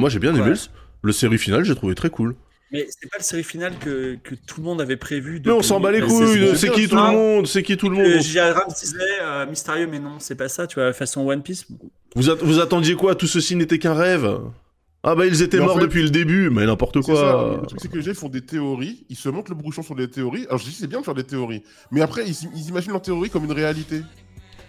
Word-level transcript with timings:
moi 0.00 0.08
j'ai 0.10 0.18
bien 0.18 0.34
aimé 0.34 0.42
Ouais. 0.42 0.48
le, 0.50 1.08
le 1.08 1.12
série 1.12 1.38
finale, 1.38 1.64
j'ai 1.64 1.74
trouvé 1.76 1.94
très 1.94 2.10
cool. 2.10 2.34
Mais 2.72 2.86
c'est 2.88 3.10
pas 3.10 3.18
le 3.18 3.24
série 3.24 3.42
finale 3.42 3.72
que, 3.80 4.16
que 4.22 4.34
tout 4.46 4.60
le 4.60 4.64
monde 4.64 4.80
avait 4.80 4.96
prévu. 4.96 5.42
Mais 5.44 5.50
on 5.50 5.60
s'en 5.62 5.80
bat 5.80 5.90
les 5.90 6.00
couilles, 6.00 6.56
c'est- 6.56 6.70
qui 6.70 6.88
tout 6.88 6.94
le 6.96 7.02
monde, 7.02 7.46
c'est 7.48 7.62
qui 7.64 7.76
tout 7.76 7.88
le 7.88 7.96
monde. 7.96 8.06
Abrams 8.06 8.72
disait 8.80 8.96
euh, 9.22 9.46
mystérieux, 9.46 9.88
mais 9.90 9.98
non, 9.98 10.20
c'est 10.20 10.36
pas 10.36 10.48
ça, 10.48 10.66
tu 10.68 10.76
vois, 10.76 10.92
façon 10.92 11.26
One 11.28 11.42
Piece. 11.42 11.66
Vous, 12.14 12.30
at- 12.30 12.36
vous 12.40 12.60
attendiez 12.60 12.94
quoi? 12.94 13.14
Tout 13.16 13.26
ceci 13.26 13.56
n'était 13.56 13.78
qu'un 13.78 13.94
rêve? 13.94 14.38
Ah 15.02 15.14
bah 15.14 15.24
ils 15.26 15.40
étaient 15.42 15.56
Mais 15.56 15.62
en 15.62 15.66
morts 15.68 15.76
fait- 15.76 15.82
depuis 15.82 16.02
le 16.02 16.10
début, 16.10 16.50
mais 16.50 16.66
n'importe 16.66 17.00
ça, 17.00 17.10
quoi. 17.12 17.58
le 17.62 17.66
truc, 17.66 17.80
c'est 17.80 17.90
que 17.90 17.96
les 17.96 18.02
gens 18.02 18.12
font 18.14 18.28
des 18.28 18.42
théories, 18.42 19.06
ils 19.08 19.16
se 19.16 19.30
montent 19.30 19.48
le 19.48 19.54
bouchon 19.54 19.82
sur 19.82 19.94
des 19.96 20.08
théories. 20.10 20.44
Alors 20.46 20.58
je 20.58 20.64
dis 20.66 20.72
c'est 20.78 20.86
bien 20.86 21.00
de 21.00 21.04
faire 21.06 21.14
des 21.14 21.24
théories, 21.24 21.62
mais 21.90 22.02
après 22.02 22.22
ils, 22.28 22.36
ils 22.54 22.68
imaginent 22.68 22.92
leur 22.92 23.00
théorie 23.02 23.30
comme 23.30 23.44
une 23.46 23.52
réalité. 23.52 24.02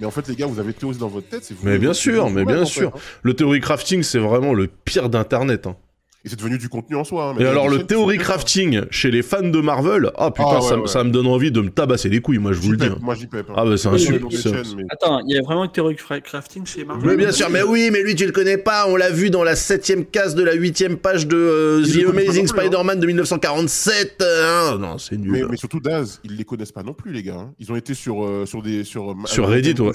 Mais 0.02 0.08
en 0.08 0.12
fait 0.12 0.28
les 0.28 0.36
gars, 0.36 0.48
vous 0.48 0.60
avez 0.60 0.74
théorisé 0.74 1.00
dans 1.00 1.08
votre 1.08 1.30
tête, 1.30 1.44
vous. 1.54 1.66
Mais 1.66 1.78
bien 1.78 1.94
sûr, 1.94 2.30
mais 2.32 2.44
bien 2.44 2.64
en 2.64 2.66
sûr. 2.66 2.92
fait, 2.92 2.98
hein. 2.98 3.02
Le 3.22 3.34
théorie 3.36 3.62
crafting, 3.62 4.02
c'est 4.04 4.18
vraiment 4.20 4.54
le 4.54 4.68
pire 4.68 5.10
d'internet. 5.10 5.68
hein. 5.68 5.78
Et 6.24 6.30
c'est 6.30 6.38
devenu 6.38 6.60
du 6.60 6.70
contenu 6.70 6.96
en 6.98 7.04
soi. 7.04 7.30
hein, 7.32 7.36
Et 7.40 7.46
alors 7.48 7.68
le 7.68 7.84
théorie 7.84 8.20
crafting 8.20 8.82
chez 8.92 9.10
les 9.10 9.24
fans 9.24 9.42
de 9.42 9.60
Marvel, 9.60 10.12
ah 10.18 10.30
putain, 10.30 10.48
Ah, 10.52 10.56
ouais, 10.58 10.62
ça, 10.62 10.78
ouais. 10.78 10.88
ça 10.88 11.04
me 11.04 11.10
donne 11.10 11.26
envie 11.26 11.52
de 11.52 11.62
me 11.62 11.70
tabasser 11.70 12.10
les 12.10 12.22
couilles, 12.22 12.38
moi 12.38 12.54
je 12.54 12.60
vous 12.60 12.72
le 12.72 12.78
dis. 12.78 12.86
hein. 12.86 12.98
Moi 13.02 13.16
j'y 13.16 13.26
pèpe. 13.26 13.48
hein. 13.50 13.54
Ah 13.58 13.66
bah 13.66 13.76
c'est 13.76 13.88
un 13.88 13.94
Oui, 13.94 14.00
su- 14.00 14.20
Dans 14.20 14.30
les 14.30 14.38
c'est- 14.38 14.50
chaînes, 14.54 14.64
mais- 14.78 14.84
Attends, 14.92 15.20
il 15.28 15.36
y 15.36 15.40
a 15.40 15.42
vraiment 15.42 15.64
une 15.66 15.72
théorie 15.72 15.96
cra- 15.96 16.22
crafting 16.22 16.64
chez 16.68 16.86
Marvel 16.86 17.10
Mais 17.10 17.18
bien 17.18 17.32
sûr, 17.32 17.50
mais 17.50 17.64
oui, 17.64 17.90
mais 17.92 18.04
lui 18.04 18.14
tu 18.14 18.26
le 18.28 18.32
connais 18.32 18.58
pas, 18.60 18.86
on 18.88 18.96
l'a 18.98 19.10
vu 19.10 19.32
dans 19.32 19.44
la 19.44 19.56
septième 19.56 20.06
case 20.06 20.36
de 20.36 20.44
la 20.44 20.54
huitième 20.54 20.98
page 20.98 21.26
de 21.26 21.36
euh, 21.36 21.84
The 21.84 22.10
Amazing 22.10 22.44
hein. 22.44 22.48
Spider-Man 22.48 23.00
de 23.00 23.08
1947. 23.08 24.22
euh, 24.22 24.74
hein. 24.74 24.78
Non, 24.78 24.98
c'est 25.00 25.18
nul. 25.18 25.32
Mais, 25.32 25.42
mais 25.50 25.58
surtout 25.58 25.80
Daz, 25.80 26.20
ils 26.24 26.36
les 26.36 26.44
connaissent 26.44 26.72
pas 26.72 26.84
non 26.84 26.94
plus 26.94 27.12
les 27.12 27.24
gars. 27.24 27.50
Ils 27.60 27.72
ont 27.72 27.76
été 27.76 27.96
sur 27.96 28.24
euh, 28.24 28.46
sur 28.46 28.62
des 28.62 28.84
sur 28.84 29.16
Sur 29.26 29.48
Reddit, 29.48 29.80
ouais. 29.82 29.92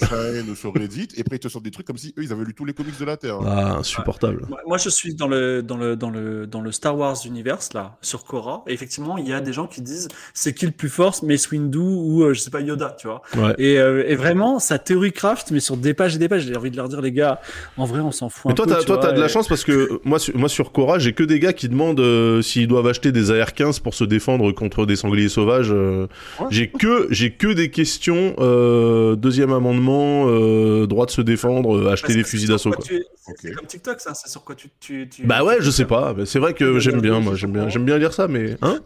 Ou 0.51 0.55
sur 0.57 0.75
Reddit 0.75 1.09
et 1.17 1.21
après 1.21 1.37
ils 1.37 1.41
te 1.41 1.49
sortent 1.49 1.65
des 1.65 1.71
trucs 1.71 1.87
comme 1.87 1.99
si 1.99 2.13
eux 2.19 2.23
ils 2.25 2.33
avaient 2.33 2.45
lu 2.45 2.53
tous 2.55 2.65
les 2.65 2.73
comics 2.73 2.99
de 2.99 3.05
la 3.05 3.17
terre. 3.17 3.39
Ah, 3.47 3.77
insupportable. 3.79 4.45
Moi, 4.49 4.59
moi, 4.67 4.79
je 4.79 4.89
suis 4.89 5.15
dans 5.15 5.29
le, 5.29 5.63
dans, 5.63 5.77
le, 5.77 5.95
dans, 5.97 6.11
le, 6.11 6.16
dans 6.47 6.61
le 6.61 6.73
Star 6.73 6.97
Wars 6.97 7.17
universe, 7.25 7.73
là, 7.75 7.97
sur 8.03 8.25
Korra. 8.25 8.63
Et 8.67 8.73
effectivement, 8.73 9.19
il 9.19 9.29
y 9.29 9.33
a 9.33 9.41
des 9.41 9.53
gens 9.53 9.67
qui 9.67 9.81
disent 9.83 10.09
c'est 10.35 10.53
qui 10.55 10.67
le 10.67 10.73
plus 10.73 10.89
fort, 10.89 11.15
Mace 11.23 11.51
Windu 11.51 11.79
ou, 11.79 12.23
euh, 12.23 12.35
je 12.35 12.41
sais 12.41 12.51
pas, 12.51 12.61
Yoda, 12.61 12.97
tu 12.99 13.07
vois. 13.07 13.23
Ouais. 13.37 13.55
Et, 13.59 13.79
euh, 13.79 14.05
et 14.07 14.15
vraiment, 14.17 14.59
ça 14.59 14.79
théorie 14.79 15.13
craft, 15.13 15.51
mais 15.51 15.61
sur 15.61 15.77
des 15.77 15.95
pages 15.95 16.17
et 16.17 16.19
des 16.19 16.29
pages. 16.29 16.43
J'ai 16.47 16.57
envie 16.57 16.71
de 16.71 16.77
leur 16.77 16.89
dire, 16.89 17.01
les 17.01 17.13
gars, 17.13 17.41
en 17.77 17.85
vrai, 17.85 18.01
on 18.01 18.13
s'en 18.13 18.29
fout 18.29 18.47
Mais 18.47 18.53
un 18.53 18.55
toi, 18.55 18.67
peu. 18.67 18.73
t'as, 18.73 18.81
tu 18.81 18.87
toi, 18.87 18.97
vois, 18.97 19.05
t'as 19.07 19.13
de 19.13 19.21
la 19.21 19.29
chance 19.29 19.49
parce 19.49 19.65
que 19.65 19.73
euh, 19.73 20.01
moi, 20.05 20.19
sur- 20.19 20.37
moi 20.37 20.49
sur 20.49 20.73
Korra, 20.73 20.99
j'ai 20.99 21.13
que 21.13 21.25
des 21.25 21.39
gars 21.41 21.53
qui 21.53 21.69
demandent 21.69 22.01
euh, 22.01 22.43
s'ils 22.43 22.69
doivent 22.69 22.87
acheter 22.87 23.13
des 23.13 23.31
AR-15 23.31 23.81
pour 23.81 23.95
se 23.95 24.05
défendre 24.05 24.53
contre 24.53 24.87
des 24.87 24.97
sangliers 24.97 25.29
sauvages. 25.29 25.71
euh. 25.73 26.07
Ouais. 26.41 26.47
J'ai 26.51 26.69
que, 26.71 27.07
j'ai 27.11 27.33
que 27.33 27.49
des 27.53 27.71
questions. 27.71 28.35
euh, 28.39 29.17
deuxième 29.17 29.53
amendement, 29.53 30.27
euh, 30.29 30.87
droit 30.87 31.07
de 31.07 31.11
se 31.11 31.21
défendre, 31.21 31.77
euh, 31.77 31.93
acheter 31.93 32.09
Parce 32.09 32.17
des 32.17 32.25
fusils 32.25 32.49
d'assaut. 32.49 32.71
quoi 32.71 32.85
tu- 32.85 33.03
C'est 33.41 33.53
comme 33.53 33.67
TikTok, 33.67 34.01
ça. 34.01 34.15
C'est 34.15 34.31
sur 34.31 34.45
quoi 34.45 34.55
tu. 34.55 34.69
tu, 34.81 35.09
tu 35.09 35.25
Bah 35.27 35.43
ouais, 35.45 35.57
je 35.61 35.71
sais 35.71 35.85
pas. 35.85 36.06
Mais 36.15 36.27
C'est 36.27 36.39
vrai 36.39 36.55
que 36.55 36.79
j'aime 36.79 37.01
bien, 37.01 37.21
moi, 37.21 37.35
j'aime 37.35 37.53
bien, 37.53 37.69
j'aime 37.69 37.85
bien 37.85 37.99
lire 37.99 38.13
ça, 38.13 38.29
mais 38.29 38.57
hein 38.63 38.81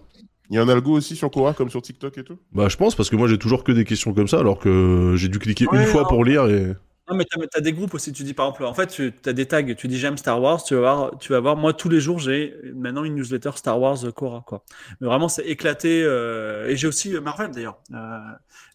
Il 0.50 0.56
y 0.56 0.58
a 0.58 0.62
un 0.62 0.68
algo 0.68 0.92
aussi 0.92 1.16
sur 1.16 1.30
Korra 1.30 1.54
comme 1.54 1.70
sur 1.70 1.82
TikTok 1.82 2.18
et 2.18 2.24
tout. 2.24 2.38
Bah 2.52 2.68
je 2.68 2.76
pense 2.76 2.94
parce 2.96 3.08
que 3.10 3.16
moi 3.16 3.28
j'ai 3.28 3.38
toujours 3.38 3.62
que 3.64 3.72
des 3.72 3.84
questions 3.84 4.12
comme 4.14 4.28
ça, 4.28 4.40
alors 4.40 4.58
que 4.58 5.14
j'ai 5.16 5.28
dû 5.28 5.38
cliquer 5.38 5.66
Ouais, 5.66 5.78
une 5.80 5.86
fois 5.86 6.02
non. 6.02 6.08
pour 6.08 6.24
lire 6.24 6.46
et. 6.46 6.74
Non, 7.08 7.16
mais 7.16 7.24
t'as 7.24 7.40
as 7.58 7.60
des 7.60 7.72
groupes 7.72 7.94
aussi. 7.94 8.12
Tu 8.12 8.22
dis 8.22 8.34
par 8.34 8.46
exemple, 8.46 8.64
en 8.64 8.74
fait, 8.74 8.86
tu 8.86 9.12
as 9.26 9.32
des 9.32 9.46
tags. 9.46 9.74
Tu 9.74 9.88
dis 9.88 9.98
j'aime 9.98 10.16
Star 10.16 10.40
Wars. 10.40 10.62
Tu 10.62 10.74
vas 10.74 10.80
voir, 10.80 11.18
tu 11.18 11.32
vas 11.32 11.40
voir. 11.40 11.56
Moi, 11.56 11.72
tous 11.72 11.88
les 11.88 12.00
jours, 12.00 12.20
j'ai 12.20 12.54
maintenant 12.72 13.02
une 13.02 13.16
newsletter 13.16 13.50
Star 13.56 13.80
Wars 13.80 14.04
euh, 14.04 14.12
Korra, 14.12 14.44
quoi. 14.46 14.62
Mais 15.00 15.08
vraiment, 15.08 15.28
c'est 15.28 15.42
éclaté. 15.44 16.04
euh, 16.04 16.68
et 16.68 16.76
j'ai 16.76 16.86
aussi 16.86 17.16
euh, 17.16 17.20
Marvel 17.20 17.50
d'ailleurs, 17.50 17.78
euh, 17.92 18.18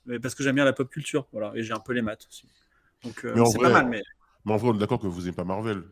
mais 0.06 0.20
parce 0.20 0.36
que 0.36 0.44
j'aime 0.44 0.56
bien 0.56 0.66
la 0.66 0.74
pop 0.74 0.90
culture, 0.90 1.28
voilà. 1.32 1.54
Et 1.56 1.64
j'ai 1.64 1.72
un 1.72 1.80
peu 1.80 1.94
les 1.94 2.02
maths 2.02 2.26
aussi. 2.30 2.46
Donc 3.06 3.24
euh, 3.24 3.32
Mais 3.36 3.42
en 3.42 3.46
c'est 3.46 3.58
vrai- 3.58 3.72
pas 3.72 3.84
mal. 3.84 3.88
Mais 3.90 4.02
Mais 4.46 4.52
en 4.54 4.58
vrai, 4.58 4.70
on 4.72 4.76
est 4.76 4.80
d'accord 4.80 5.00
que 5.00 5.08
vous 5.08 5.28
aimez 5.28 5.36
pas 5.36 5.46
Marvel. 5.46 5.84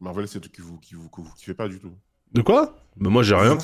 Marvel, 0.00 0.28
c'est 0.28 0.38
un 0.38 0.40
truc 0.40 0.52
qui 0.52 0.60
vous, 0.60 0.78
qui 0.78 0.94
vous, 0.94 1.08
que 1.08 1.20
vous 1.20 1.30
kiffez 1.36 1.54
pas 1.54 1.68
du 1.68 1.78
tout. 1.78 1.92
De 2.32 2.42
quoi? 2.42 2.76
Bah 2.96 3.08
moi 3.10 3.22
j'ai 3.22 3.34
rien. 3.34 3.56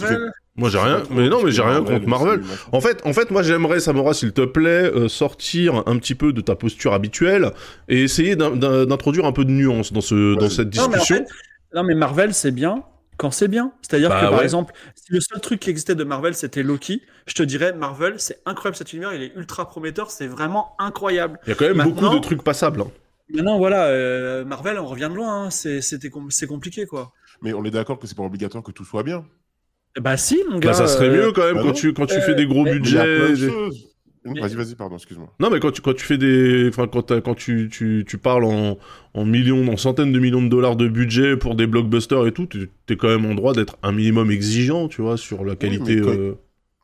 Moi 0.57 0.71
j'ai 0.71 0.79
rien. 0.79 1.03
Mais 1.11 1.29
non, 1.29 1.43
mais 1.43 1.51
j'ai 1.51 1.63
rien 1.63 1.83
contre 1.83 2.07
Marvel. 2.07 2.43
En 2.73 2.81
fait, 2.81 3.01
en 3.05 3.13
fait, 3.13 3.31
moi 3.31 3.43
j'aimerais, 3.43 3.81
Samora, 3.81 4.15
s'il 4.15 4.33
te 4.33 4.43
plaît, 4.45 4.91
euh, 4.95 5.09
sortir 5.09 5.83
un 5.87 5.99
petit 5.99 6.15
peu 6.15 6.33
de 6.33 6.41
ta 6.41 6.55
posture 6.55 6.93
habituelle 6.93 7.51
et 7.89 8.03
essayer 8.03 8.37
d'in- 8.37 8.55
d'in- 8.57 8.87
d'introduire 8.87 9.25
un 9.27 9.33
peu 9.33 9.45
de 9.45 9.51
nuance 9.51 9.93
dans, 9.93 10.01
ce, 10.01 10.35
dans 10.37 10.49
cette 10.49 10.75
Non, 10.77 10.83
mais 10.89 10.97
en 10.97 10.99
discussion. 11.01 11.17
fait, 11.17 11.27
non, 11.75 11.83
mais 11.85 11.95
Marvel, 11.95 12.33
c'est 12.35 12.51
bien 12.53 12.83
quand 13.19 13.31
c'est 13.31 13.49
bien. 13.49 13.73
C'est-à-dire 13.83 14.09
Bah 14.09 14.21
que, 14.21 14.27
par 14.31 14.39
ouais. 14.39 14.45
exemple, 14.45 14.73
si 14.95 15.13
le 15.13 15.21
seul 15.21 15.41
truc 15.41 15.61
qui 15.61 15.71
existait 15.71 15.95
de 15.95 16.05
Marvel, 16.05 16.35
c'était 16.35 16.63
Loki, 16.63 17.03
je 17.27 17.35
te 17.35 17.43
dirais, 17.43 17.73
Marvel, 17.73 18.15
c'est 18.19 18.41
incroyable 18.47 18.77
cet 18.77 18.93
univers, 18.93 19.13
il 19.15 19.23
est 19.23 19.33
ultra 19.37 19.69
prometteur, 19.69 20.11
c'est 20.11 20.27
vraiment 20.27 20.75
incroyable. 20.79 21.39
Il 21.47 21.51
y 21.51 21.53
a 21.53 21.55
quand 21.57 21.73
même 21.75 21.83
beaucoup 21.89 22.09
de 22.09 22.19
trucs 22.21 22.43
passables. 22.43 22.81
hein. 22.83 22.91
Maintenant, 23.35 23.59
voilà, 23.59 23.87
euh, 23.87 24.45
Marvel, 24.45 24.79
on 24.79 24.87
revient 24.87 25.09
de 25.11 25.17
loin, 25.17 25.45
hein, 25.47 25.51
c'est 25.51 25.81
c'était 25.81 26.11
com- 26.11 26.31
c'est 26.31 26.47
compliqué, 26.47 26.87
quoi. 26.87 27.13
Mais 27.43 27.53
on 27.53 27.65
est 27.65 27.71
d'accord 27.71 27.99
que 27.99 28.07
c'est 28.07 28.17
pas 28.17 28.23
obligatoire 28.23 28.63
que 28.63 28.73
tout 28.73 28.85
soit 28.85 29.03
bien. 29.03 29.25
Eh 29.97 30.01
Bah 30.01 30.17
si, 30.17 30.39
mon 30.51 30.59
gars. 30.59 30.71
Bah, 30.71 30.75
ça 30.75 30.87
serait 30.87 31.09
euh, 31.09 31.27
mieux 31.27 31.33
quand 31.33 31.45
même 31.45 31.57
bah 31.57 31.63
quand 31.65 31.73
tu, 31.73 31.93
quand 31.93 32.07
tu 32.07 32.15
Euh, 32.17 32.21
fais 32.21 32.35
des 32.35 32.47
gros 32.47 32.65
budgets. 32.65 33.33
Vas-y, 34.25 34.55
vas-y, 34.55 34.77
pardon, 34.77 34.95
excuse-moi. 34.97 35.35
Non, 35.41 35.51
mais 35.51 35.59
quand 35.59 35.73
tu, 35.73 35.81
quand 35.83 35.95
tu 35.95 36.05
fais 36.05 36.17
des. 36.17 36.69
Enfin, 36.69 36.87
quand, 36.87 37.21
quand 37.23 37.35
tu, 37.35 37.69
tu, 37.69 38.05
tu 38.07 38.19
parles 38.19 38.45
en, 38.45 38.79
en 39.15 39.25
millions, 39.25 39.67
en 39.73 39.77
centaines 39.77 40.13
de 40.13 40.19
millions 40.21 40.43
de 40.43 40.49
dollars 40.49 40.77
de 40.77 40.87
budget 40.87 41.37
pour 41.37 41.57
des 41.57 41.67
blockbusters 41.67 42.25
et 42.29 42.33
tout, 42.33 42.47
t'es 42.47 42.69
t'es 42.87 42.97
quand 42.97 43.09
même 43.09 43.25
en 43.25 43.35
droit 43.35 43.53
d'être 43.53 43.79
un 43.83 43.91
minimum 43.91 44.31
exigeant, 44.31 44.87
tu 44.87 45.03
vois, 45.03 45.17
sur 45.17 45.45
la 45.45 45.57
qualité. 45.57 45.97
mais 45.97 46.03
quand- 46.03 46.11
euh, 46.17 46.35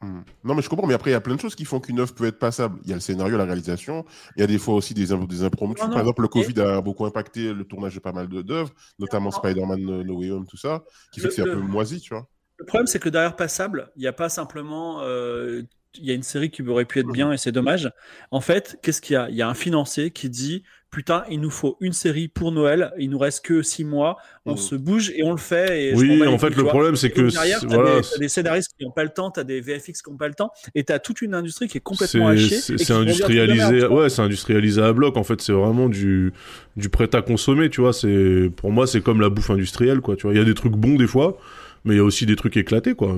Hmm. 0.00 0.20
Non, 0.44 0.54
mais 0.54 0.62
je 0.62 0.68
comprends, 0.68 0.86
mais 0.86 0.94
après, 0.94 1.10
il 1.10 1.12
y 1.14 1.16
a 1.16 1.20
plein 1.20 1.34
de 1.34 1.40
choses 1.40 1.56
qui 1.56 1.64
font 1.64 1.80
qu'une 1.80 1.98
œuvre 1.98 2.14
peut 2.14 2.26
être 2.26 2.38
passable. 2.38 2.78
Il 2.84 2.88
y 2.88 2.92
a 2.92 2.94
le 2.94 3.00
scénario, 3.00 3.36
la 3.36 3.44
réalisation, 3.44 4.04
il 4.36 4.40
y 4.40 4.42
a 4.44 4.46
des 4.46 4.58
fois 4.58 4.74
aussi 4.74 4.94
des, 4.94 5.12
im- 5.12 5.24
des 5.26 5.42
impromptus. 5.42 5.82
Non, 5.82 5.88
non. 5.88 5.94
Par 5.94 6.00
exemple, 6.02 6.22
le 6.22 6.28
Covid 6.28 6.60
a 6.60 6.80
beaucoup 6.80 7.04
impacté 7.04 7.52
le 7.52 7.64
tournage 7.64 7.96
de 7.96 8.00
pas 8.00 8.12
mal 8.12 8.28
d'œuvres, 8.28 8.70
notamment. 9.00 9.32
Spider-Man 9.32 9.80
No 9.80 10.04
No 10.04 10.18
Way 10.20 10.30
Home, 10.30 10.46
tout 10.46 10.56
ça, 10.56 10.84
qui 11.12 11.18
fait 11.20 11.24
Le- 11.24 11.28
que 11.30 11.34
c'est 11.34 11.42
un 11.42 11.46
peu 11.46 11.60
moisi, 11.60 12.00
tu 12.00 12.14
vois. 12.14 12.28
Le 12.58 12.64
problème, 12.64 12.86
c'est 12.86 13.00
que 13.00 13.08
derrière 13.08 13.34
Passable, 13.34 13.90
il 13.96 14.00
n'y 14.00 14.06
a 14.06 14.12
pas 14.12 14.28
simplement. 14.28 15.00
euh, 15.02 15.62
Il 16.00 16.06
y 16.06 16.10
a 16.10 16.14
une 16.14 16.22
série 16.22 16.50
qui 16.50 16.62
aurait 16.62 16.84
pu 16.84 17.00
être 17.00 17.12
bien 17.12 17.32
et 17.32 17.36
c'est 17.36 17.52
dommage. 17.52 17.90
En 18.30 18.40
fait, 18.40 18.78
qu'est-ce 18.82 19.00
qu'il 19.00 19.14
y 19.14 19.16
a? 19.16 19.28
Il 19.30 19.36
y 19.36 19.42
a 19.42 19.48
un 19.48 19.54
financier 19.54 20.10
qui 20.10 20.28
dit 20.30 20.62
Putain, 20.90 21.24
il 21.30 21.42
nous 21.42 21.50
faut 21.50 21.76
une 21.82 21.92
série 21.92 22.28
pour 22.28 22.50
Noël, 22.50 22.92
il 22.98 23.10
nous 23.10 23.18
reste 23.18 23.44
que 23.44 23.60
six 23.60 23.84
mois, 23.84 24.16
on 24.46 24.52
Mhm. 24.52 24.56
se 24.56 24.74
bouge 24.74 25.12
et 25.14 25.22
on 25.22 25.32
le 25.32 25.36
fait. 25.36 25.88
Et 25.90 25.94
Oui, 25.94 26.26
en 26.26 26.38
fait, 26.38 26.48
le 26.56 26.62
vois. 26.62 26.70
problème, 26.70 26.96
c'est 26.96 27.10
que. 27.10 27.30
derrière, 27.30 27.60
voilà, 27.66 28.00
des, 28.18 28.28
scénaristes 28.28 28.72
qui 28.78 28.86
n'ont 28.86 28.90
pas 28.90 29.02
le 29.04 29.10
temps, 29.10 29.30
t'as 29.30 29.44
des 29.44 29.60
VFX 29.60 30.00
qui 30.00 30.10
n'ont 30.10 30.16
pas 30.16 30.28
le 30.28 30.32
temps, 30.34 30.50
et 30.74 30.84
t'as 30.84 30.98
toute 30.98 31.20
une 31.20 31.34
industrie 31.34 31.68
qui 31.68 31.76
est 31.76 31.82
complètement 31.82 32.28
c'est 32.34 32.42
hachée. 32.42 32.56
c'est- 32.78 32.88
merde, 32.88 33.02
industrialisé 33.02 33.86
ouais 33.86 34.08
c'est 34.08 34.22
industrialisé 34.22 34.80
à 34.80 34.94
bloc 34.94 35.18
en 35.18 35.24
fait 35.24 35.42
c'est 35.42 35.52
vraiment 35.52 35.90
du 35.90 36.32
du 36.76 36.88
prêt 36.88 37.14
à 37.14 37.20
consommer 37.20 37.68
tu 37.68 37.82
vois 37.82 37.92
c'est 37.92 38.50
pour 38.56 38.70
moi 38.72 38.86
c'est 38.86 39.02
comme 39.02 39.20
la 39.20 39.28
bouffe 39.28 39.50
industrielle 39.50 40.00
quoi 40.00 40.16
tu 40.16 40.22
vois 40.22 40.32
il 40.32 40.38
y 40.38 40.40
a 40.40 40.44
des 40.44 40.54
trucs 40.54 40.72
bons 40.72 40.94
des 40.96 41.06
fois 41.06 41.38
mais 41.84 41.94
il 41.94 41.96
y 41.98 42.00
a 42.00 42.04
aussi 42.04 42.26
des 42.26 42.36
trucs 42.36 42.56
éclatés 42.56 42.94
quoi 42.94 43.14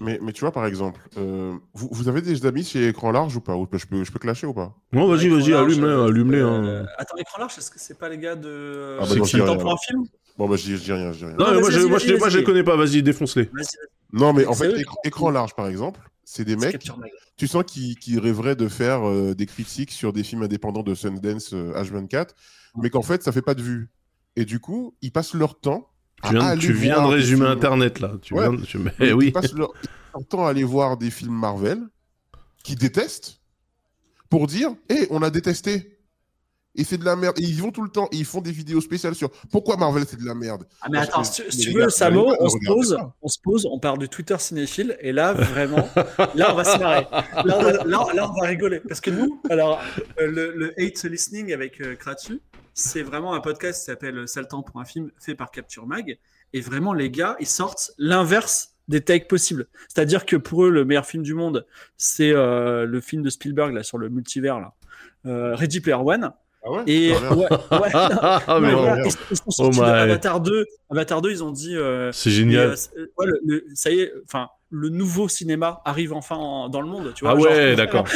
Mais, 0.00 0.18
mais 0.22 0.32
tu 0.32 0.40
vois, 0.40 0.52
par 0.52 0.66
exemple, 0.66 1.00
euh, 1.16 1.54
vous, 1.74 1.88
vous 1.90 2.08
avez 2.08 2.20
des 2.22 2.44
amis 2.46 2.64
chez 2.64 2.88
Écran 2.88 3.12
Large 3.12 3.36
ou 3.36 3.40
pas 3.40 3.56
Ou 3.56 3.66
Je 3.72 3.86
peux, 3.86 4.04
je 4.04 4.12
peux 4.12 4.18
clasher 4.18 4.46
ou 4.46 4.52
pas 4.54 4.74
non 4.92 5.06
vas-y 5.08 5.28
vas-y 5.28 5.50
large, 5.50 5.72
allume-les 5.72 5.88
euh, 5.92 6.04
allume-les 6.06 6.38
euh, 6.38 6.82
hein. 6.82 6.86
Attends, 6.98 7.16
écran 7.16 7.38
large, 7.40 7.54
est-ce 7.58 7.70
que 7.70 7.78
c'est 7.80 7.98
pas 7.98 8.08
les 8.08 8.18
gars 8.18 8.36
de. 8.36 8.96
Ah 9.00 9.04
bah 9.04 9.14
euh, 9.16 9.24
C'est 9.24 9.38
temps 9.38 9.56
pour 9.56 9.72
un 9.72 9.76
film 9.78 10.02
Bon, 10.38 10.48
bah, 10.48 10.56
je 10.56 10.64
dis 10.64 10.76
je 10.76 10.82
dis 10.82 10.92
rien, 10.92 11.12
je 11.12 11.18
dis 11.18 11.24
rien. 11.24 11.34
non, 11.38 11.46
non, 11.46 11.54
mais 11.54 11.60
moi, 11.60 11.70
je, 11.70 11.80
moi, 11.86 11.98
je, 11.98 12.06
les- 12.12 12.18
moi, 12.18 12.28
je 12.28 12.34
les 12.36 12.42
vas-y. 12.42 12.44
connais 12.44 12.62
pas 12.64 12.76
vas-y 12.76 13.02
défonce-les 13.02 13.50
Non, 14.12 14.32
mais 14.34 14.44
en 14.46 14.52
fait, 14.52 14.74
écran, 15.04 15.30
large, 15.30 15.54
par 15.54 15.66
exemple, 15.66 16.00
c'est 16.24 16.44
des 16.44 16.56
mecs, 16.56 16.78
tu 17.36 17.46
sens 17.48 17.64
qu'ils 17.64 17.96
qu'ils 17.96 18.18
rêveraient 18.18 18.56
de 18.56 18.68
faire 18.68 19.06
euh, 19.08 19.34
des 19.34 19.46
critiques 19.46 19.92
sur 19.92 20.12
des 20.12 20.22
films 20.24 20.42
indépendants 20.42 20.82
de 20.82 20.94
Sundance 20.94 21.54
euh, 21.54 21.72
H24, 21.80 22.30
mais 22.82 22.90
qu'en 22.90 23.02
fait, 23.02 23.22
ça 23.22 23.32
fait 23.32 23.42
pas 23.42 23.54
de 23.54 23.62
vues. 23.62 23.90
Et 24.36 24.44
du 24.44 24.60
coup, 24.60 24.94
ils 25.00 25.12
passent 25.12 25.32
leur 25.34 25.58
temps. 25.58 25.88
Tu 26.24 26.30
viens, 26.32 26.40
aller 26.46 26.60
tu 26.60 26.72
viens 26.72 27.02
de 27.02 27.06
résumer 27.08 27.46
internet 27.46 28.00
là 28.00 28.12
tu 28.22 28.34
Ouais. 28.34 28.48
viens 28.48 28.58
de- 28.58 28.64
tu- 28.64 28.78
mais 28.78 28.92
Ils 29.00 29.14
oui 29.14 29.30
passent 29.30 29.52
leur, 29.54 29.72
leur 30.14 30.26
temps 30.26 30.46
à 30.46 30.50
aller 30.50 30.64
voir 30.64 30.96
des 30.96 31.10
films 31.10 31.34
Marvel 31.38 31.78
qu'ils 32.64 32.78
détestent 32.78 33.40
pour 34.30 34.46
dire 34.46 34.70
Hé, 34.88 35.06
on 35.10 35.22
a 35.22 35.30
détesté. 35.30 35.92
Et 36.78 36.84
c'est 36.84 36.98
de 36.98 37.06
la 37.06 37.16
merde. 37.16 37.38
Et 37.38 37.42
ils 37.42 37.62
vont 37.62 37.70
tout 37.70 37.80
le 37.82 37.88
temps. 37.88 38.06
Et 38.12 38.16
ils 38.16 38.24
font 38.26 38.42
des 38.42 38.52
vidéos 38.52 38.82
spéciales 38.82 39.14
sur 39.14 39.30
pourquoi 39.50 39.78
Marvel 39.78 40.04
c'est 40.06 40.20
de 40.20 40.26
la 40.26 40.34
merde? 40.34 40.66
Ah 40.82 40.88
mais 40.90 40.98
Parce 40.98 41.08
attends, 41.08 41.44
que- 41.44 41.50
si 41.50 41.58
tu, 41.60 41.72
veux, 41.72 41.88
Samo, 41.88 42.34
on 42.38 42.48
se 42.50 42.58
pose, 42.66 42.98
on 43.22 43.28
se 43.28 43.38
pose, 43.42 43.66
on 43.70 43.78
parle 43.78 43.96
de 43.98 44.04
Twitter 44.04 44.36
cinéphile, 44.38 44.94
et 45.00 45.10
là 45.12 45.32
vraiment, 45.32 45.88
là 46.34 46.52
on 46.52 46.54
va 46.54 46.64
se 46.64 46.78
marrer. 46.78 47.06
Là 47.10 47.56
on 47.58 47.62
va, 47.62 47.72
là, 47.72 48.06
là, 48.14 48.30
on 48.30 48.38
va 48.42 48.46
rigoler, 48.48 48.80
parce 48.80 49.00
que 49.00 49.08
nous, 49.10 49.40
alors 49.48 49.80
euh, 50.20 50.26
le, 50.30 50.52
le 50.54 50.74
hate 50.78 51.02
listening 51.04 51.54
avec 51.54 51.80
euh, 51.80 51.94
Kratu, 51.94 52.42
c'est 52.78 53.02
vraiment 53.02 53.34
un 53.34 53.40
podcast 53.40 53.80
qui 53.80 53.86
s'appelle 53.86 54.28
Sale 54.28 54.46
temps 54.48 54.62
pour 54.62 54.78
un 54.80 54.84
film 54.84 55.10
fait 55.18 55.34
par 55.34 55.50
Capture 55.50 55.86
Mag, 55.86 56.18
et 56.52 56.60
vraiment 56.60 56.92
les 56.92 57.10
gars, 57.10 57.34
ils 57.40 57.46
sortent 57.46 57.90
l'inverse 57.98 58.74
des 58.88 59.00
takes 59.00 59.26
possibles. 59.28 59.66
C'est-à-dire 59.88 60.26
que 60.26 60.36
pour 60.36 60.64
eux, 60.66 60.70
le 60.70 60.84
meilleur 60.84 61.06
film 61.06 61.22
du 61.24 61.34
monde, 61.34 61.66
c'est 61.96 62.30
euh, 62.32 62.84
le 62.84 63.00
film 63.00 63.22
de 63.22 63.30
Spielberg 63.30 63.72
là 63.74 63.82
sur 63.82 63.98
le 63.98 64.08
multivers 64.10 64.60
là, 64.60 64.74
euh, 65.24 65.54
Ready 65.56 65.80
Player 65.80 65.96
One. 65.98 66.30
Ah 66.68 66.70
ouais? 66.70 66.82
Et 66.86 67.12
ouais, 67.12 67.18
ouais, 67.18 67.48
non, 67.50 67.50
ah 67.72 68.42
non, 68.48 68.60
mais 68.60 68.72
non, 68.72 68.78
voilà, 68.82 68.96
merde. 68.96 69.06
ils, 69.08 69.26
ils 69.32 69.36
sont 69.36 69.50
sortis 69.50 69.78
Oh 69.80 69.82
de 69.82 69.86
my. 69.88 69.92
Avatar 70.00 70.40
2. 70.40 70.66
Avatar 70.90 71.22
2, 71.22 71.30
ils 71.30 71.42
ont 71.44 71.50
dit. 71.52 71.76
euh, 71.76 72.12
c'est 72.12 72.30
génial 72.30 72.70
euh, 72.70 72.76
c'est- 72.76 72.90
ouais, 73.16 73.26
le- 73.26 73.40
le- 73.46 73.64
ça 73.74 73.90
y 73.90 74.00
est, 74.00 74.12
enfin, 74.24 74.48
le 74.70 74.88
nouveau 74.88 75.28
cinéma 75.28 75.80
arrive 75.84 76.12
enfin 76.12 76.34
en- 76.36 76.68
dans 76.68 76.80
le 76.80 76.88
monde. 76.88 77.12
Tu 77.14 77.24
vois, 77.24 77.34
Ah 77.36 77.40
genre- 77.40 77.50
ouais, 77.50 77.76
d'accord. 77.76 78.04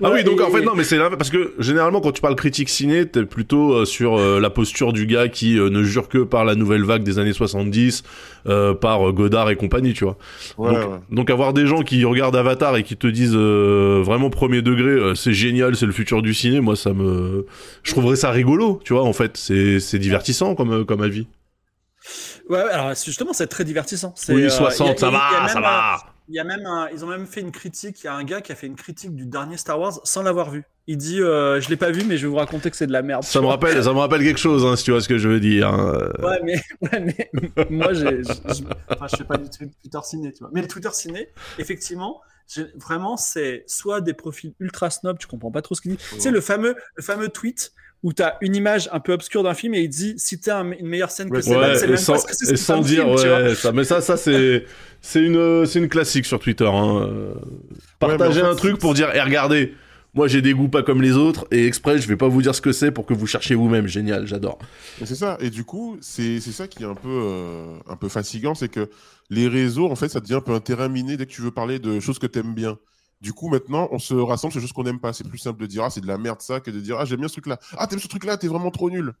Ah 0.00 0.08
Ouais, 0.08 0.10
oui, 0.18 0.24
donc 0.24 0.38
et- 0.38 0.42
en 0.44 0.50
fait, 0.50 0.62
non, 0.62 0.74
mais 0.76 0.84
c'est 0.84 0.96
là, 0.98 1.10
parce 1.10 1.30
que 1.30 1.52
généralement, 1.58 2.00
quand 2.00 2.12
tu 2.12 2.20
parles 2.22 2.36
critique 2.36 2.68
ciné, 2.68 3.06
t'es 3.06 3.24
plutôt 3.24 3.72
euh, 3.72 3.84
sur 3.84 4.16
euh, 4.16 4.38
la 4.38 4.48
posture 4.48 4.92
du 4.92 5.04
gars 5.06 5.26
qui 5.28 5.58
euh, 5.58 5.68
ne 5.68 5.82
jure 5.82 6.08
que 6.08 6.18
par 6.18 6.44
la 6.44 6.54
nouvelle 6.54 6.84
vague 6.84 7.02
des 7.02 7.18
années 7.18 7.32
70, 7.32 8.04
euh, 8.46 8.72
par 8.74 9.08
euh, 9.08 9.12
Godard 9.12 9.50
et 9.50 9.56
compagnie, 9.56 9.92
tu 9.92 10.04
vois. 10.04 10.16
Ouais, 10.58 10.70
donc, 10.74 10.78
ouais. 10.92 10.98
donc 11.10 11.28
avoir 11.30 11.52
des 11.52 11.66
gens 11.66 11.82
qui 11.82 12.04
regardent 12.04 12.36
Avatar 12.36 12.76
et 12.76 12.84
qui 12.84 12.96
te 12.96 13.08
disent 13.08 13.34
euh, 13.34 14.00
vraiment 14.04 14.30
premier 14.30 14.62
degré, 14.62 14.90
euh, 14.90 15.14
c'est 15.16 15.32
génial, 15.34 15.74
c'est 15.74 15.86
le 15.86 15.92
futur 15.92 16.22
du 16.22 16.34
ciné, 16.34 16.60
moi, 16.60 16.76
ça 16.76 16.92
me. 16.92 17.44
Je 17.82 17.90
trouverais 17.90 18.14
ça 18.16 18.30
rigolo, 18.30 18.80
tu 18.84 18.92
vois, 18.92 19.02
en 19.02 19.12
fait. 19.12 19.36
C'est 19.36 19.80
c'est 19.80 19.98
divertissant 19.98 20.54
comme, 20.54 20.84
comme 20.84 21.02
avis. 21.02 21.26
Ouais, 22.48 22.58
alors 22.60 22.94
justement, 22.94 23.32
c'est 23.32 23.46
très 23.46 23.64
divertissant. 23.64 24.14
Oui, 24.28 24.44
euh, 24.44 24.50
60, 24.50 24.88
il 24.88 24.90
y 24.90 24.94
a- 24.94 24.96
ça 24.98 25.10
va, 25.10 25.40
même 25.40 25.48
ça 25.48 25.60
va. 25.60 25.96
Il 26.28 26.34
y 26.34 26.38
a 26.38 26.44
même 26.44 26.64
un- 26.64 26.88
ils 26.90 27.04
ont 27.04 27.08
même 27.08 27.26
fait 27.26 27.40
une 27.40 27.52
critique. 27.52 28.02
Il 28.02 28.06
y 28.06 28.08
a 28.08 28.14
un 28.14 28.24
gars 28.24 28.40
qui 28.40 28.50
a 28.50 28.54
fait 28.54 28.66
une 28.66 28.76
critique 28.76 29.14
du 29.14 29.26
dernier 29.26 29.58
Star 29.58 29.78
Wars 29.78 30.00
sans 30.04 30.22
l'avoir 30.22 30.50
vu. 30.50 30.64
Il 30.86 30.96
dit 30.96 31.20
euh, 31.20 31.60
Je 31.60 31.68
l'ai 31.68 31.76
pas 31.76 31.90
vu, 31.90 32.02
mais 32.04 32.16
je 32.16 32.22
vais 32.26 32.30
vous 32.30 32.36
raconter 32.36 32.70
que 32.70 32.76
c'est 32.78 32.86
de 32.86 32.92
la 32.92 33.02
merde. 33.02 33.24
Ça 33.24 33.40
me 33.42 33.46
rappelle, 33.46 33.82
ça 33.84 33.92
me 33.92 33.98
rappelle 33.98 34.22
quelque 34.22 34.38
chose, 34.40 34.64
hein, 34.64 34.74
si 34.76 34.84
tu 34.84 34.90
vois 34.90 35.00
ce 35.02 35.08
que 35.08 35.18
je 35.18 35.28
veux 35.28 35.40
dire. 35.40 35.68
hein. 35.68 36.10
Ouais, 36.22 36.40
mais, 36.42 36.60
ouais, 36.80 37.00
mais 37.00 37.30
moi, 37.70 37.92
j'ai, 37.92 38.22
je, 38.24 38.62
enfin, 38.90 39.06
je 39.10 39.16
fais 39.16 39.24
pas 39.24 39.36
du 39.36 39.50
tout 39.50 39.70
Twitter 39.82 39.98
ciné, 40.02 40.32
tu 40.32 40.38
vois. 40.40 40.50
Mais 40.54 40.62
le 40.62 40.68
Twitter 40.68 40.90
ciné, 40.92 41.28
effectivement, 41.58 42.20
vraiment, 42.76 43.16
c'est 43.18 43.64
soit 43.66 44.00
des 44.00 44.14
profils 44.14 44.54
ultra 44.60 44.88
snob, 44.90 45.18
tu 45.18 45.26
comprends 45.26 45.50
pas 45.50 45.62
trop 45.62 45.74
ce 45.74 45.80
qu'il 45.82 45.92
dit. 45.96 46.02
Tu 46.12 46.20
sais, 46.20 46.30
le 46.30 46.40
fameux, 46.40 46.74
le 46.96 47.02
fameux 47.02 47.28
tweet 47.28 47.72
où 48.04 48.12
tu 48.12 48.22
as 48.22 48.36
une 48.42 48.54
image 48.54 48.88
un 48.92 49.00
peu 49.00 49.12
obscure 49.12 49.42
d'un 49.42 49.54
film 49.54 49.74
et 49.74 49.80
il 49.80 49.88
dit 49.88 50.14
si 50.18 50.38
t'as 50.38 50.60
un- 50.60 50.70
une 50.72 50.86
meilleure 50.86 51.10
scène 51.10 51.28
que 51.30 51.36
Ouais, 51.36 51.42
c'est 51.42 51.50
là, 51.54 51.58
Ouais, 51.70 51.76
c'est 51.76 51.84
et 51.86 51.88
même 51.88 51.96
sans, 51.96 52.12
pas 52.12 52.18
ce 52.20 52.26
que 52.26 52.34
c'est 52.36 52.52
et 52.52 52.56
ce 52.56 52.64
sans 52.64 52.80
dire, 52.80 53.04
film, 53.04 53.16
tu 53.16 53.26
vois. 53.28 53.42
ouais, 53.42 53.54
ça, 53.56 53.72
mais 53.72 53.84
ça, 53.84 54.00
ça 54.00 54.16
c'est, 54.16 54.64
c'est 55.00 55.22
une, 55.22 55.66
c'est 55.66 55.78
une 55.80 55.88
classique 55.88 56.26
sur 56.26 56.38
Twitter. 56.38 56.68
Hein. 56.72 57.08
Partager 57.98 58.42
un 58.42 58.54
truc 58.54 58.78
pour 58.78 58.94
dire, 58.94 59.10
eh, 59.14 59.20
regardez, 59.20 59.74
moi 60.12 60.28
j'ai 60.28 60.42
des 60.42 60.52
goûts 60.52 60.68
pas 60.68 60.82
comme 60.82 61.02
les 61.02 61.12
autres, 61.16 61.46
et 61.50 61.66
exprès, 61.66 61.98
je 61.98 62.06
vais 62.06 62.16
pas 62.16 62.28
vous 62.28 62.42
dire 62.42 62.54
ce 62.54 62.60
que 62.60 62.72
c'est 62.72 62.90
pour 62.90 63.06
que 63.06 63.14
vous 63.14 63.26
cherchiez 63.26 63.56
vous-même. 63.56 63.86
Génial, 63.88 64.26
j'adore. 64.26 64.58
Et 65.00 65.06
c'est 65.06 65.14
ça. 65.14 65.36
Et 65.40 65.50
du 65.50 65.64
coup, 65.64 65.96
c'est 66.00 66.40
c'est 66.40 66.52
ça 66.52 66.68
qui 66.68 66.82
est 66.82 66.86
un 66.86 66.94
peu, 66.94 67.08
euh, 67.08 67.76
un 67.88 67.96
peu 67.96 68.08
fatigant, 68.08 68.54
c'est 68.54 68.68
que 68.68 68.90
les 69.30 69.48
réseaux, 69.48 69.90
en 69.90 69.96
fait, 69.96 70.08
ça 70.08 70.20
devient 70.20 70.34
un 70.34 70.40
peu 70.40 70.52
un 70.52 70.60
terrain 70.60 70.88
miné 70.88 71.16
dès 71.16 71.26
que 71.26 71.32
tu 71.32 71.40
veux 71.42 71.50
parler 71.50 71.78
de 71.78 72.00
choses 72.00 72.18
que 72.18 72.26
tu 72.26 72.38
aimes 72.40 72.54
bien. 72.54 72.76
Du 73.20 73.32
coup, 73.32 73.48
maintenant, 73.48 73.88
on 73.90 73.98
se 73.98 74.14
rassemble 74.14 74.52
sur 74.52 74.60
des 74.60 74.66
choses 74.66 74.72
qu'on 74.72 74.82
n'aime 74.84 75.00
pas. 75.00 75.12
C'est 75.12 75.26
plus 75.28 75.38
simple 75.38 75.60
de 75.60 75.66
dire, 75.66 75.84
ah, 75.84 75.90
c'est 75.90 76.00
de 76.02 76.06
la 76.06 76.18
merde 76.18 76.40
ça, 76.42 76.60
que 76.60 76.70
de 76.70 76.80
dire, 76.80 76.96
ah, 76.98 77.04
j'aime 77.04 77.20
bien 77.20 77.28
ce 77.28 77.34
truc-là. 77.34 77.58
Ah, 77.78 77.86
t'aimes 77.86 77.98
ce 78.00 78.08
truc-là, 78.08 78.36
t'es 78.36 78.48
vraiment 78.48 78.70
trop 78.70 78.90
nul. 78.90 79.12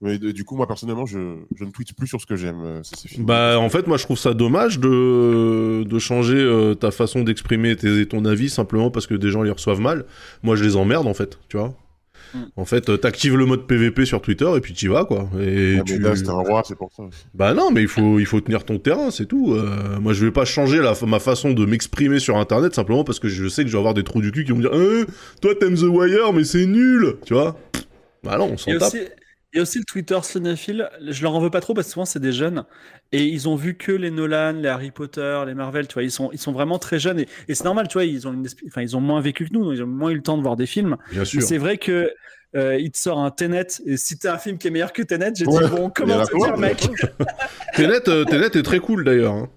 Mais 0.00 0.18
de- 0.18 0.32
du 0.32 0.44
coup, 0.44 0.56
moi, 0.56 0.66
personnellement, 0.66 1.06
je, 1.06 1.18
ne 1.18 1.70
tweete 1.72 1.94
plus 1.94 2.08
sur 2.08 2.20
ce 2.20 2.26
que 2.26 2.34
j'aime. 2.34 2.60
euh, 2.64 2.80
c'est- 2.82 2.96
c'est. 3.08 3.20
Bah, 3.22 3.58
en 3.60 3.68
fait, 3.70 3.86
moi 3.86 3.96
je 3.96 4.02
trouve 4.04 4.18
ça 4.18 4.34
dommage 4.34 4.80
de, 4.80 5.84
de 5.86 5.98
changer 6.00 6.36
euh, 6.36 6.74
ta 6.74 6.90
façon 6.90 7.22
d'exprimer 7.22 7.76
ton 8.06 8.24
avis 8.24 8.50
simplement 8.50 8.90
parce 8.90 9.06
que 9.06 9.14
des 9.14 9.30
gens 9.30 9.42
les 9.42 9.52
reçoivent 9.52 9.80
mal. 9.80 10.04
Moi 10.42 10.56
je 10.56 10.64
les 10.64 10.74
emmerde 10.76 11.06
en 11.06 11.14
fait, 11.14 11.38
tu 11.48 11.56
vois. 11.56 11.74
Mm. 12.34 12.38
En 12.56 12.64
fait, 12.64 12.88
euh, 12.88 12.96
t'actives 12.96 13.36
le 13.36 13.46
mode 13.46 13.66
PVP 13.66 14.04
sur 14.04 14.20
Twitter 14.20 14.48
et 14.56 14.60
puis 14.60 14.72
t'y 14.72 14.88
vas 14.88 15.04
quoi. 15.04 15.28
Et 15.40 15.76
Ah, 15.78 15.82
mais 15.86 15.94
tu... 15.96 15.98
là, 15.98 16.12
un 16.28 16.32
roi, 16.32 16.62
c'est 16.66 16.76
pour 16.76 16.92
ça. 16.92 17.04
Bah 17.34 17.54
non, 17.54 17.70
mais 17.70 17.82
il 17.82 17.88
faut, 17.88 18.18
il 18.18 18.26
faut 18.26 18.40
tenir 18.40 18.64
ton 18.64 18.78
terrain, 18.78 19.10
c'est 19.10 19.26
tout. 19.26 19.54
Euh, 19.54 19.98
moi, 20.00 20.12
je 20.12 20.24
vais 20.24 20.32
pas 20.32 20.44
changer 20.44 20.80
la, 20.80 20.94
ma 21.06 21.18
façon 21.20 21.52
de 21.52 21.64
m'exprimer 21.64 22.18
sur 22.18 22.36
Internet 22.36 22.74
simplement 22.74 23.04
parce 23.04 23.20
que 23.20 23.28
je 23.28 23.48
sais 23.48 23.62
que 23.62 23.68
je 23.68 23.72
vais 23.72 23.78
avoir 23.78 23.94
des 23.94 24.02
trous 24.04 24.20
du 24.20 24.32
cul 24.32 24.44
qui 24.44 24.50
vont 24.50 24.58
me 24.58 24.62
dire 24.62 24.74
euh, 24.74 25.04
Toi, 25.40 25.54
t'aimes 25.54 25.76
The 25.76 25.82
Wire, 25.82 26.32
mais 26.32 26.44
c'est 26.44 26.66
nul 26.66 27.16
Tu 27.24 27.34
vois? 27.34 27.56
Bah 28.22 28.36
non, 28.38 28.50
on 28.52 28.56
s'en 28.56 28.70
tape. 28.78 28.82
aussi, 28.94 29.00
il 29.54 29.58
y 29.58 29.60
a 29.60 29.62
aussi 29.62 29.78
le 29.78 29.84
Twitter 29.84 30.18
cinéphile. 30.22 30.90
Je 31.08 31.22
leur 31.22 31.34
en 31.34 31.40
veux 31.40 31.48
pas 31.50 31.60
trop 31.60 31.72
parce 31.74 31.86
que 31.86 31.92
souvent 31.92 32.04
c'est 32.04 32.18
des 32.20 32.32
jeunes 32.32 32.64
et 33.12 33.24
ils 33.24 33.48
ont 33.48 33.54
vu 33.54 33.76
que 33.76 33.92
les 33.92 34.10
Nolan, 34.10 34.52
les 34.54 34.68
Harry 34.68 34.90
Potter, 34.90 35.42
les 35.46 35.54
Marvel. 35.54 35.86
Tu 35.86 35.94
vois, 35.94 36.02
ils 36.02 36.10
sont, 36.10 36.30
ils 36.32 36.38
sont 36.38 36.52
vraiment 36.52 36.78
très 36.78 36.98
jeunes 36.98 37.20
et, 37.20 37.28
et 37.48 37.54
c'est 37.54 37.64
normal. 37.64 37.86
Tu 37.88 37.94
vois, 37.94 38.04
ils 38.04 38.26
ont, 38.28 38.32
une, 38.32 38.46
enfin, 38.66 38.82
ils 38.82 38.96
ont 38.96 39.00
moins 39.00 39.20
vécu 39.20 39.46
que 39.48 39.54
nous, 39.54 39.64
donc 39.64 39.74
ils 39.74 39.82
ont 39.82 39.86
moins 39.86 40.10
eu 40.10 40.16
le 40.16 40.22
temps 40.22 40.36
de 40.36 40.42
voir 40.42 40.56
des 40.56 40.66
films. 40.66 40.96
Bien 41.12 41.24
sûr. 41.24 41.40
c'est 41.42 41.58
vrai 41.58 41.78
que 41.78 42.12
euh, 42.56 42.76
il 42.78 42.90
te 42.90 42.98
sort 42.98 43.18
un 43.18 43.30
Tenet 43.30 43.66
et 43.86 43.96
si 43.96 44.18
t'as 44.18 44.34
un 44.34 44.38
film 44.38 44.58
qui 44.58 44.68
est 44.68 44.70
meilleur 44.70 44.92
que 44.92 45.02
Tenet, 45.02 45.32
j'ai 45.36 45.46
Ouais. 45.46 45.64
dit 45.64 45.70
bon, 45.70 45.90
comment 45.94 46.24
te 46.24 46.36
dire, 46.36 46.56
mec? 46.58 46.86
Tenet, 47.76 48.08
euh, 48.08 48.24
Tenet 48.24 48.46
est 48.58 48.62
très 48.62 48.78
cool 48.80 49.04
d'ailleurs. 49.04 49.32
hein. 49.34 49.48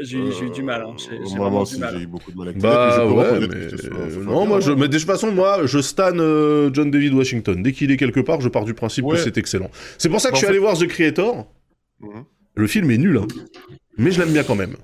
J'ai 0.00 0.30
j'ai 0.32 0.44
eu 0.46 0.50
du 0.50 0.62
mal. 0.62 0.82
hein. 0.82 0.94
J'ai 0.96 1.16
Euh, 1.16 1.20
j'ai 1.26 1.36
moi, 1.36 1.46
vraiment 1.46 1.56
du 1.58 1.62
aussi, 1.62 1.80
mal. 1.80 1.94
j'ai 1.96 2.04
eu 2.04 2.06
beaucoup 2.06 2.30
de 2.30 2.36
mal 2.36 2.48
avec 2.48 2.60
Bah 2.60 3.04
ouais, 3.06 3.40
mais... 3.40 3.54
euh, 3.56 4.24
non, 4.24 4.46
moi, 4.46 4.60
je... 4.60 4.70
hein. 4.72 4.76
mais 4.78 4.88
de 4.88 4.96
toute 4.96 5.06
façon, 5.06 5.32
moi, 5.32 5.66
je 5.66 5.78
stan 5.80 6.12
euh, 6.18 6.70
John 6.72 6.90
David 6.90 7.14
Washington. 7.14 7.62
Dès 7.62 7.72
qu'il 7.72 7.90
est 7.90 7.96
quelque 7.96 8.20
part, 8.20 8.40
je 8.40 8.48
pars 8.48 8.64
du 8.64 8.74
principe 8.74 9.04
Ouais. 9.06 9.16
que 9.16 9.22
c'est 9.22 9.36
excellent. 9.38 9.70
C'est 9.98 10.08
pour 10.08 10.20
ça 10.20 10.28
que 10.28 10.34
En 10.34 10.36
je 10.36 10.38
suis 10.38 10.46
fait- 10.46 10.50
allé 10.50 10.58
voir 10.60 10.76
The 10.78 10.86
Creator. 10.86 11.46
Mhm. 12.00 12.24
Le 12.54 12.66
film 12.66 12.90
est 12.90 12.98
nul, 12.98 13.16
hein. 13.18 13.26
mais 13.96 14.10
je 14.10 14.20
l'aime 14.20 14.32
bien 14.32 14.42
quand 14.44 14.54
même. 14.56 14.76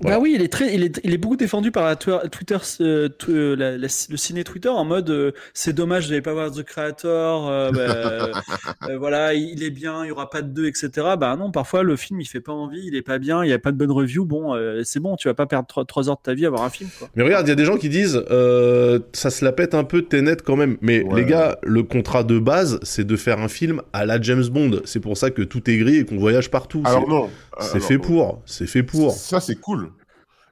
Voilà. 0.00 0.16
Bah 0.16 0.22
oui, 0.22 0.32
il 0.36 0.42
est 0.42 0.48
très, 0.52 0.72
il 0.74 0.84
est, 0.84 1.00
il 1.02 1.12
est 1.12 1.18
beaucoup 1.18 1.36
défendu 1.36 1.72
par 1.72 1.84
la 1.84 1.96
twi- 1.96 2.28
Twitter, 2.30 2.56
euh, 2.80 3.08
tw- 3.08 3.30
euh, 3.30 3.56
la- 3.56 3.72
la- 3.76 3.88
le 4.10 4.16
ciné 4.16 4.44
Twitter 4.44 4.68
en 4.68 4.84
mode 4.84 5.10
euh, 5.10 5.32
c'est 5.54 5.72
dommage, 5.72 6.04
je 6.04 6.10
n'avais 6.10 6.22
pas 6.22 6.32
voir 6.34 6.52
The 6.52 6.62
Creator, 6.62 7.48
euh, 7.50 7.70
bah, 7.72 7.80
euh, 8.90 8.96
voilà, 8.98 9.34
il 9.34 9.62
est 9.64 9.70
bien, 9.70 10.04
il 10.04 10.08
y 10.08 10.10
aura 10.12 10.30
pas 10.30 10.42
de 10.42 10.48
deux, 10.48 10.66
etc. 10.66 10.90
Bah 11.18 11.34
non, 11.36 11.50
parfois 11.50 11.82
le 11.82 11.96
film 11.96 12.20
il 12.20 12.26
fait 12.26 12.40
pas 12.40 12.52
envie, 12.52 12.80
il 12.86 12.94
est 12.94 13.02
pas 13.02 13.18
bien, 13.18 13.42
il 13.44 13.50
y 13.50 13.52
a 13.52 13.58
pas 13.58 13.72
de 13.72 13.76
bonne 13.76 13.90
review, 13.90 14.24
bon, 14.24 14.54
euh, 14.54 14.82
c'est 14.84 15.00
bon, 15.00 15.16
tu 15.16 15.26
vas 15.26 15.34
pas 15.34 15.46
perdre 15.46 15.66
3, 15.84 16.08
heures 16.08 16.16
de 16.16 16.22
ta 16.22 16.34
vie 16.34 16.46
à 16.46 16.50
voir 16.50 16.62
un 16.62 16.70
film, 16.70 16.90
quoi. 16.98 17.08
Mais 17.16 17.24
regarde, 17.24 17.46
il 17.46 17.50
y 17.50 17.52
a 17.52 17.56
des 17.56 17.64
gens 17.64 17.76
qui 17.76 17.88
disent 17.88 18.22
euh, 18.30 19.00
ça 19.12 19.30
se 19.30 19.44
la 19.44 19.50
pète 19.50 19.74
un 19.74 19.82
peu 19.84 20.02
Tenet 20.02 20.36
quand 20.44 20.54
même. 20.56 20.76
Mais 20.80 21.02
Ouais. 21.02 21.22
les 21.22 21.26
gars, 21.26 21.58
le 21.64 21.82
contrat 21.82 22.22
de 22.22 22.38
base, 22.38 22.78
c'est 22.82 23.04
de 23.06 23.16
faire 23.16 23.40
un 23.40 23.48
film 23.48 23.82
à 23.92 24.06
la 24.06 24.20
James 24.20 24.46
Bond. 24.48 24.80
C'est 24.84 25.00
pour 25.00 25.16
ça 25.16 25.30
que 25.30 25.42
tout 25.42 25.68
est 25.68 25.76
gris 25.76 25.96
et 25.96 26.04
qu'on 26.04 26.18
voyage 26.18 26.50
partout. 26.50 26.82
Alors 26.84 27.02
C'est- 27.04 27.10
non. 27.10 27.30
C'est 27.60 27.80
fait 27.80 27.98
pour. 27.98 28.40
C'est 28.46 28.66
fait 28.66 28.82
pour. 28.84 29.10
Ça, 29.12 29.40
c'est 29.40 29.56
cool. 29.56 29.87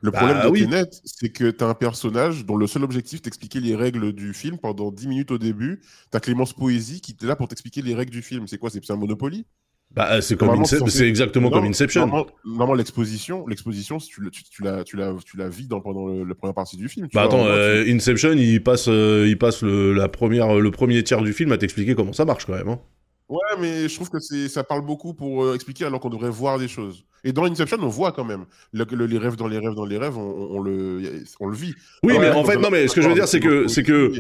Le 0.03 0.11
Bah 0.11 0.19
problème 0.19 0.43
de 0.43 0.49
oui. 0.49 0.61
Tenet, 0.65 0.85
c'est 1.05 1.31
que 1.31 1.51
t'as 1.51 1.69
un 1.69 1.75
personnage 1.75 2.45
dont 2.45 2.57
le 2.57 2.67
seul 2.67 2.85
objectif 2.85 3.23
d'expliquer 3.23 3.61
les 3.61 3.75
règles 3.75 4.13
du 4.13 4.35
film 4.35 4.59
pendant 4.59 4.91
10 4.93 5.09
minutes 5.09 5.31
au 5.31 5.39
début. 5.39 5.81
T'as 6.11 6.21
Clémence 6.21 6.53
Poésie 6.53 7.01
qui 7.01 7.13
est 7.13 7.25
là 7.27 7.37
pour 7.37 7.49
t'expliquer 7.49 7.83
les 7.83 7.95
règles 7.95 8.13
du 8.13 8.23
film. 8.23 8.47
C'est 8.47 8.59
quoi 8.59 8.71
C'est 8.71 8.89
un 8.91 8.97
Monopoly? 8.97 9.47
Bah, 9.95 10.21
c'est 10.21 10.37
comme 10.37 10.51
Ince- 10.51 10.79
c'est 10.85 10.91
c'est 10.91 11.09
exactement 11.09 11.49
comme 11.49 11.65
Inception. 11.65 12.07
Normalement, 12.45 12.75
l'exposition, 12.75 13.47
l'exposition, 13.47 13.99
si 14.01 14.09
tu, 14.09 14.21
la- 14.23 14.31
tu, 14.31 14.43
tu 14.45 14.63
la, 14.63 14.85
tu 14.85 14.97
la, 14.97 15.15
tu 15.25 15.37
la 15.37 15.49
vis 15.49 15.69
dans, 15.69 15.81
pendant 15.81 16.07
le- 16.09 16.25
la 16.25 16.35
première 16.35 16.55
partie 16.55 16.77
du 16.77 16.89
film. 16.89 17.09
tu 17.09 17.15
Bah 17.15 17.27
vois, 17.29 17.39
attends, 17.41 17.47
euh, 17.47 17.85
Inception, 17.87 18.33
il 18.33 18.63
passe, 18.63 18.89
euh, 18.89 19.27
il 19.29 19.39
passe 19.39 19.63
le, 19.63 19.93
la 19.95 20.09
première, 20.09 20.55
le 20.57 20.71
premier 20.73 21.03
tiers 21.05 21.23
du 21.23 21.33
film 21.33 21.53
à 21.53 21.57
t'expliquer 21.59 21.95
comment 21.95 22.13
ça 22.13 22.25
marche 22.25 22.47
quand 22.47 22.55
même. 22.55 22.69
hein. 22.69 22.81
Ouais, 23.29 23.39
mais 23.61 23.89
je 23.89 23.95
trouve 23.97 24.09
que 24.09 24.21
c'est, 24.21 24.49
ça 24.49 24.63
parle 24.63 24.83
beaucoup 24.87 25.13
pour 25.13 25.45
euh, 25.45 25.55
expliquer 25.55 25.85
alors 25.85 25.99
qu'on 26.01 26.11
devrait 26.11 26.31
voir 26.31 26.59
des 26.59 26.69
choses. 26.69 27.05
Et 27.25 27.33
dans 27.33 27.45
Inception, 27.45 27.79
on 27.81 27.89
voit 27.89 28.13
quand 28.13 28.25
même 28.25 28.45
Le- 28.73 28.87
le- 28.91 29.07
les 29.07 29.19
rêves 29.19 29.35
dans 29.37 29.49
les 29.49 29.59
rêves 29.59 29.75
dans 29.75 29.85
les 29.85 29.99
rêves, 29.99 30.17
on, 30.17 30.61
le, 30.61 31.25
on 31.41 31.47
le 31.49 31.57
vit. 31.57 31.75
Oui, 32.05 32.15
mais 32.21 32.31
en 32.31 32.45
fait, 32.45 32.57
non, 32.57 32.71
mais 32.71 32.87
ce 32.87 32.95
que 32.95 33.03
je 33.03 33.09
veux 33.09 33.15
dire, 33.15 33.27
c'est 33.27 33.41
que, 33.41 33.67
c'est 33.67 33.83
que 33.83 34.13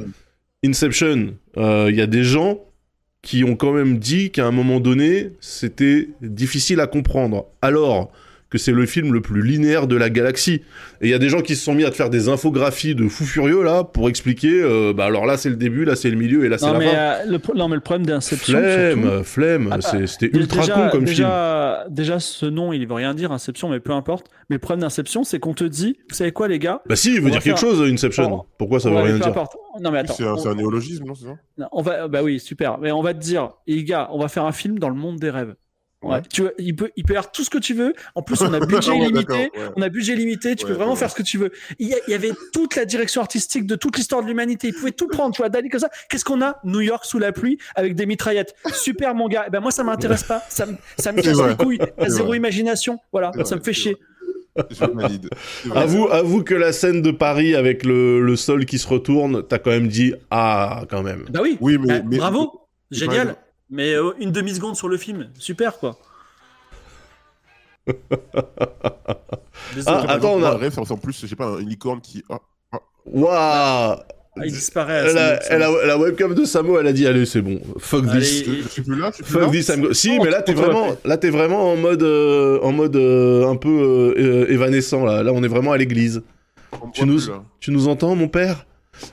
Inception, 0.64 1.34
euh, 1.56 1.86
il 1.90 1.96
y 1.96 2.00
a 2.00 2.06
des 2.08 2.24
gens 2.24 2.60
qui 3.22 3.44
ont 3.44 3.56
quand 3.56 3.72
même 3.72 3.98
dit 3.98 4.30
qu'à 4.30 4.46
un 4.46 4.50
moment 4.50 4.80
donné, 4.80 5.32
c'était 5.40 6.08
difficile 6.20 6.80
à 6.80 6.86
comprendre. 6.86 7.46
Alors 7.62 8.10
que 8.50 8.58
c'est 8.58 8.72
le 8.72 8.86
film 8.86 9.12
le 9.12 9.20
plus 9.20 9.42
linéaire 9.42 9.86
de 9.86 9.96
la 9.96 10.08
galaxie. 10.10 10.62
Et 11.00 11.06
il 11.06 11.10
y 11.10 11.14
a 11.14 11.18
des 11.18 11.28
gens 11.28 11.40
qui 11.42 11.56
se 11.56 11.64
sont 11.64 11.74
mis 11.74 11.84
à 11.84 11.90
te 11.90 11.96
faire 11.96 12.10
des 12.10 12.28
infographies 12.28 12.94
de 12.94 13.08
fous 13.08 13.24
furieux 13.24 13.62
là 13.64 13.82
pour 13.84 14.08
expliquer. 14.08 14.62
euh, 14.62 14.92
bah 14.92 15.04
alors 15.06 15.26
là 15.26 15.36
c'est 15.36 15.50
le 15.50 15.56
début, 15.56 15.84
là 15.84 15.96
c'est 15.96 16.10
le 16.10 16.16
milieu 16.16 16.44
et 16.44 16.48
là 16.48 16.56
c'est 16.58 16.66
la 16.70 16.78
mais, 16.78 16.86
fin. 16.90 16.96
euh, 16.96 17.24
le, 17.26 17.38
pro- 17.40 17.54
non, 17.54 17.68
mais 17.68 17.74
le 17.74 17.80
problème 17.80 18.06
d'Inception, 18.06 18.58
surtout, 18.58 19.00
Flemme, 19.00 19.24
flemme. 19.24 19.72
Attends, 19.72 19.88
c'est- 19.90 20.06
C'était 20.06 20.28
Déjà- 20.28 20.40
ultra 20.42 20.62
con 20.68 20.88
comme 20.90 21.06
film. 21.06 21.26
déjà, 21.26 21.86
déjà, 21.90 22.20
ce 22.20 22.46
nom, 22.46 22.72
il 22.72 22.86
veut 22.86 22.94
rien 22.94 23.14
dire, 23.14 23.32
Inception, 23.32 23.68
mais 23.68 23.80
peu 23.80 23.92
importe. 23.92 24.26
Mais 24.48 24.56
le 24.56 24.60
problème 24.60 24.80
d'Inception, 24.82 25.24
c'est 25.24 25.38
qu'on 25.40 25.54
te 25.54 25.64
dit, 25.64 25.96
vous 26.08 26.14
savez 26.14 26.30
quoi, 26.32 26.46
les 26.48 26.58
gars? 26.60 26.82
Bah 26.88 26.94
si, 26.96 27.14
il 27.14 27.20
veut 27.20 27.30
dire 27.30 27.42
quelque 27.42 27.58
faire- 27.58 27.68
chose, 27.70 27.82
Inception. 27.90 28.32
on- 28.32 28.44
Pourquoi 28.58 28.78
ça 28.80 28.90
veut 28.90 28.96
rien 28.96 29.16
dire? 29.16 29.26
importe. 29.26 29.56
Non 29.80 29.90
mais 29.90 29.98
attends, 29.98 30.14
C'est 30.14 30.24
un, 30.24 30.32
on- 30.34 30.36
c'est 30.38 30.48
un 30.48 30.54
néologisme, 30.54 31.04
non 31.04 31.14
c'est 31.14 31.24
ça? 31.26 31.34
Non, 31.58 31.66
On 31.72 31.82
va, 31.82 32.08
bah 32.08 32.22
oui, 32.22 32.38
super. 32.40 32.78
Mais 32.78 32.92
on 32.92 33.02
va 33.02 33.12
te 33.12 33.18
dire, 33.18 33.50
les 33.66 33.82
gars, 33.84 34.08
on 34.12 34.18
va 34.20 34.28
faire 34.28 34.44
un 34.44 34.52
film 34.52 34.78
dans 34.78 34.88
le 34.88 34.94
monde 34.94 35.18
des 35.18 35.30
rêves. 35.30 35.54
Ouais. 36.06 36.14
Ouais. 36.16 36.22
Tu 36.32 36.42
vois, 36.42 36.52
il 36.58 36.74
peut, 36.76 36.90
il 36.96 37.04
peut 37.04 37.12
avoir 37.14 37.30
tout 37.32 37.44
ce 37.44 37.50
que 37.50 37.58
tu 37.58 37.74
veux. 37.74 37.92
En 38.14 38.22
plus, 38.22 38.40
on 38.42 38.52
a 38.52 38.60
budget 38.66 38.90
Ouais, 38.92 39.10
d'accord, 39.10 39.36
ouais. 39.38 39.50
On 39.76 39.82
a 39.82 39.88
budget 39.88 40.14
limité. 40.14 40.56
Tu 40.56 40.64
Ouais, 40.64 40.70
peux 40.70 40.76
vraiment 40.76 40.92
ouais. 40.92 40.98
faire 40.98 41.10
ce 41.10 41.14
que 41.16 41.22
tu 41.22 41.38
veux. 41.38 41.50
Il 41.78 41.88
y, 41.88 41.94
a- 41.94 41.98
il 42.06 42.10
y 42.10 42.14
avait 42.14 42.32
toute 42.52 42.76
la 42.76 42.84
direction 42.84 43.20
artistique 43.20 43.66
de 43.66 43.74
toute 43.76 43.96
l'histoire 43.96 44.22
de 44.22 44.26
l'humanité. 44.28 44.68
Il 44.68 44.74
pouvait 44.74 44.92
tout 44.92 45.08
prendre. 45.08 45.34
Tu 45.34 45.42
vois, 45.42 45.48
Dali 45.48 45.68
comme 45.68 45.80
ça. 45.80 45.90
Qu'est-ce 46.08 46.24
qu'on 46.24 46.42
a? 46.42 46.56
New 46.64 46.80
York 46.80 47.04
sous 47.04 47.18
la 47.18 47.32
pluie 47.32 47.58
avec 47.74 47.94
des 47.94 48.06
mitraillettes. 48.06 48.54
Super, 48.72 49.14
mon 49.14 49.28
gars. 49.28 49.44
Eh 49.46 49.50
ben 49.50 49.60
moi, 49.60 49.70
ça 49.70 49.84
m'intéresse 49.84 50.24
pas. 50.24 50.42
Ça 50.48 50.66
me, 50.66 50.76
ça 50.98 51.12
me 51.12 51.20
casse 51.22 51.38
les 51.40 51.56
couilles. 51.56 51.78
T'as 51.98 52.08
zéro 52.08 52.28
vrai. 52.28 52.36
imagination. 52.36 52.98
Voilà, 53.12 53.32
ça 53.32 53.42
vrai, 53.42 53.56
me 53.56 53.62
fait 53.62 53.72
chier. 53.72 53.96
Je 54.70 54.84
valide. 54.90 55.28
Avoue, 55.74 56.08
avoue 56.08 56.42
que 56.42 56.54
la 56.54 56.72
scène 56.72 57.02
de 57.02 57.10
Paris 57.10 57.54
avec 57.54 57.84
le, 57.84 58.22
le 58.22 58.36
sol 58.36 58.64
qui 58.64 58.78
se 58.78 58.88
retourne, 58.88 59.42
t'as 59.46 59.58
quand 59.58 59.70
même 59.70 59.88
dit 59.88 60.14
ah 60.30 60.84
quand 60.88 61.02
même. 61.02 61.24
Bah 61.30 61.40
oui. 61.42 61.58
Oui, 61.60 61.76
mais, 61.78 61.98
Bah, 62.00 62.04
mais- 62.08 62.16
bravo. 62.16 62.52
mais- 62.90 62.96
Génial. 62.96 63.36
Mais- 63.70 63.94
euh, 63.94 64.12
une 64.18 64.32
demi 64.32 64.54
seconde 64.54 64.76
sur 64.76 64.88
le 64.88 64.96
film. 64.96 65.28
Super, 65.38 65.78
quoi. 65.78 65.98
Désolé. 69.74 69.84
Ah, 69.86 70.04
attends, 70.08 70.34
on 70.34 70.42
a- 70.42 70.50
un 70.50 70.56
rêve, 70.56 70.72
ça 70.72 70.80
ressemble 70.80 71.00
plus, 71.00 71.18
je 71.20 71.26
sais 71.26 71.36
pas, 71.36 71.56
à 71.56 71.60
une 71.60 71.68
licorne 71.68 72.00
qui. 72.00 72.24
ah, 72.28 72.38
Waouh 73.06 73.96
il 74.44 74.52
disparaît. 74.52 74.98
à 74.98 75.04
Elle 75.06 75.16
a- 75.18 75.36
Samo- 75.38 75.46
elle 75.50 75.62
a- 75.62 75.86
la 75.86 75.98
webcam 75.98 76.34
de 76.34 76.44
Samo, 76.44 76.78
elle 76.78 76.86
a 76.88 76.92
dit 76.92 77.06
allez 77.06 77.24
c'est 77.24 77.40
bon, 77.40 77.58
fuck 77.78 78.04
Allez, 78.08 78.20
this. 78.20 78.42
il- 78.46 78.62
Je 78.64 78.68
suis 78.68 78.82
plus 78.82 78.94
là, 78.98 79.08
je 79.10 79.14
suis 79.14 79.24
plus 79.24 79.32
Fuck 79.32 79.42
là. 79.44 79.48
this, 79.50 79.68
I'm 79.68 79.80
go- 79.80 79.94
Si, 79.94 80.14
Non, 80.18 80.24
mais 80.24 80.30
là 80.30 80.42
t'es 80.42 80.52
on 80.52 80.60
l'a 80.60 80.66
vraiment, 80.66 80.96
là 81.06 81.16
t'es 81.16 81.30
vraiment 81.30 81.72
en 81.72 81.76
mode, 81.76 82.02
euh, 82.02 82.58
en 82.60 82.70
mode 82.72 82.96
euh, 82.96 83.48
un 83.48 83.56
peu 83.56 83.68
euh, 83.70 84.14
euh, 84.18 84.50
évanescent 84.52 85.04
là. 85.06 85.22
Là 85.22 85.32
on 85.32 85.42
est 85.42 85.48
vraiment 85.48 85.72
à 85.72 85.78
l'église. 85.78 86.22
On 86.82 86.88
me 86.88 86.92
Tu 86.92 87.06
nous- 87.06 87.14
plus, 87.16 87.28
là. 87.30 87.42
Tu 87.60 87.70
nous 87.70 87.88
entends, 87.88 88.14
mon 88.14 88.28
père? 88.28 88.66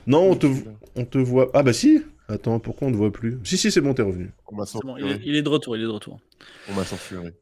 Non, 0.06 0.30
on 0.32 0.34
te, 0.36 0.46
on 0.94 1.06
te 1.06 1.16
voit. 1.16 1.48
Ah 1.54 1.62
bah 1.62 1.72
si. 1.72 2.02
Attends, 2.28 2.58
pourquoi 2.58 2.88
on 2.88 2.92
te 2.92 2.96
voit 2.96 3.12
plus 3.12 3.38
Si 3.44 3.58
si, 3.58 3.70
c'est 3.70 3.80
bon, 3.80 3.92
t'es 3.92 4.02
revenu. 4.02 4.32
On 4.46 4.56
bon, 4.56 4.96
il, 4.96 5.06
est, 5.06 5.20
il 5.24 5.36
est 5.36 5.42
de 5.42 5.48
retour, 5.48 5.76
il 5.76 5.82
est 5.82 5.86
de 5.86 5.90
retour. 5.90 6.20
On 6.70 6.74
m'a 6.74 6.84
censuré. 6.84 7.34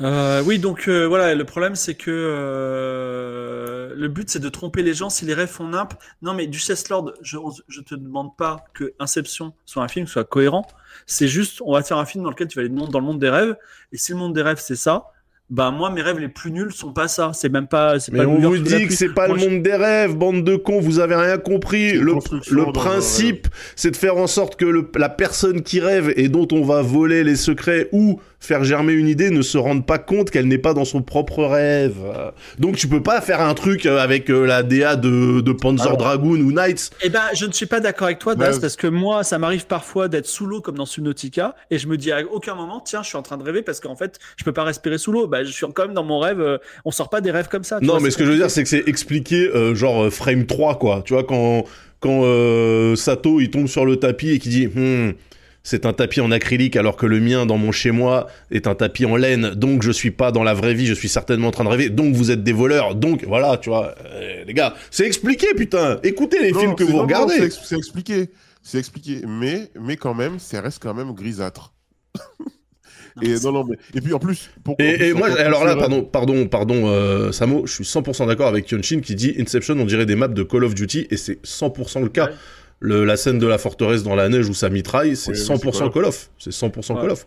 Euh, 0.00 0.42
oui, 0.42 0.58
donc 0.58 0.88
euh, 0.88 1.06
voilà, 1.06 1.34
le 1.34 1.44
problème 1.44 1.74
c'est 1.74 1.94
que 1.94 2.10
euh, 2.10 3.92
le 3.94 4.08
but 4.08 4.30
c'est 4.30 4.38
de 4.38 4.48
tromper 4.48 4.82
les 4.82 4.94
gens 4.94 5.10
si 5.10 5.26
les 5.26 5.34
rêves 5.34 5.50
font 5.50 5.68
nimp. 5.68 5.92
Non, 6.22 6.32
mais 6.32 6.46
Duchess 6.46 6.88
Lord, 6.88 7.12
je, 7.20 7.36
je 7.68 7.80
te 7.82 7.94
demande 7.94 8.34
pas 8.36 8.64
que 8.72 8.94
Inception 8.98 9.52
soit 9.66 9.82
un 9.82 9.88
film 9.88 10.06
qui 10.06 10.12
soit 10.12 10.24
cohérent. 10.24 10.66
C'est 11.06 11.28
juste, 11.28 11.60
on 11.64 11.74
va 11.74 11.82
faire 11.82 11.98
un 11.98 12.06
film 12.06 12.24
dans 12.24 12.30
lequel 12.30 12.48
tu 12.48 12.58
vas 12.58 12.64
aller 12.64 12.74
dans 12.74 12.98
le 12.98 13.04
monde 13.04 13.18
des 13.18 13.28
rêves. 13.28 13.54
Et 13.92 13.98
si 13.98 14.12
le 14.12 14.18
monde 14.18 14.34
des 14.34 14.42
rêves 14.42 14.60
c'est 14.60 14.76
ça, 14.76 15.11
bah 15.52 15.70
moi 15.70 15.90
mes 15.90 16.00
rêves 16.00 16.18
les 16.18 16.28
plus 16.28 16.50
nuls 16.50 16.72
sont 16.72 16.92
pas 16.92 17.08
ça. 17.08 17.30
C'est 17.34 17.50
même 17.50 17.66
pas. 17.68 18.00
c'est 18.00 18.10
Mais 18.10 18.20
pas 18.20 18.26
on 18.26 18.38
vous 18.38 18.56
dit 18.58 18.86
que 18.86 18.92
c'est 18.94 19.12
pas 19.12 19.28
Moi, 19.28 19.36
le 19.36 19.42
je- 19.42 19.48
monde 19.50 19.62
des 19.62 19.74
rêves, 19.74 20.16
bande 20.16 20.42
de 20.44 20.56
cons, 20.56 20.80
vous 20.80 20.98
avez 20.98 21.14
rien 21.14 21.36
compris. 21.36 21.92
Le, 21.92 22.14
le 22.50 22.72
principe, 22.72 23.48
c'est 23.76 23.90
de 23.90 23.96
faire 23.96 24.16
en 24.16 24.26
sorte 24.26 24.56
que 24.56 24.64
le- 24.64 24.90
la 24.96 25.10
personne 25.10 25.62
qui 25.62 25.78
rêve 25.78 26.12
et 26.16 26.28
dont 26.28 26.48
on 26.52 26.62
va 26.64 26.80
voler 26.80 27.22
les 27.22 27.36
secrets 27.36 27.88
ou 27.92 28.18
faire 28.42 28.64
germer 28.64 28.92
une 28.92 29.06
idée 29.06 29.30
ne 29.30 29.40
se 29.40 29.56
rende 29.56 29.86
pas 29.86 29.98
compte 29.98 30.30
qu'elle 30.30 30.48
n'est 30.48 30.58
pas 30.58 30.74
dans 30.74 30.84
son 30.84 31.00
propre 31.00 31.44
rêve. 31.44 31.94
Donc 32.58 32.74
tu 32.76 32.88
peux 32.88 33.02
pas 33.02 33.20
faire 33.20 33.40
un 33.40 33.54
truc 33.54 33.86
euh, 33.86 33.98
avec 34.00 34.28
euh, 34.30 34.44
la 34.46 34.64
DA 34.64 34.96
de, 34.96 35.40
de 35.40 35.52
Panzer 35.52 35.86
Alors- 35.86 35.96
Dragoon 35.96 36.40
ou 36.40 36.50
Knights. 36.52 36.90
Eh 37.02 37.08
ben, 37.08 37.22
je 37.34 37.46
ne 37.46 37.52
suis 37.52 37.66
pas 37.66 37.78
d'accord 37.78 38.06
avec 38.06 38.18
toi, 38.18 38.34
Das, 38.34 38.58
parce 38.58 38.74
que 38.74 38.88
moi, 38.88 39.22
ça 39.22 39.38
m'arrive 39.38 39.66
parfois 39.66 40.08
d'être 40.08 40.26
sous 40.26 40.44
l'eau 40.46 40.60
comme 40.60 40.76
dans 40.76 40.86
Subnautica, 40.86 41.54
et 41.70 41.78
je 41.78 41.86
me 41.86 41.96
dis 41.96 42.10
à 42.10 42.20
aucun 42.30 42.56
moment, 42.56 42.80
tiens, 42.84 43.02
je 43.04 43.08
suis 43.08 43.16
en 43.16 43.22
train 43.22 43.36
de 43.38 43.44
rêver 43.44 43.62
parce 43.62 43.78
qu'en 43.78 43.94
fait, 43.94 44.18
je 44.36 44.42
peux 44.44 44.52
pas 44.52 44.64
respirer 44.64 44.98
sous 44.98 45.12
l'eau. 45.12 45.28
Bah, 45.28 45.44
je 45.44 45.52
suis 45.52 45.64
quand 45.72 45.84
même 45.86 45.94
dans 45.94 46.02
mon 46.04 46.18
rêve. 46.18 46.40
euh, 46.40 46.58
on 46.84 46.90
sort 46.90 47.10
pas 47.10 47.20
des 47.20 47.30
rêves 47.30 47.48
comme 47.48 47.62
ça. 47.64 47.78
tu 47.78 47.86
Non, 47.86 47.92
vois, 47.94 48.02
mais 48.02 48.10
ce 48.10 48.16
que 48.18 48.24
je 48.24 48.30
veux 48.30 48.36
dire, 48.36 48.50
c'est 48.50 48.64
que 48.64 48.68
c'est 48.68 48.88
expliqué 48.88 49.48
euh, 49.54 49.74
genre 49.76 50.04
euh, 50.04 50.10
frame 50.10 50.46
3, 50.46 50.78
quoi. 50.80 51.02
Tu 51.04 51.12
vois, 51.12 51.22
quand, 51.22 51.64
quand 52.00 52.22
euh, 52.24 52.96
Sato, 52.96 53.40
il 53.40 53.50
tombe 53.50 53.68
sur 53.68 53.84
le 53.86 53.96
tapis 53.96 54.30
et 54.30 54.38
qui 54.40 54.48
dit 54.48 54.66
Hmm, 54.66 55.12
c'est 55.62 55.86
un 55.86 55.92
tapis 55.92 56.20
en 56.20 56.30
acrylique 56.30 56.76
alors 56.76 56.96
que 56.96 57.06
le 57.06 57.20
mien 57.20 57.46
dans 57.46 57.56
mon 57.56 57.72
chez-moi 57.72 58.26
est 58.50 58.66
un 58.66 58.74
tapis 58.74 59.04
en 59.06 59.16
laine, 59.16 59.50
donc 59.54 59.82
je 59.82 59.90
suis 59.92 60.10
pas 60.10 60.32
dans 60.32 60.42
la 60.42 60.54
vraie 60.54 60.74
vie, 60.74 60.86
je 60.86 60.94
suis 60.94 61.08
certainement 61.08 61.48
en 61.48 61.52
train 61.52 61.64
de 61.64 61.68
rêver, 61.68 61.88
donc 61.90 62.14
vous 62.14 62.30
êtes 62.30 62.42
des 62.42 62.52
voleurs, 62.52 62.94
donc 62.94 63.24
voilà, 63.24 63.56
tu 63.58 63.70
vois. 63.70 63.94
Euh, 64.06 64.44
les 64.44 64.54
gars, 64.54 64.74
c'est 64.90 65.06
expliqué, 65.06 65.46
putain 65.56 66.00
Écoutez 66.02 66.40
les 66.40 66.52
Non, 66.52 66.60
films 66.60 66.74
que 66.74 66.84
vous 66.84 66.92
non, 66.96 67.02
regardez 67.02 67.34
c'est 67.38 67.44
ex- 67.46 67.60
C'est 67.64 67.76
expliqué. 67.76 68.30
C'est 68.62 68.78
expliqué. 68.78 69.22
Mais, 69.26 69.70
mais 69.80 69.96
quand 69.96 70.14
même, 70.14 70.38
ça 70.38 70.60
reste 70.60 70.80
quand 70.80 70.94
même 70.94 71.12
grisâtre. 71.12 71.72
Et 73.20 73.34
non, 73.44 73.52
non, 73.52 73.64
mais. 73.68 73.76
Et 73.94 74.00
puis 74.00 74.14
en 74.14 74.18
plus. 74.18 74.50
Pour, 74.64 74.74
en 74.74 74.76
Et, 74.82 74.96
plus, 74.96 75.06
et 75.08 75.12
moi, 75.12 75.28
alors 75.38 75.64
là, 75.64 75.76
pardon, 75.76 76.02
pardon, 76.02 76.46
pardon, 76.48 76.84
euh, 76.86 77.30
Samo, 77.30 77.66
je 77.66 77.72
suis 77.74 77.84
100% 77.84 78.26
d'accord 78.26 78.48
avec 78.48 78.70
Yonshin 78.70 79.00
qui 79.00 79.14
dit 79.14 79.34
Inception, 79.38 79.74
on 79.78 79.84
dirait 79.84 80.06
des 80.06 80.16
maps 80.16 80.28
de 80.28 80.42
Call 80.42 80.64
of 80.64 80.74
Duty, 80.74 81.08
et 81.10 81.16
c'est 81.18 81.44
100% 81.44 82.00
le 82.02 82.08
cas. 82.08 82.26
Ouais. 82.28 82.32
Le- 82.82 83.04
la 83.04 83.16
scène 83.16 83.38
de 83.38 83.46
la 83.46 83.58
forteresse 83.58 84.02
dans 84.02 84.14
la 84.14 84.28
neige 84.28 84.48
où 84.48 84.54
ça 84.54 84.68
mitraille, 84.68 85.16
c'est 85.16 85.30
Oui, 85.32 85.38
oui, 85.38 85.44
100% 85.56 85.72
c'est 85.72 85.92
Call 85.92 86.04
of. 86.04 86.30
C'est 86.38 86.50
100% 86.52 86.94
Ouais. 86.94 87.00
Call 87.02 87.10
of. 87.12 87.26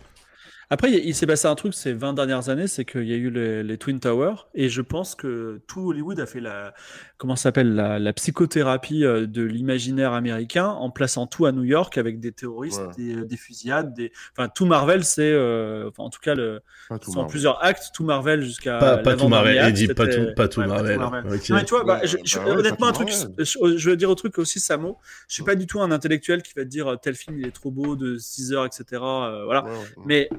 Après, 0.71 0.91
il, 0.91 1.05
il 1.05 1.13
s'est 1.13 1.27
passé 1.27 1.47
un 1.47 1.53
truc 1.55 1.73
ces 1.75 1.93
20 1.93 2.13
dernières 2.13 2.49
années, 2.49 2.65
c'est 2.67 2.85
qu'il 2.85 3.03
y 3.03 3.13
a 3.13 3.17
eu 3.17 3.29
les, 3.29 3.61
les 3.63 3.77
Twin 3.77 3.99
Towers, 3.99 4.47
et 4.55 4.67
je 4.67 4.81
pense 4.81 5.13
que 5.13 5.61
tout 5.67 5.89
Hollywood 5.89 6.19
a 6.19 6.25
fait 6.25 6.39
la, 6.39 6.73
comment 7.17 7.35
ça 7.35 7.43
s'appelle, 7.43 7.73
la, 7.75 7.97
la 7.99 8.13
psychothérapie 8.13 9.05
euh, 9.05 9.25
de 9.25 9.41
l'imaginaire 9.43 10.13
américain 10.13 10.67
en 10.67 10.89
plaçant 10.89 11.27
tout 11.27 11.45
à 11.45 11.51
New 11.51 11.63
York 11.63 11.97
avec 11.97 12.19
des 12.19 12.31
terroristes, 12.31 12.81
Ouais. 12.81 12.93
des, 12.97 13.25
des 13.25 13.37
fusillades, 13.37 13.93
des, 13.93 14.11
enfin 14.37 14.49
tout 14.49 14.65
Marvel, 14.65 15.03
c'est, 15.03 15.31
euh, 15.31 15.87
enfin 15.89 16.03
en 16.03 16.09
tout 16.09 16.19
cas 16.19 16.35
le, 16.35 16.61
tout 17.01 17.11
sont 17.11 17.25
plusieurs 17.25 17.63
actes, 17.63 17.91
tout 17.93 18.03
Marvel 18.03 18.41
jusqu'à 18.41 18.77
Pas, 18.79 18.97
pas 18.97 19.15
tout 19.15 19.27
Marvel, 19.29 19.57
acte, 19.59 19.77
Eddie, 19.77 19.93
pas 19.93 20.07
tout, 20.07 20.33
pas 20.35 20.47
tout 20.47 20.59
ouais, 20.59 20.67
Marvel. 20.67 20.99
Non, 20.99 21.11
mais 21.11 21.39
tu 21.39 21.53
vois, 21.69 21.83
bah, 21.83 21.99
Ouais, 22.01 22.07
je- 22.07 22.17
bah 22.17 22.21
je- 22.25 22.39
honnêtement, 22.39 22.87
un 22.87 22.91
truc, 22.91 23.09
je, 23.09 23.77
je 23.77 23.89
veux 23.89 23.95
dire 23.97 24.09
au 24.09 24.15
truc 24.15 24.37
aussi, 24.37 24.59
Samo, 24.59 24.97
je 25.27 25.35
suis 25.35 25.43
pas 25.43 25.55
du 25.55 25.67
tout 25.67 25.79
un 25.81 25.91
intellectuel 25.91 26.41
qui 26.41 26.53
va 26.55 26.63
te 26.63 26.69
dire 26.69 26.87
euh, 26.87 26.95
tel 26.97 27.15
film 27.15 27.37
il 27.39 27.47
est 27.47 27.51
trop 27.51 27.71
beau 27.71 27.95
de 27.95 28.17
6 28.17 28.51
heures, 28.53 28.65
etc. 28.65 28.83
euh, 29.01 29.45
voilà. 29.45 29.63
Ouais, 29.63 29.69
ouais. 29.71 30.03
Mais 30.05 30.29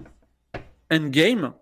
Endgame, 0.91 1.53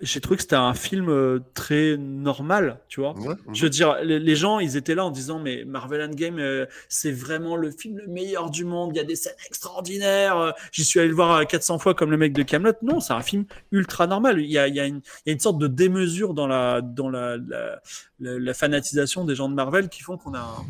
j'ai 0.00 0.20
trouvé 0.20 0.36
que 0.36 0.42
c'était 0.42 0.56
un 0.56 0.74
film 0.74 1.08
euh, 1.08 1.40
très 1.54 1.96
normal, 1.96 2.80
tu 2.88 3.00
vois. 3.00 3.14
Ouais, 3.18 3.34
Je 3.52 3.62
veux 3.62 3.70
dire, 3.70 3.96
les, 4.02 4.36
gens, 4.36 4.58
ils 4.58 4.76
étaient 4.76 4.94
là 4.94 5.04
en 5.04 5.10
disant, 5.10 5.38
mais 5.38 5.64
Marvel 5.64 6.02
Endgame, 6.02 6.38
euh, 6.38 6.66
c'est 6.88 7.12
vraiment 7.12 7.56
le 7.56 7.70
film 7.70 7.98
le 7.98 8.06
meilleur 8.08 8.50
du 8.50 8.64
monde. 8.64 8.90
Il 8.94 8.96
y 8.96 9.00
a 9.00 9.04
des 9.04 9.16
scènes 9.16 9.32
extraordinaires. 9.46 10.36
euh, 10.36 10.50
J'y 10.72 10.84
suis 10.84 11.00
allé 11.00 11.08
le 11.08 11.14
voir 11.14 11.36
euh, 11.38 11.44
400 11.44 11.78
fois 11.78 11.94
comme 11.94 12.10
le 12.10 12.16
mec 12.16 12.32
de 12.32 12.42
Camelot. 12.42 12.72
Non, 12.82 13.00
c'est 13.00 13.12
un 13.12 13.22
film 13.22 13.44
ultra 13.72 14.06
normal. 14.06 14.40
Il 14.40 14.50
y 14.50 14.58
a, 14.58 14.68
il 14.68 14.74
y 14.74 14.80
a, 14.80 14.86
une, 14.86 15.00
il 15.24 15.28
y 15.28 15.30
a 15.30 15.32
une 15.32 15.40
sorte 15.40 15.58
de 15.58 15.66
démesure 15.68 16.34
dans 16.34 16.46
la, 16.46 16.80
dans 16.80 17.08
la, 17.08 17.36
la, 17.36 17.80
la- 18.20 18.38
la 18.38 18.54
fanatisation 18.54 19.24
des 19.24 19.34
gens 19.34 19.48
de 19.48 19.54
Marvel 19.54 19.88
qui 19.88 20.02
font 20.02 20.16
qu'on 20.18 20.34
a. 20.34 20.38
un- 20.40 20.64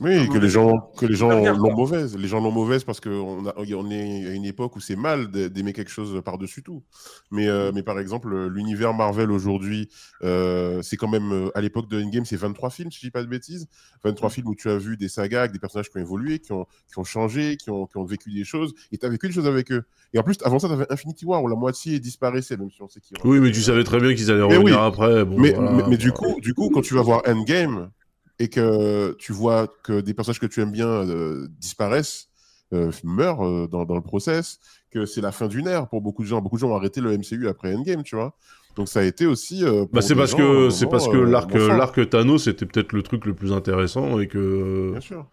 Oui, 0.00 0.14
un 0.16 0.26
que 0.28 0.38
les 0.38 0.48
gens, 0.48 0.92
que 0.96 1.06
les 1.06 1.16
gens 1.16 1.30
l'ont 1.54 1.74
mauvaise. 1.74 2.16
Les 2.16 2.28
gens 2.28 2.40
l'ont 2.40 2.52
mauvaise 2.52 2.84
parce 2.84 3.00
qu'on 3.00 3.46
a- 3.46 3.54
on 3.56 3.90
est 3.90 4.26
à 4.28 4.32
une 4.34 4.44
époque 4.44 4.76
où 4.76 4.80
c'est 4.80 4.94
mal 4.96 5.28
d'a- 5.30 5.48
d'aimer 5.48 5.72
quelque 5.72 5.90
chose 5.90 6.20
par-dessus 6.24 6.62
tout. 6.62 6.84
Mais, 7.32 7.48
euh, 7.48 7.72
mais 7.74 7.82
par 7.82 7.98
exemple, 7.98 8.32
l'univers 8.46 8.94
Marvel 8.94 9.30
aujourd'hui, 9.32 9.88
euh, 10.22 10.82
c'est 10.82 10.96
quand 10.96 11.08
même, 11.08 11.32
euh, 11.32 11.50
à 11.56 11.60
l'époque 11.60 11.88
de 11.88 12.00
Endgame, 12.00 12.24
c'est 12.24 12.36
23 12.36 12.70
films, 12.70 12.92
si 12.92 13.00
je 13.00 13.06
dis 13.06 13.10
pas 13.10 13.22
de 13.22 13.28
bêtises. 13.28 13.66
23 14.04 14.30
films 14.30 14.46
où 14.48 14.54
tu 14.54 14.70
as 14.70 14.78
vu 14.78 14.96
des 14.96 15.08
sagas 15.08 15.40
avec 15.40 15.52
des 15.52 15.58
personnages 15.58 15.90
qui 15.90 15.98
ont 15.98 16.00
évolué, 16.00 16.38
qui 16.38 16.52
ont, 16.52 16.64
qui 16.92 16.98
ont 16.98 17.04
changé, 17.04 17.56
qui 17.56 17.70
ont, 17.70 17.86
qui 17.86 17.96
ont 17.96 18.04
vécu 18.04 18.30
des 18.32 18.44
choses, 18.44 18.74
et 18.92 18.98
tu 18.98 19.06
as 19.06 19.08
vécu 19.08 19.26
des 19.26 19.32
choses 19.34 19.48
avec 19.48 19.72
eux. 19.72 19.82
Et 20.14 20.18
en 20.18 20.22
plus, 20.22 20.36
avant 20.44 20.58
ça, 20.60 20.68
tu 20.68 20.74
avais 20.74 20.86
Infinity 20.92 21.24
War 21.24 21.42
où 21.42 21.48
la 21.48 21.56
moitié 21.56 21.98
disparaissait, 21.98 22.56
même 22.56 22.70
si 22.70 22.80
on 22.82 22.88
sait 22.88 23.00
qu'ils 23.00 23.16
Oui, 23.24 23.40
mais 23.40 23.50
tu 23.50 23.62
savais 23.62 23.82
très 23.84 23.98
bien 23.98 24.14
qu'ils 24.14 24.30
allaient 24.30 24.46
Mais 24.46 24.56
revenir 24.56 24.80
oui. 24.80 24.86
après. 24.86 25.24
Bon, 25.24 25.38
mais, 25.38 25.52
voilà, 25.52 25.72
mais, 25.72 25.82
mais 25.88 25.96
du, 25.96 26.12
coup, 26.12 26.40
du 26.40 26.54
coup, 26.54 26.70
quand 26.72 26.82
tu 26.82 26.94
vas 26.94 27.02
voir 27.02 27.22
Endgame 27.26 27.90
et 28.38 28.48
que 28.48 29.14
tu 29.18 29.32
vois 29.32 29.66
que 29.82 30.00
des 30.00 30.14
personnages 30.14 30.40
que 30.40 30.46
tu 30.46 30.60
aimes 30.60 30.70
bien 30.70 30.86
euh, 30.88 31.48
disparaissent, 31.58 32.28
euh, 32.72 32.92
meurent 33.02 33.44
euh, 33.46 33.66
dans, 33.66 33.84
dans 33.84 33.94
le 33.94 34.02
process, 34.02 34.60
que 34.90 35.06
c'est 35.06 35.20
la 35.20 35.32
fin 35.32 35.48
d'une 35.48 35.66
ère 35.66 35.88
pour 35.88 36.00
beaucoup 36.00 36.22
de 36.22 36.28
gens. 36.28 36.40
Beaucoup 36.40 36.56
de 36.56 36.60
gens 36.60 36.70
ont 36.70 36.76
arrêté 36.76 37.00
le 37.00 37.16
MCU 37.16 37.48
après 37.48 37.74
Endgame, 37.74 38.02
tu 38.02 38.16
vois. 38.16 38.34
Donc 38.76 38.88
ça 38.88 39.00
a 39.00 39.02
été 39.02 39.26
aussi. 39.26 39.64
Bah, 39.92 40.02
c'est 40.02 40.14
parce 40.14 40.34
que 40.34 40.70
c'est 40.70 40.86
parce 40.86 41.08
que 41.08 41.16
l'arc 41.16 41.52
l'arc 41.52 42.10
Thanos 42.10 42.44
c'était 42.44 42.64
peut-être 42.64 42.92
le 42.92 43.02
truc 43.02 43.24
le 43.24 43.34
plus 43.34 43.52
intéressant 43.52 44.20
et 44.20 44.28
que 44.28 44.90
Bien 44.92 45.00
sûr. 45.00 45.26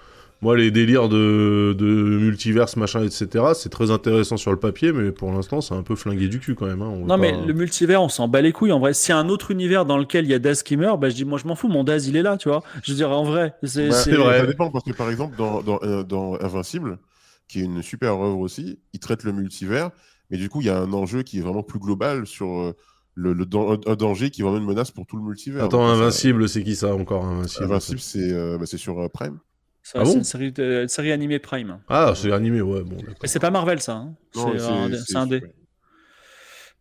Moi 0.46 0.56
les 0.56 0.72
délires 0.72 1.10
de, 1.10 1.76
de 1.78 1.86
multiverse 1.86 2.76
machin 2.78 3.04
etc 3.04 3.46
c'est 3.56 3.70
très 3.70 3.92
intéressant 3.92 4.38
sur 4.38 4.52
le 4.52 4.60
papier 4.60 4.92
mais 4.94 5.12
pour 5.12 5.32
l'instant 5.32 5.60
c'est 5.62 5.74
un 5.74 5.84
peu 5.84 5.96
flingué 5.96 6.28
du 6.28 6.40
cul 6.40 6.56
quand 6.56 6.68
même. 6.68 6.82
hein, 6.82 6.90
on 6.90 7.06
Non, 7.06 7.18
mais 7.18 7.32
pas- 7.32 7.46
le 7.48 7.54
multivers, 7.54 8.02
on 8.02 8.10
s'en 8.10 8.28
bat 8.28 8.42
les 8.42 8.52
couilles. 8.52 8.72
En 8.72 8.80
vrai, 8.80 8.94
s'il 8.94 9.10
y 9.10 9.14
a 9.14 9.18
un 9.18 9.30
autre 9.30 9.52
univers 9.52 9.86
dans 9.86 9.98
lequel 9.98 10.26
il 10.26 10.32
y 10.32 10.34
a 10.34 10.40
Daz 10.40 10.64
qui 10.64 10.78
meurt, 10.78 11.00
bah, 11.00 11.10
je 11.10 11.16
dis, 11.16 11.26
moi, 11.26 11.38
je 11.38 11.48
m'en 11.48 11.56
fous. 11.56 11.68
Mon 11.68 11.84
Daz, 11.84 12.08
il 12.08 12.16
est 12.16 12.22
là, 12.22 12.38
tu 12.38 12.50
vois. 12.50 12.64
Je 12.84 12.92
veux 12.92 12.96
dire, 12.96 13.12
en 13.12 13.24
vrai, 13.24 13.56
c'est. 13.64 13.90
Bah, 13.90 14.04
vrai. 14.04 14.40
Ça 14.40 14.46
dépend 14.48 14.72
parce 14.72 14.84
que 14.86 14.92
par 14.94 15.10
exemple 15.10 15.36
dans, 15.36 15.62
dans, 15.62 15.80
euh, 15.84 16.04
dans 16.04 16.36
Invincible, 16.42 17.00
qui 17.48 17.60
est 17.60 17.64
une 17.64 17.82
super 17.82 18.14
œuvre 18.14 18.40
aussi, 18.40 18.80
il 18.94 19.00
traite 19.00 19.24
le 19.24 19.32
multivers, 19.32 19.92
mais 20.30 20.38
du 20.38 20.50
coup 20.50 20.62
il 20.62 20.68
y 20.68 20.70
a 20.70 20.78
un 20.80 20.94
enjeu 20.94 21.24
qui 21.24 21.40
est 21.40 21.42
vraiment 21.42 21.64
plus 21.64 21.80
global 21.80 22.26
sur 22.26 22.48
euh, 22.60 22.74
le, 23.14 23.36
un 23.88 23.96
danger 23.96 24.30
qui 24.32 24.42
est 24.42 24.44
vraiment 24.44 24.58
une 24.58 24.66
menace 24.66 24.92
pour 24.92 25.06
tout 25.06 25.18
le 25.18 25.24
multivers. 25.24 25.64
Attends 25.66 25.86
Donc, 25.88 25.98
Invincible 26.02 26.50
c'est 26.50 26.64
qui 26.64 26.76
ça 26.76 26.96
encore 26.96 27.26
Invincible? 27.26 27.66
Invincible, 27.66 28.00
c'est 28.00 28.32
euh, 28.32 28.58
bah, 28.58 28.66
c'est 28.66 28.78
sur 28.78 29.00
euh, 29.00 29.08
Prime. 29.10 29.40
Ça, 29.88 30.00
Ah 30.02 30.04
bon 30.04 30.10
c'est 30.10 30.18
une 30.18 30.24
série, 30.24 30.52
de- 30.52 30.82
une 30.82 30.88
série 30.88 31.12
animée 31.12 31.38
Prime. 31.38 31.80
Ah 31.88 32.14
c'est 32.16 32.32
animé 32.32 32.60
ouais 32.62 32.82
bon. 32.84 32.98
Mais 33.22 33.28
c'est 33.28 33.40
pas 33.40 33.52
Marvel, 33.52 33.80
ça. 33.80 33.94
hein. 33.94 34.16
Non, 34.36 34.58
C'est 34.58 34.66
un, 34.66 34.90
dé- 34.90 34.98
c'est 35.06 35.16
un 35.16 35.28
dé. 35.28 35.36
super. 35.36 35.50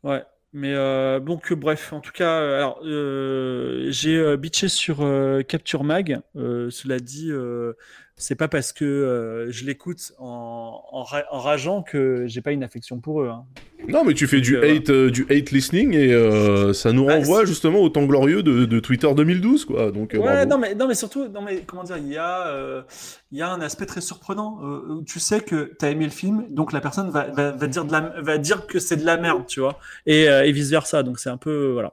Ouais. 0.03 0.23
Mais 0.53 0.73
euh, 0.73 1.19
donc, 1.21 1.51
euh, 1.51 1.57
bref, 1.57 1.93
en 1.93 2.01
tout 2.01 2.13
cas, 2.13 2.41
euh, 2.41 2.57
alors, 2.59 2.81
euh, 2.85 3.89
j'ai 3.91 4.17
euh, 4.17 4.37
bitché 4.37 4.69
sur 4.69 5.03
euh, 5.03 5.43
Capture 5.43 5.83
Mag. 5.85 6.21
Euh, 6.37 6.71
cela 6.71 6.99
dit, 7.01 7.31
euh, 7.31 7.73
c'est 8.17 8.37
pas 8.37 8.47
parce 8.49 8.73
que 8.73 8.85
euh, 8.85 9.51
je 9.51 9.65
l'écoute 9.65 10.13
en, 10.19 10.81
en, 10.93 11.03
ra- 11.03 11.25
en 11.33 11.41
rageant 11.41 11.83
que 11.83 12.25
j'ai 12.27 12.41
pas 12.43 12.53
une 12.53 12.63
affection 12.63 13.01
pour 13.01 13.23
eux. 13.23 13.29
hein. 13.29 13.45
Non 13.89 14.05
mais 14.05 14.15
tu 14.15 14.27
fais 14.27 14.41
du 14.41 14.55
Donc, 14.55 14.65
euh, 14.65 14.77
hate 14.77 14.91
euh, 14.91 15.11
du 15.11 15.27
hate 15.29 15.51
listening 15.51 15.93
et 15.95 16.13
euh, 16.15 16.73
ça 16.73 16.93
nous 16.93 17.05
Bah, 17.07 17.17
renvoie 17.17 17.45
justement 17.45 17.81
au 17.81 17.89
temps 17.91 18.05
glorieux 18.07 18.43
de, 18.43 18.65
de 18.65 18.81
Twitter 18.81 19.13
2012 19.13 19.65
quoi 19.67 19.91
donc 19.91 20.13
Ouais, 20.15 20.21
bravo. 20.21 20.49
non 20.49 20.59
mais, 20.59 20.75
non, 20.75 20.87
mais 20.89 20.95
surtout, 20.95 21.29
non, 21.29 21.43
mais 21.43 21.65
comment 21.67 21.83
dire, 21.85 21.99
il 21.99 22.09
y, 22.09 22.17
a, 22.17 22.85
il 23.33 23.39
y 23.39 23.43
a 23.43 23.51
un 23.51 23.61
aspect 23.61 23.85
très 23.87 24.01
surprenant. 24.01 24.61
tu 25.07 25.19
sais 25.21 25.41
que 25.41 25.73
tu 25.79 25.85
as 25.85 25.91
aimé 25.91 26.05
le 26.05 26.11
film, 26.13 26.47
donc 26.51 26.73
la 26.73 26.81
personne 26.81 27.11
va, 27.11 27.25
va, 27.31 27.51
va 27.51 27.67
dire, 27.67 27.85
de 27.85 27.93
la, 27.93 28.01
va 28.23 28.39
dire 28.39 28.67
que 28.67 28.79
c'est 28.79 28.97
de 28.97 29.05
la 29.05 29.17
merde, 29.17 29.45
tu 29.47 29.61
vois, 29.61 29.79
et, 30.07 30.23
et 30.23 30.53
vice 30.53 30.71
versa. 30.71 31.03
Donc 31.03 31.19
c'est 31.19 31.31
un 31.31 31.37
peu. 31.37 31.73
voilà. 31.73 31.93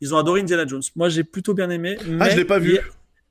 Ils 0.00 0.14
ont 0.14 0.18
adoré 0.18 0.40
Indiana 0.40 0.64
Jones. 0.66 0.80
Moi, 0.96 1.10
j'ai 1.10 1.24
plutôt 1.24 1.52
bien 1.52 1.68
aimé. 1.68 1.98
Ah 2.20 2.30
je 2.30 2.36
l'ai 2.36 2.44
pas 2.46 2.58
vu. 2.58 2.70
Hier, 2.70 2.84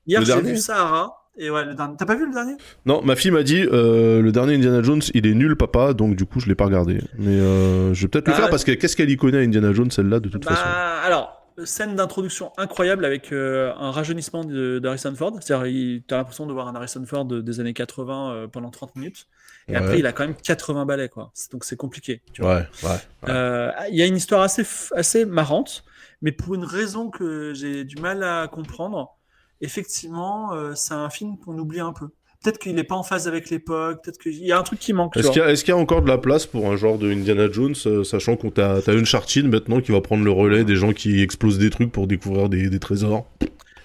hier, 0.05 0.23
j'ai 0.25 0.41
vu 0.41 0.57
Sahara. 0.57 1.15
Et 1.37 1.49
ouais, 1.49 1.63
le 1.65 1.73
dernier. 1.73 1.95
T'as 1.97 2.05
pas 2.05 2.15
vu 2.15 2.25
le 2.25 2.33
dernier? 2.33 2.55
Non, 2.85 3.01
ma 3.01 3.15
fille 3.15 3.31
m'a 3.31 3.43
dit 3.43 3.61
euh, 3.71 4.21
le 4.21 4.31
dernier 4.31 4.55
Indiana 4.55 4.81
Jones, 4.81 5.01
il 5.13 5.25
est 5.25 5.33
nul, 5.33 5.55
papa, 5.55 5.93
donc 5.93 6.15
du 6.15 6.25
coup 6.25 6.39
je 6.39 6.47
l'ai 6.47 6.55
pas 6.55 6.65
regardé. 6.65 6.99
Mais 7.17 7.39
euh, 7.39 7.93
je 7.93 8.01
vais 8.01 8.07
peut-être 8.09 8.27
le 8.27 8.33
Bah, 8.33 8.39
faire 8.39 8.49
parce 8.49 8.63
que 8.65 8.71
qu'est-ce 8.71 8.97
qu'elle 8.97 9.09
y 9.09 9.15
connaît 9.17 9.43
Indiana 9.43 9.71
Jones 9.71 9.89
celle-là 9.91 10.19
de 10.19 10.27
toute 10.27 10.43
Bah, 10.43 10.51
façon? 10.55 10.67
alors, 11.05 11.35
scène 11.63 11.95
d'introduction 11.95 12.51
incroyable 12.57 13.05
avec 13.05 13.31
euh, 13.31 13.71
un 13.77 13.91
rajeunissement 13.91 14.43
d'Harrison 14.43 15.13
Ford. 15.15 15.33
C'est-à-dire, 15.41 15.65
tu 16.07 16.13
as 16.13 16.17
l'impression 16.17 16.45
de 16.45 16.51
voir 16.53 16.67
un 16.67 16.75
Harrison 16.75 17.05
Ford 17.05 17.25
de- 17.25 17.41
des 17.41 17.59
années 17.61 17.73
80 17.73 18.31
euh, 18.33 18.47
pendant 18.47 18.69
30 18.69 18.95
minutes. 18.97 19.27
Et 19.67 19.73
Ouais. 19.73 19.77
après, 19.77 19.99
il 19.99 20.05
a 20.07 20.11
quand 20.13 20.23
même 20.25 20.35
80 20.35 20.85
balais, 20.85 21.09
quoi. 21.09 21.31
Donc, 21.51 21.63
c'est 21.63 21.75
compliqué. 21.77 22.21
tu 22.33 22.41
vois. 22.41 22.55
Ouais, 22.55 22.65
ouais. 22.83 23.31
ouais. 23.33 23.73
Il 23.91 23.97
y 23.97 24.01
a 24.01 24.05
une 24.07 24.15
histoire 24.17 24.41
assez, 24.41 24.63
assez 24.95 25.25
marrante, 25.25 25.83
mais 26.21 26.31
pour 26.31 26.55
une 26.55 26.63
raison 26.65 27.09
que 27.09 27.53
j'ai 27.53 27.83
du 27.83 27.97
mal 27.97 28.23
à 28.23 28.47
comprendre, 28.47 29.17
effectivement, 29.61 30.53
euh, 30.53 30.73
c'est 30.75 30.93
un 30.93 31.09
film 31.09 31.37
qu'on 31.37 31.57
oublie 31.57 31.79
un 31.79 31.93
peu. 31.93 32.07
Peut-être 32.41 32.57
qu'il 32.57 32.73
n'est 32.73 32.85
pas 32.85 32.95
en 32.95 33.03
phase 33.03 33.27
avec 33.27 33.49
l'époque, 33.49 34.01
peut-être 34.01 34.17
qu'il 34.17 34.33
y 34.45 34.53
a 34.53 34.57
un 34.59 34.63
truc 34.63 34.79
qui 34.79 34.93
manque. 34.93 35.17
Est-ce 35.17 35.29
qu'il 35.31 35.41
y, 35.41 35.71
a- 35.71 35.77
y 35.77 35.81
encore 35.81 36.01
de 36.01 36.07
la 36.07 36.17
place 36.17 36.45
pour 36.45 36.71
un 36.71 36.77
genre 36.77 36.97
de 36.97 37.11
Indiana 37.11 37.51
Jones, 37.51 37.75
euh, 37.85 38.05
sachant 38.05 38.37
qu'on 38.37 38.49
t'a 38.49 38.81
t'as 38.81 38.93
Uncharted 38.93 39.45
maintenant 39.45 39.81
qui 39.81 39.91
va 39.91 39.99
prendre 39.99 40.23
le 40.23 40.31
relais 40.31 40.63
des 40.63 40.77
gens 40.77 40.93
qui 40.93 41.21
explosent 41.21 41.57
des 41.57 41.69
trucs 41.69 41.91
pour 41.91 42.07
découvrir 42.07 42.47
des, 42.47 42.69
des 42.69 42.79
trésors? 42.79 43.25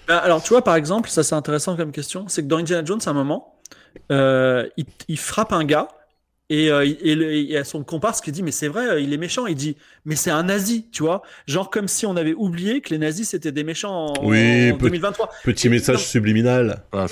Ben, 0.07 0.15
alors, 0.17 0.41
tu 0.41 0.49
vois, 0.49 0.61
par 0.61 0.75
exemple, 0.75 1.09
ça 1.09 1.21
c'est 1.23 1.35
intéressant 1.35 1.75
comme 1.75 1.91
question, 1.91 2.25
c'est 2.29 2.43
que 2.43 2.47
dans 2.47 2.57
Indiana 2.57 2.85
Jones, 2.85 3.01
à 3.05 3.09
un 3.09 3.13
moment, 3.13 3.55
euh, 4.11 4.67
il, 4.77 4.85
il 5.09 5.19
frappe 5.19 5.51
un 5.51 5.65
gars 5.65 5.89
et, 6.49 6.69
euh, 6.71 6.85
il- 6.85 6.97
et 7.01 7.15
le- 7.15 7.57
a 7.57 7.63
son 7.63 7.83
comparse 7.83 8.21
qui 8.21 8.31
dit 8.31 8.43
mais 8.43 8.51
c'est 8.51 8.67
vrai, 8.67 9.03
il 9.03 9.11
est 9.13 9.17
méchant. 9.17 9.47
Il 9.47 9.55
dit 9.55 9.77
mais 10.05 10.15
c'est 10.15 10.29
un 10.31 10.43
nazi, 10.43 10.87
tu 10.91 11.01
vois, 11.03 11.21
genre 11.47 11.69
comme 11.69 11.87
si 11.87 12.05
on 12.05 12.15
avait 12.15 12.33
oublié 12.35 12.81
que 12.81 12.89
les 12.91 12.97
nazis 12.99 13.29
c'était 13.29 13.51
des 13.51 13.63
méchants 13.63 14.13
en, 14.17 14.25
Oui, 14.27 14.71
en 14.71 14.77
peut- 14.77 14.85
2023. 14.85 15.29
Petit 15.43 15.67
Et- 15.67 15.69
message 15.69 15.95
non. 15.95 16.01
subliminal. 16.01 16.83
Ah, 16.91 17.07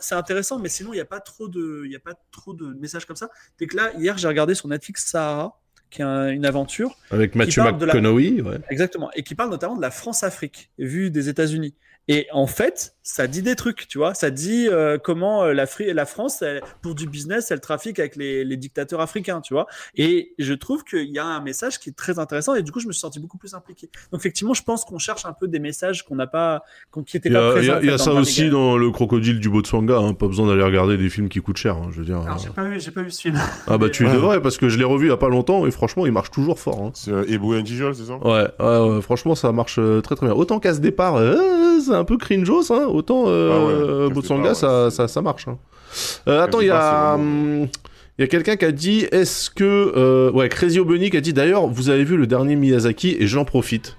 c'est- 0.00 0.14
intéressant, 0.14 0.58
mais 0.58 0.68
sinon 0.68 0.92
il 0.92 0.96
n'y 0.96 1.00
a 1.02 1.04
pas 1.06 1.20
trop 1.20 1.48
de, 1.48 1.82
il 1.84 1.92
y 1.92 1.96
a 1.96 2.00
pas 2.00 2.14
trop 2.30 2.54
de 2.54 2.74
messages 2.80 3.04
comme 3.04 3.16
ça. 3.16 3.28
C'est 3.58 3.66
que 3.66 3.76
là 3.76 3.90
hier 3.98 4.16
j'ai 4.18 4.28
regardé 4.28 4.54
sur 4.54 4.68
Netflix 4.68 5.06
Sahara, 5.10 5.58
qui 5.90 6.00
est 6.00 6.04
un- 6.04 6.28
une 6.30 6.46
aventure 6.46 6.96
Avec 7.10 7.34
la- 7.34 7.44
McConaughey, 7.46 8.40
ouais. 8.40 8.58
Exactement. 8.70 9.10
Et 9.14 9.22
qui 9.22 9.34
parle 9.34 9.50
notamment 9.50 9.76
de 9.76 9.82
la 9.82 9.90
France-Afrique, 9.90 10.70
vue 10.78 11.10
des 11.10 11.28
États-Unis. 11.28 11.74
Et 12.08 12.26
en 12.32 12.46
fait, 12.48 12.94
ça 13.04 13.26
dit 13.28 13.42
des 13.42 13.54
trucs, 13.54 13.86
tu 13.88 13.98
vois. 13.98 14.12
Ça 14.14 14.30
dit 14.30 14.66
euh, 14.68 14.98
comment 15.02 15.44
euh, 15.44 15.52
la, 15.52 15.66
Fri- 15.66 15.92
la 15.92 16.04
France, 16.04 16.42
elle- 16.42 16.60
pour 16.82 16.94
du 16.94 17.06
business, 17.06 17.50
elle 17.50 17.60
trafique 17.60 17.98
avec 18.00 18.16
les, 18.16 18.44
les 18.44 18.56
dictateurs 18.56 19.00
africains, 19.00 19.40
tu 19.40 19.54
vois. 19.54 19.66
Et 19.96 20.34
je 20.38 20.52
trouve 20.52 20.82
qu'il 20.84 21.10
y 21.10 21.18
a 21.18 21.24
un 21.24 21.40
message 21.40 21.78
qui 21.78 21.90
est 21.90 21.96
très 21.96 22.18
intéressant. 22.18 22.54
Et 22.54 22.62
du 22.62 22.72
coup, 22.72 22.80
je 22.80 22.86
me 22.88 22.92
suis 22.92 23.00
senti 23.00 23.20
beaucoup 23.20 23.38
plus 23.38 23.54
impliqué. 23.54 23.88
Donc, 24.10 24.20
effectivement, 24.20 24.54
je 24.54 24.62
pense 24.64 24.84
qu'on 24.84 24.98
cherche 24.98 25.24
un 25.26 25.32
peu 25.32 25.46
des 25.48 25.58
messages 25.60 26.04
qu'on 26.04 26.16
n'a 26.16 26.26
pas, 26.26 26.62
qu'on- 26.90 27.02
qui 27.04 27.16
n'étaient 27.16 27.28
Il 27.28 27.32
y 27.32 27.34
pas 27.36 27.48
a, 27.48 27.52
présents. 27.52 27.78
il 27.80 27.86
y 27.86 27.90
a- 27.90 27.94
y 27.94 27.98
ça 27.98 28.12
aussi 28.12 28.50
dans 28.50 28.76
le 28.76 28.90
crocodile 28.90 29.38
du 29.40 29.48
Botswana, 29.48 29.96
hein. 29.96 30.14
pas 30.14 30.26
besoin 30.26 30.48
d'aller 30.48 30.62
regarder 30.64 30.96
des 30.96 31.08
films 31.08 31.28
qui 31.28 31.40
coûtent 31.40 31.56
cher, 31.56 31.76
hein, 31.76 31.88
je 31.92 31.98
veux 32.00 32.04
dire. 32.04 32.18
Alors, 32.20 32.38
j'ai 32.38 32.50
pas 32.50 32.64
vu, 32.64 32.80
j'ai 32.80 32.90
pas 32.90 33.02
vu 33.02 33.10
ce 33.12 33.20
film. 33.20 33.38
Ah 33.68 33.78
bah 33.78 33.88
tu 33.90 34.04
Ouais. 34.06 34.12
devrais 34.12 34.42
parce 34.42 34.58
que 34.58 34.68
je 34.68 34.76
l'ai 34.78 34.84
revu 34.84 35.06
il 35.06 35.10
y 35.10 35.12
a 35.12 35.16
pas 35.16 35.28
longtemps 35.28 35.66
et 35.66 35.70
franchement 35.70 36.04
il 36.06 36.12
marche 36.12 36.30
toujours 36.30 36.58
fort. 36.58 36.80
hein. 36.82 36.90
C'est 36.94 37.12
euh, 37.12 37.24
Ebou 37.28 37.54
c'est 37.64 37.94
ça? 37.94 38.16
Ouais, 38.16 38.48
ouais, 38.58 38.94
ouais, 38.96 39.02
franchement 39.02 39.34
ça 39.34 39.52
marche 39.52 39.76
euh, 39.78 40.00
très 40.00 40.16
très 40.16 40.26
bien. 40.26 40.34
Autant 40.34 40.58
qu'à 40.58 40.74
ce 40.74 40.80
départ, 40.80 41.16
euh, 41.16 41.36
c'est 41.92 41.98
un 41.98 42.04
peu 42.04 42.16
cringeos, 42.16 42.72
hein, 42.72 42.86
autant 42.86 43.24
euh, 43.26 43.50
Ah 43.52 43.64
ouais, 44.08 44.22
départ, 44.42 44.56
ça, 44.56 44.90
ça, 44.90 45.08
ça 45.08 45.22
marche. 45.22 45.46
hein. 45.48 45.58
Euh, 46.28 46.42
attends, 46.42 46.60
il 46.60 46.66
y 46.68 46.70
a, 46.70 47.14
vraiment- 47.16 47.62
hum, 47.62 47.68
il 48.18 48.22
y 48.22 48.24
a 48.24 48.26
quelqu'un 48.26 48.56
qui 48.56 48.64
a 48.64 48.72
dit, 48.72 49.06
est-ce 49.12 49.50
que... 49.50 49.64
euh, 49.96 50.30
ouais, 50.32 50.48
Crazy 50.48 50.80
Bunny 50.80 51.10
qui 51.10 51.16
a 51.16 51.20
dit, 51.20 51.32
d'ailleurs, 51.32 51.66
vous 51.66 51.88
avez 51.90 52.04
vu 52.04 52.16
le 52.16 52.26
dernier 52.26 52.56
Miyazaki 52.56 53.16
et 53.18 53.26
j'en 53.26 53.44
profite. 53.44 53.96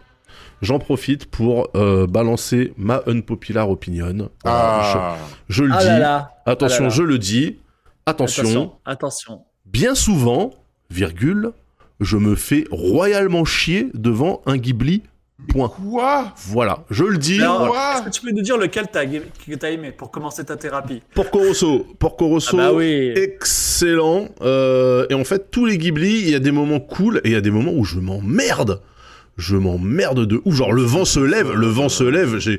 J'en 0.62 0.80
profite 0.80 1.26
pour 1.26 1.68
euh, 1.76 2.08
balancer 2.08 2.74
ma 2.78 3.02
unpopular 3.06 3.70
opinion. 3.70 4.30
Ah, 4.46 5.18
je, 5.50 5.56
je 5.56 5.64
le 5.66 5.74
Ah 5.74 5.80
dis. 5.80 5.86
là 5.88 6.00
là. 6.00 6.32
Attention, 6.46 6.78
Ah 6.78 6.82
là 6.84 6.90
là. 6.90 6.96
je 6.96 7.04
le 7.04 7.18
dis. 7.18 7.58
Attention, 8.06 8.44
Attention. 8.44 8.72
Attention. 8.86 9.42
bien 9.66 9.94
souvent, 9.96 10.52
virgule, 10.90 11.52
je 12.00 12.18
me 12.18 12.36
fais 12.36 12.66
royalement 12.72 13.46
chier 13.46 13.90
devant 13.94 14.42
un 14.46 14.58
Ghibli. 14.58 15.04
Point. 15.50 15.70
Quoi? 15.70 16.34
Voilà, 16.48 16.84
je 16.90 17.04
le 17.04 17.18
dis. 17.18 17.42
Alors, 17.42 17.68
voilà. 17.68 17.98
Est-ce 17.98 18.04
que 18.06 18.10
tu 18.10 18.22
peux 18.22 18.32
nous 18.32 18.42
dire 18.42 18.58
lequel 18.58 18.88
t'as 18.92 19.06
que 19.06 19.56
t'as 19.56 19.70
aimé 19.72 19.92
pour 19.92 20.10
commencer 20.12 20.44
ta 20.44 20.56
thérapie? 20.56 21.02
Porco 21.14 21.40
Rosso, 21.40 21.86
Porco 22.00 22.26
Ah 22.26 22.30
Rosso, 22.30 22.58
bah 22.58 22.74
oui. 22.74 23.12
excellent. 23.16 24.30
Euh, 24.42 25.06
et 25.10 25.14
en 25.14 25.24
fait, 25.24 25.52
tous 25.52 25.66
les 25.66 25.78
Ghibli, 25.78 26.22
il 26.22 26.30
y 26.30 26.36
a 26.36 26.40
des 26.40 26.52
moments 26.52 26.80
cool 26.80 27.18
et 27.24 27.30
il 27.30 27.34
y 27.34 27.36
a 27.36 27.42
des 27.42 27.52
moments 27.52 27.74
où 27.74 27.84
je 27.84 28.00
m'emmerde. 28.00 28.82
Je 29.38 29.56
m'emmerde 29.56 30.26
de 30.26 30.42
ouf. 30.46 30.56
Genre, 30.56 30.72
le 30.74 30.84
vent 30.84 31.06
se 31.06 31.20
lève, 31.20 31.52
le 31.54 31.68
vent 31.68 31.90
se 31.90 32.04
lève, 32.04 32.38
j'ai. 32.38 32.58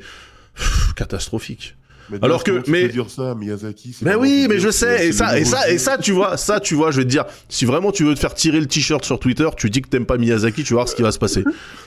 Pff, 0.54 0.92
Catastrophique. 0.94 1.76
Mais 2.10 2.18
Alors 2.22 2.44
que- 2.44 2.58
tu 2.60 2.70
mais- 2.70 2.82
peux 2.86 2.92
dire 2.92 3.08
ça, 3.10 3.34
Miyazaki 3.34 3.92
c'est 3.98 4.04
vraiment 4.04 4.20
oui, 4.20 4.46
mais 4.48 4.58
je 4.58 4.70
sais, 4.70 5.08
et 5.08 5.12
ça, 5.12 5.38
et 5.38 5.44
ça, 5.44 5.68
et 5.70 5.78
ça, 5.78 5.96
tu 5.98 6.12
vois, 6.12 6.36
ça, 6.36 6.60
tu 6.60 6.74
vois, 6.74 6.90
je 6.90 6.98
vais 6.98 7.04
te 7.04 7.08
dire, 7.10 7.24
si 7.48 7.64
vraiment 7.64 7.92
tu 7.92 8.04
veux 8.04 8.14
te 8.14 8.20
faire 8.20 8.34
tirer 8.34 8.60
le 8.60 8.66
t-shirt 8.66 9.04
sur 9.04 9.18
Twitter, 9.18 9.48
tu 9.56 9.70
dis 9.70 9.80
que 9.82 9.88
t'aimes 9.88 10.06
pas 10.06 10.18
Miyazaki, 10.18 10.64
tu 10.64 10.74
vas 10.74 10.78
voir 10.80 10.88
ce 10.88 10.94
qui 10.94 11.02
va 11.02 11.12
se 11.12 11.18
passer. 11.18 11.44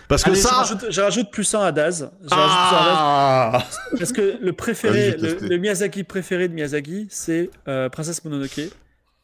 Parce 0.07 0.23
que 0.23 0.29
Allez, 0.31 0.39
ça. 0.39 0.49
je, 0.49 0.55
rajoute, 0.55 0.85
je 0.89 1.01
rajoute 1.01 1.31
plus 1.31 1.53
un 1.55 1.61
à 1.61 1.71
Daz. 1.71 2.09
Je 2.23 2.29
rajoute 2.33 2.57
plus 2.57 2.75
un 2.75 2.79
à 2.79 2.85
Daz. 2.85 2.97
Ah 2.99 3.65
Parce 3.99 4.11
que 4.13 4.37
le 4.41 4.53
préféré, 4.53 5.11
le, 5.11 5.17
tester. 5.33 5.47
le 5.47 5.57
Miyazaki 5.57 6.03
préféré 6.03 6.47
de 6.47 6.53
Miyazaki, 6.53 7.07
c'est 7.09 7.49
euh, 7.67 7.89
Princesse 7.89 8.23
Mononoke. 8.25 8.61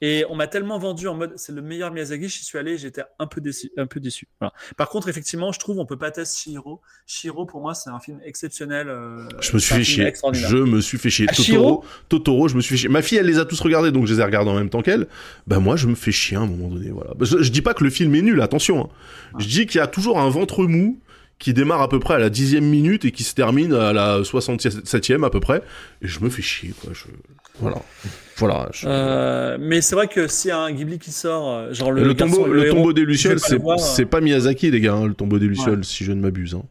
Et 0.06 0.26
on 0.30 0.36
m'a 0.36 0.48
tellement 0.48 0.78
vendu 0.80 1.08
en 1.08 1.16
mode 1.16 1.32
c'est 1.38 1.54
le 1.54 1.62
meilleur 1.62 1.89
Miyazaki, 1.89 2.28
j'y 2.28 2.44
suis 2.44 2.58
allé, 2.58 2.78
j'étais 2.78 3.04
un 3.20 3.26
peu 3.26 3.39
déçu. 3.39 3.72
Un 3.78 3.88
peu 3.88 4.02
déçu. 4.02 4.28
Voilà. 4.42 4.52
Par 4.76 4.89
contre, 4.89 5.08
effectivement, 5.08 5.54
je 5.54 5.60
trouve 5.60 5.80
on 5.80 5.86
peut 5.86 5.96
pas 5.98 6.12
tester 6.12 6.42
Shihiro. 6.50 6.82
Shihiro, 7.08 7.46
pour 7.46 7.62
moi, 7.62 7.74
c'est 7.74 7.89
un 7.89 8.02
film 8.02 8.20
exceptionnel. 8.26 8.89
euh, 8.89 9.30
Je 9.39 9.54
me 9.54 9.60
suis 9.60 9.74
fait 9.76 9.84
film 9.86 10.12
chier. 10.12 10.13
Je 10.34 10.58
me 10.58 10.82
suis 10.82 10.98
fait 10.98 11.10
chier. 11.10 11.26
Totoro, 11.28 11.44
Shiro 11.46 11.86
Totoro, 12.10 12.48
je 12.50 12.56
me 12.58 12.62
suis 12.62 12.76
fait 12.76 12.82
chier. 12.82 12.89
Ma 12.89 13.02
fille, 13.02 13.18
elle 13.18 13.28
les 13.28 13.39
a 13.39 13.46
tous 13.46 13.62
regardés, 13.62 13.92
donc 13.92 14.06
je 14.06 14.13
les 14.13 14.20
ai 14.20 14.24
regardés 14.26 14.50
en 14.52 14.56
même 14.56 14.70
temps 14.70 14.82
qu'elle. 14.82 15.08
Ben 15.48 15.60
moi, 15.62 15.78
je 15.78 15.88
me 15.88 15.96
fais 15.96 16.12
chier 16.12 16.36
à 16.36 16.42
un 16.42 16.48
moment 16.48 16.68
donné. 16.68 16.89
Voilà. 16.92 17.12
Je, 17.22 17.42
je 17.42 17.52
dis 17.52 17.62
pas 17.62 17.74
que 17.74 17.86
le 17.86 17.89
film 17.89 18.13
est 18.16 18.22
nul, 18.22 18.42
attention. 18.42 18.84
hein. 18.86 18.89
Je 19.39 19.48
dis 19.48 19.66
qu'il 19.68 19.78
y 19.80 19.82
a 19.82 19.88
toujours 19.88 20.20
un 20.20 20.30
ventre 20.30 20.63
mou 20.66 21.00
qui 21.39 21.54
démarre 21.54 21.82
à 21.82 21.89
peu 21.89 22.00
près 22.00 22.13
à 22.13 22.19
la 22.19 22.30
dixième 22.30 22.65
minute 22.65 23.06
et 23.06 23.12
qui 23.12 23.24
se 23.24 23.34
termine 23.36 23.74
à 23.74 23.91
la 23.93 24.22
67e 24.22 25.24
à 25.26 25.30
peu 25.30 25.39
près. 25.39 25.62
Et 26.02 26.08
je 26.08 26.19
me 26.22 26.30
fais 26.30 26.41
chier, 26.41 26.74
quoi. 26.82 26.91
Je... 26.93 27.06
Voilà. 27.60 27.78
Voilà. 28.38 28.69
je- 28.72 28.88
Euh, 28.88 29.58
mais 29.60 29.82
c'est 29.82 29.96
vrai 29.96 30.08
que 30.08 30.28
s'il 30.28 30.50
y 30.50 30.52
a 30.52 30.60
un 30.60 30.72
Ghibli 30.72 31.00
qui 31.00 31.12
sort, 31.12 31.50
euh, 31.50 31.74
genre 31.74 31.91
le, 31.91 32.04
le, 32.04 32.15
tombeau, 32.15 32.48
le 32.48 32.93
des 32.93 33.06
Lucioles, 33.06 33.39
c'est 33.78 34.06
pas 34.06 34.22
Miyazaki, 34.22 34.72
les 34.72 34.80
gars, 34.82 34.93
hein, 34.93 35.08
le 35.08 35.13
tombeau 35.13 35.38
des 35.39 35.48
Lucioles, 35.48 35.80
Ouais. 35.80 35.84
si 35.84 36.04
je 36.04 36.12
ne 36.13 36.22
m'abuse. 36.22 36.56
hein. 36.56 36.63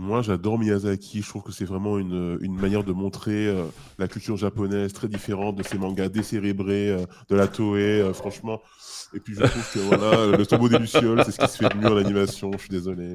Moi, 0.00 0.22
j'adore 0.22 0.60
Miyazaki. 0.60 1.22
Je 1.22 1.28
trouve 1.28 1.42
que 1.42 1.50
c'est 1.50 1.64
vraiment 1.64 1.98
une, 1.98 2.38
une 2.40 2.54
manière 2.54 2.84
de 2.84 2.92
montrer 2.92 3.48
euh, 3.48 3.64
la 3.98 4.06
culture 4.06 4.36
japonaise 4.36 4.92
très 4.92 5.08
différente 5.08 5.56
de 5.56 5.64
ces 5.64 5.76
mangas 5.76 6.08
décérébrés, 6.08 6.90
euh, 6.90 6.98
de 7.28 7.34
la 7.34 7.48
Toei, 7.48 8.00
euh, 8.00 8.12
franchement. 8.12 8.60
Et 9.12 9.18
puis, 9.18 9.34
je 9.34 9.40
trouve 9.40 9.72
que 9.74 9.78
voilà, 9.80 10.36
le 10.36 10.46
tombeau 10.46 10.68
des 10.68 10.78
Lucioles, 10.78 11.22
c'est 11.24 11.32
ce 11.32 11.38
qui 11.40 11.48
se 11.48 11.56
fait 11.56 11.68
de 11.74 11.78
mieux 11.78 11.88
en 11.92 11.96
animation. 11.96 12.50
Je 12.52 12.58
suis 12.58 12.68
désolé. 12.68 13.08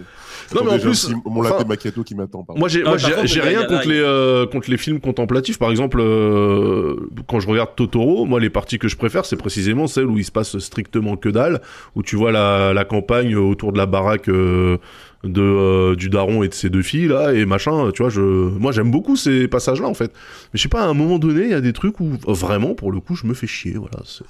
Non, 0.54 0.63
mais 0.65 0.72
en 0.72 0.80
plus, 0.80 1.06
petit- 1.06 1.15
mon 1.26 1.39
enfin, 1.46 1.58
latte 1.60 1.67
macchiato 1.69 2.04
qui 2.04 2.15
m'attend. 2.15 2.46
Moi, 2.56 2.67
j'ai, 2.67 2.84
Ah, 2.86 2.96
rien 3.43 3.63
contre 3.65 3.88
les, 3.88 4.00
euh, 4.02 4.46
contre 4.48 4.69
les 4.69 4.78
films 4.78 5.00
contemplatifs. 5.00 5.58
Par 5.60 5.72
exemple, 5.72 6.00
euh, 6.02 6.96
quand 7.30 7.39
je 7.39 7.48
regarde 7.48 7.76
Totoro, 7.78 8.26
moi, 8.26 8.39
les 8.41 8.50
parties 8.50 8.80
que 8.80 8.88
je 8.89 8.98
préfère, 8.98 9.26
c'est 9.26 9.38
précisément 9.38 9.88
celles 9.88 10.08
où 10.08 10.17
il 10.17 10.26
se 10.26 10.32
passe 10.32 10.58
strictement 10.58 11.15
que 11.15 11.30
dalle, 11.30 11.62
où 11.96 12.04
tu 12.04 12.15
vois 12.17 12.32
la, 12.32 12.74
la 12.74 12.84
campagne 12.86 13.36
autour 13.36 13.72
de 13.72 13.78
la 13.78 13.86
baraque 13.86 14.30
euh, 14.30 14.78
de 15.24 15.42
euh, 15.42 15.96
du 15.96 16.10
daron 16.10 16.44
et 16.44 16.50
de 16.50 16.54
ses 16.54 16.70
deux 16.70 16.82
filles 16.82 17.08
là 17.08 17.32
et 17.34 17.46
machin. 17.46 17.92
Tu 17.94 18.02
vois, 18.02 18.10
je, 18.10 18.22
moi, 18.22 18.72
j'aime 18.72 18.92
beaucoup 18.92 19.16
ces 19.16 19.48
passages-là 19.48 19.88
en 19.88 19.94
fait. 19.94 20.12
Mais 20.14 20.58
je 20.58 20.62
sais 20.64 20.70
pas, 20.70 20.82
à 20.84 20.88
un 20.88 20.94
moment 20.94 21.20
donné, 21.20 21.44
il 21.44 21.50
y 21.52 21.54
a 21.54 21.62
des 21.62 21.74
trucs 21.74 22.00
où 22.00 22.12
vraiment, 22.28 22.74
pour 22.76 22.92
le 22.92 23.00
coup, 23.00 23.16
je 23.16 23.26
me 23.26 23.34
fais 23.34 23.48
chier. 23.48 23.76
Voilà. 23.78 24.00
C'est... 24.06 24.26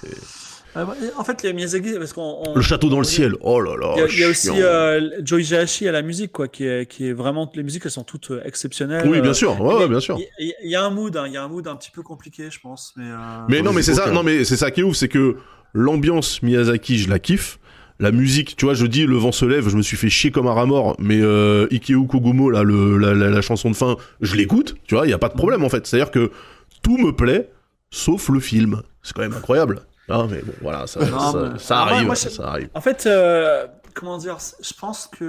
Euh, 0.76 0.84
en 1.16 1.22
fait, 1.22 1.44
a 1.44 1.52
Miyazaki 1.52 1.92
parce 1.98 2.12
qu'on 2.12 2.42
on- 2.46 2.54
Le 2.56 2.60
château 2.60 2.88
dans 2.88 2.98
le 2.98 3.04
ciel. 3.04 3.34
Oh 3.42 3.60
là 3.60 3.76
là. 3.80 3.92
Il 3.94 4.00
y 4.00 4.02
a, 4.02 4.06
il 4.08 4.18
y 4.18 4.24
a 4.24 4.28
aussi 4.28 4.50
euh, 4.52 5.08
Joe 5.22 5.40
Hisaishi 5.40 5.86
à 5.86 5.92
la 5.92 6.02
musique, 6.02 6.32
quoi, 6.32 6.48
qui 6.48 6.64
est, 6.64 6.90
qui 6.90 7.06
est 7.08 7.12
vraiment. 7.12 7.48
Les 7.54 7.62
musiques, 7.62 7.82
elles 7.84 7.92
sont 7.92 8.02
toutes 8.02 8.32
euh, 8.32 8.42
exceptionnelles. 8.44 9.06
Oui, 9.08 9.20
bien 9.20 9.30
Euh, 9.30 9.34
sûr. 9.34 9.60
Ouais, 9.60 9.74
ouais, 9.76 9.88
bien 9.88 10.00
sûr. 10.00 10.18
Il 10.40 10.52
y, 10.64 10.74
a 10.74 10.82
un 10.84 10.90
mood, 10.90 11.16
hein, 11.16 11.24
il 11.28 11.32
y 11.32 11.36
a 11.36 11.44
un 11.44 11.48
mood 11.48 11.66
un 11.68 11.76
petit 11.76 11.92
peu 11.92 12.02
compliqué, 12.02 12.48
je 12.50 12.58
pense. 12.60 12.92
Mais, 12.96 13.04
euh, 13.06 13.16
Mais 13.48 13.62
non, 13.62 13.72
mais 13.72 13.82
c'est 13.82 13.94
ça. 13.94 14.10
Non, 14.10 14.24
mais 14.24 14.42
c'est 14.44 14.56
ça 14.56 14.72
qui 14.72 14.80
est 14.80 14.82
ouf, 14.84 14.96
c'est 14.96 15.06
que 15.08 15.36
l'ambiance 15.74 16.42
Miyazaki, 16.42 16.98
je 16.98 17.08
la 17.08 17.20
kiffe. 17.20 17.60
La 18.00 18.10
musique, 18.10 18.56
tu 18.56 18.64
vois, 18.64 18.74
je 18.74 18.86
dis 18.86 19.06
le 19.06 19.16
vent 19.16 19.30
se 19.32 19.44
lève, 19.44 19.68
je 19.68 19.76
me 19.76 19.82
suis 19.82 19.96
fait 19.96 20.10
chier 20.10 20.30
comme 20.32 20.48
un 20.48 20.52
rat 20.52 20.66
mort, 20.66 20.96
mais 20.98 21.20
euh, 21.20 21.68
Ikeu 21.70 22.00
Kogumo, 22.02 22.50
là, 22.50 22.62
le, 22.64 22.98
la, 22.98 23.14
la, 23.14 23.30
la 23.30 23.40
chanson 23.40 23.70
de 23.70 23.76
fin, 23.76 23.96
je 24.20 24.34
l'écoute, 24.34 24.74
tu 24.84 24.96
vois, 24.96 25.06
il 25.06 25.10
y 25.10 25.12
a 25.12 25.18
pas 25.18 25.28
de 25.28 25.34
problème 25.34 25.62
en 25.62 25.68
fait. 25.68 25.86
C'est-à-dire 25.86 26.10
que 26.10 26.32
tout 26.82 26.98
me 26.98 27.12
plaît, 27.14 27.50
sauf 27.90 28.28
le 28.30 28.40
film. 28.40 28.82
C'est 29.02 29.12
quand 29.14 29.22
même 29.22 29.32
incroyable. 29.34 29.82
Ah, 30.08 30.26
mais 30.28 30.42
bon, 30.42 30.52
voilà, 30.60 30.86
ça, 30.86 31.00
Non, 31.08 31.18
ça, 31.32 31.50
mais- 31.52 31.58
ça 31.58 31.78
Ah, 31.78 31.84
moi- 32.02 32.12
arrive, 32.12 32.14
ça 32.16 32.48
arrive. 32.48 32.68
En 32.74 32.80
fait, 32.80 33.06
euh, 33.06 33.66
comment 33.94 34.18
dire 34.18 34.38
Je 34.60 34.72
pense 34.78 35.06
que 35.06 35.24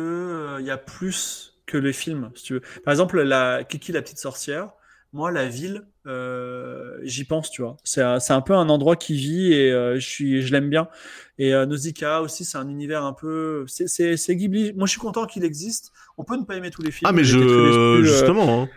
euh, 0.58 0.62
y 0.62 0.71
a 0.71 0.78
plus 0.78 1.54
que 1.67 1.78
les 1.78 1.93
films, 1.93 2.30
si 2.36 2.43
tu 2.45 2.54
veux. 2.56 2.62
Par 2.84 2.91
exemple, 2.91 3.21
la 3.21 3.63
Kiki 3.63 3.91
la 3.91 4.01
petite 4.01 4.19
sorcière. 4.19 4.69
Moi, 5.15 5.32
la 5.32 5.47
ville, 5.47 5.84
euh, 6.08 6.97
j'y 7.04 7.23
pense, 7.23 7.49
tu 7.49 7.62
vois. 7.62 7.78
C'est 7.86 8.01
un, 8.01 8.41
peu 8.41 8.54
un 8.54 8.67
endroit 8.67 8.97
qui 8.97 9.15
vit 9.15 9.54
et 9.54 9.71
euh, 9.71 9.95
je 9.95 10.06
suis, 10.06 10.41
je 10.41 10.51
l'aime 10.51 10.69
bien. 10.69 10.89
Et 11.38 11.54
euh, 11.54 11.65
Nausicaa 11.65 12.19
aussi, 12.19 12.43
c'est 12.43 12.58
un 12.58 12.67
univers 12.67 13.06
un 13.06 13.13
peu. 13.13 13.63
C'est, 13.67 14.36
Ghibli. 14.36 14.73
Moi, 14.73 14.88
je 14.88 14.91
suis 14.91 14.99
content 14.99 15.25
qu'il 15.25 15.45
existe. 15.45 15.93
On 16.17 16.25
peut 16.25 16.36
ne 16.36 16.43
pas 16.43 16.58
aimer 16.58 16.69
tous 16.69 16.82
les 16.82 16.91
films. 16.91 17.08
Ah, 17.10 17.13
mais 17.13 17.23
je. 17.23 17.39
euh, 17.39 18.04
Justement, 18.04 18.63
hein. 18.63 18.69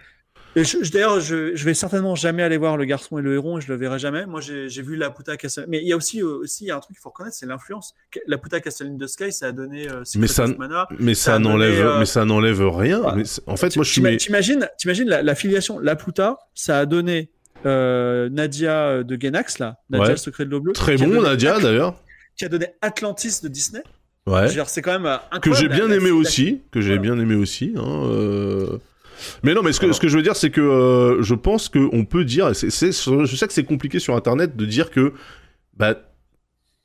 D'ailleurs, 0.92 1.20
je, 1.20 1.54
je, 1.54 1.64
vais 1.64 1.74
certainement 1.74 2.14
jamais 2.14 2.42
aller 2.42 2.56
voir 2.56 2.76
Le 2.76 2.84
Garçon 2.84 3.18
et 3.18 3.22
le 3.22 3.34
Héron 3.34 3.58
et 3.58 3.60
je 3.60 3.68
le 3.68 3.78
verrai 3.78 3.98
jamais. 3.98 4.26
Moi, 4.26 4.40
j'ai 4.40 4.82
vu 4.82 4.96
La 4.96 5.10
Puta 5.10 5.36
Castle. 5.36 5.66
Mais 5.68 5.78
il 5.78 5.88
y 5.88 5.92
a 5.92 5.96
aussi, 5.96 6.20
euh, 6.22 6.40
aussi 6.42 6.64
il 6.64 6.68
y 6.68 6.70
a 6.70 6.76
un 6.76 6.80
truc 6.80 6.96
qu'il 6.96 7.02
faut 7.02 7.10
reconnaître, 7.10 7.36
c'est 7.36 7.46
l'influence. 7.46 7.94
La 8.26 8.38
Puta 8.38 8.60
Castle 8.60 8.86
in 8.86 8.96
the 8.96 9.06
Sky, 9.06 9.32
ça 9.32 9.48
a 9.48 9.52
donné. 9.52 9.88
Euh, 9.88 10.02
mais 10.16 10.26
ça, 10.26 10.46
mais 10.98 11.14
ça, 11.14 11.38
n'enlève, 11.38 11.86
euh, 11.86 11.98
mais 11.98 12.06
ça 12.06 12.24
n'enlève 12.24 12.66
rien. 12.68 13.02
en 13.46 13.56
fait, 13.56 13.76
moi, 13.76 13.84
je 13.84 13.92
suis. 13.92 14.16
T'imagines, 14.16 14.68
t'imagines 14.78 15.08
la, 15.08 15.22
la, 15.22 15.34
filiation 15.34 15.78
La 15.78 15.96
Puta, 15.96 16.38
ça 16.54 16.78
a 16.78 16.86
donné 16.86 17.30
Nadia 17.64 19.02
de 19.02 19.20
Genax 19.20 19.58
là, 19.58 19.76
Nadia 19.90 20.10
le 20.10 20.16
secret 20.16 20.44
de 20.44 20.50
l'eau 20.50 20.60
bleue. 20.60 20.72
Très 20.72 20.96
bon, 20.96 21.22
Nadia 21.22 21.58
d'ailleurs. 21.58 21.94
Qui 22.36 22.44
a 22.44 22.48
donné 22.48 22.68
Atlantis 22.82 23.40
de 23.42 23.48
Disney. 23.48 23.82
Ouais. 24.26 24.46
C'est 24.66 24.82
quand 24.82 24.98
même 24.98 25.18
Que 25.40 25.52
j'ai 25.52 25.68
bien, 25.68 25.90
aimé 25.90 26.10
aussi, 26.10 26.60
que 26.70 26.80
j'ai 26.80 26.98
bien 26.98 27.18
aimé 27.18 27.34
aussi. 27.34 27.74
Hein, 27.76 28.78
mais 29.42 29.54
non, 29.54 29.62
mais 29.62 29.72
ce 29.72 29.80
que, 29.80 29.92
ce 29.92 30.00
que 30.00 30.08
je 30.08 30.16
veux 30.16 30.22
dire, 30.22 30.36
c'est 30.36 30.50
que 30.50 30.60
euh, 30.60 31.22
je 31.22 31.34
pense 31.34 31.68
qu'on 31.68 32.04
peut 32.04 32.24
dire, 32.24 32.54
c'est, 32.54 32.70
je 32.70 33.36
sais 33.36 33.46
que 33.46 33.52
c'est 33.52 33.64
compliqué 33.64 33.98
sur 33.98 34.16
Internet 34.16 34.56
de 34.56 34.64
dire 34.64 34.90
que 34.90 35.12
bah, 35.76 35.94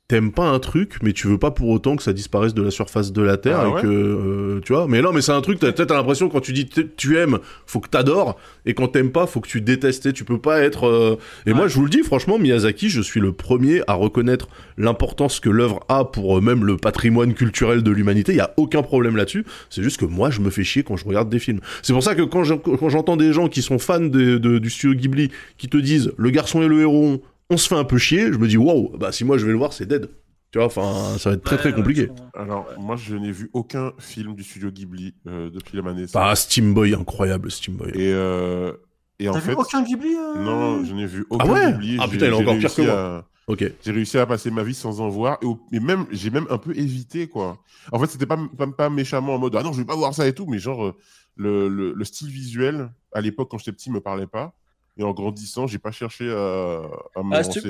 t'aimes 0.06 0.32
pas 0.32 0.44
un 0.44 0.58
truc, 0.58 0.96
mais 1.02 1.14
tu 1.14 1.28
veux 1.28 1.38
pas 1.38 1.50
pour 1.50 1.70
autant 1.70 1.96
que 1.96 2.02
ça 2.02 2.12
disparaisse 2.12 2.52
de 2.52 2.60
la 2.60 2.70
surface 2.70 3.10
de 3.10 3.22
la 3.22 3.38
Terre 3.38 3.60
ah 3.60 3.78
et 3.78 3.82
que 3.82 3.86
euh, 3.86 4.60
tu 4.62 4.74
vois. 4.74 4.86
Mais 4.86 5.00
non, 5.00 5.12
mais 5.12 5.22
c'est 5.22 5.32
un 5.32 5.40
truc. 5.40 5.58
T'as 5.58 5.72
peut-être 5.72 5.94
l'impression 5.94 6.28
quand 6.28 6.40
tu 6.40 6.52
dis 6.52 6.68
tu 6.96 7.16
aimes, 7.16 7.38
faut 7.64 7.80
que 7.80 7.88
t'adores, 7.88 8.36
et 8.66 8.74
quand 8.74 8.88
t'aimes 8.88 9.12
pas, 9.12 9.26
faut 9.26 9.40
que 9.40 9.48
tu 9.48 9.62
détestes. 9.62 10.12
Tu 10.12 10.24
peux 10.24 10.38
pas 10.38 10.60
être. 10.60 10.86
Euh, 10.86 11.16
et 11.46 11.54
moi, 11.54 11.68
je 11.68 11.76
vous 11.76 11.84
le 11.84 11.90
dis 11.90 12.02
franchement, 12.02 12.38
Miyazaki, 12.38 12.90
je 12.90 13.00
suis 13.00 13.20
le 13.20 13.32
premier 13.32 13.80
à 13.86 13.94
reconnaître 13.94 14.48
l'importance 14.76 15.40
que 15.40 15.48
l'œuvre 15.48 15.80
a 15.88 16.04
pour 16.04 16.36
euh, 16.36 16.40
même 16.42 16.64
le 16.64 16.76
patrimoine 16.76 17.32
culturel 17.32 17.82
de 17.82 17.90
l'humanité. 17.90 18.32
Il 18.32 18.38
y 18.38 18.40
a 18.40 18.52
aucun 18.58 18.82
problème 18.82 19.16
là-dessus. 19.16 19.46
C'est 19.70 19.82
juste 19.82 19.98
que 19.98 20.04
moi, 20.04 20.28
je 20.28 20.40
me 20.40 20.50
fais 20.50 20.64
chier 20.64 20.82
quand 20.82 20.96
je 20.96 21.06
regarde 21.06 21.30
des 21.30 21.38
films. 21.38 21.60
C'est 21.80 21.94
pour 21.94 22.02
ça 22.02 22.14
que 22.14 22.22
quand 22.22 22.44
j'entends 22.44 23.16
des 23.16 23.32
gens 23.32 23.48
qui 23.48 23.62
sont 23.62 23.78
fans 23.78 24.00
de, 24.00 24.36
du 24.58 24.70
studio 24.70 24.94
Ghibli 24.94 25.30
qui 25.56 25.68
te 25.68 25.78
disent 25.78 26.12
le 26.18 26.28
garçon 26.28 26.60
et 26.60 26.68
le 26.68 26.82
héros 26.82 27.22
on 27.50 27.56
se 27.56 27.68
fait 27.68 27.76
un 27.76 27.84
peu 27.84 27.98
chier, 27.98 28.32
je 28.32 28.38
me 28.38 28.48
dis 28.48 28.56
waouh, 28.56 28.96
bah 28.96 29.12
si 29.12 29.24
moi 29.24 29.38
je 29.38 29.46
vais 29.46 29.52
le 29.52 29.58
voir, 29.58 29.72
c'est 29.72 29.86
dead. 29.86 30.08
Tu 30.54 30.58
vois, 30.58 30.68
enfin, 30.68 31.18
ça 31.18 31.30
va 31.30 31.34
être 31.34 31.42
très 31.42 31.56
très 31.56 31.72
compliqué. 31.72 32.10
Alors, 32.32 32.68
moi, 32.78 32.94
je 32.94 33.16
n'ai 33.16 33.32
vu 33.32 33.50
aucun 33.54 33.92
film 33.98 34.36
du 34.36 34.44
studio 34.44 34.70
Ghibli 34.70 35.12
euh, 35.26 35.50
depuis 35.50 35.76
la 35.76 35.82
manée. 35.82 36.04
Bah, 36.14 36.36
Steam 36.36 36.72
Boy, 36.72 36.94
incroyable, 36.94 37.50
Steam 37.50 37.74
Boy. 37.74 37.90
Et, 37.96 38.12
euh, 38.12 38.72
et 39.18 39.28
en 39.28 39.32
fait. 39.32 39.50
vu 39.50 39.56
aucun 39.56 39.82
Ghibli 39.82 40.14
euh 40.14 40.44
Non, 40.44 40.84
je 40.84 40.94
n'ai 40.94 41.06
vu 41.06 41.26
aucun 41.28 41.44
ah 41.44 41.52
ouais 41.52 41.72
Ghibli. 41.72 41.98
Ah 42.00 42.06
putain, 42.06 42.26
il 42.26 42.32
est 42.34 42.36
encore 42.36 42.56
pire 42.56 42.72
que 42.72 42.82
moi. 42.82 43.28
Ok. 43.48 43.64
J'ai 43.84 43.90
réussi 43.90 44.16
à 44.16 44.26
passer 44.26 44.52
ma 44.52 44.62
vie 44.62 44.74
sans 44.74 45.00
en 45.00 45.08
voir. 45.08 45.40
Et, 45.72 45.80
même, 45.80 46.06
j'ai 46.12 46.30
même 46.30 46.46
un 46.50 46.58
peu 46.58 46.70
évité, 46.78 47.26
quoi. 47.26 47.58
En 47.90 47.98
fait, 47.98 48.06
c'était 48.06 48.26
pas, 48.26 48.38
pas, 48.56 48.68
pas, 48.68 48.90
méchamment 48.90 49.34
en 49.34 49.38
mode, 49.40 49.56
ah 49.56 49.62
non, 49.64 49.72
je 49.72 49.78
vais 49.78 49.84
pas 49.84 49.96
voir 49.96 50.14
ça 50.14 50.24
et 50.28 50.34
tout, 50.34 50.46
mais 50.46 50.60
genre, 50.60 50.84
euh, 50.84 50.94
le, 51.34 51.68
le, 51.68 51.92
le 51.94 52.04
style 52.04 52.28
visuel, 52.28 52.90
à 53.12 53.20
l'époque, 53.20 53.50
quand 53.50 53.58
j'étais 53.58 53.72
petit, 53.72 53.90
me 53.90 54.00
parlait 54.00 54.28
pas. 54.28 54.54
Et 54.96 55.02
en 55.02 55.12
grandissant, 55.12 55.66
j'ai 55.66 55.78
pas 55.78 55.90
cherché 55.90 56.30
à, 56.30 56.82
à 57.16 57.22
me 57.24 57.34
ah, 57.34 57.42
si, 57.42 57.60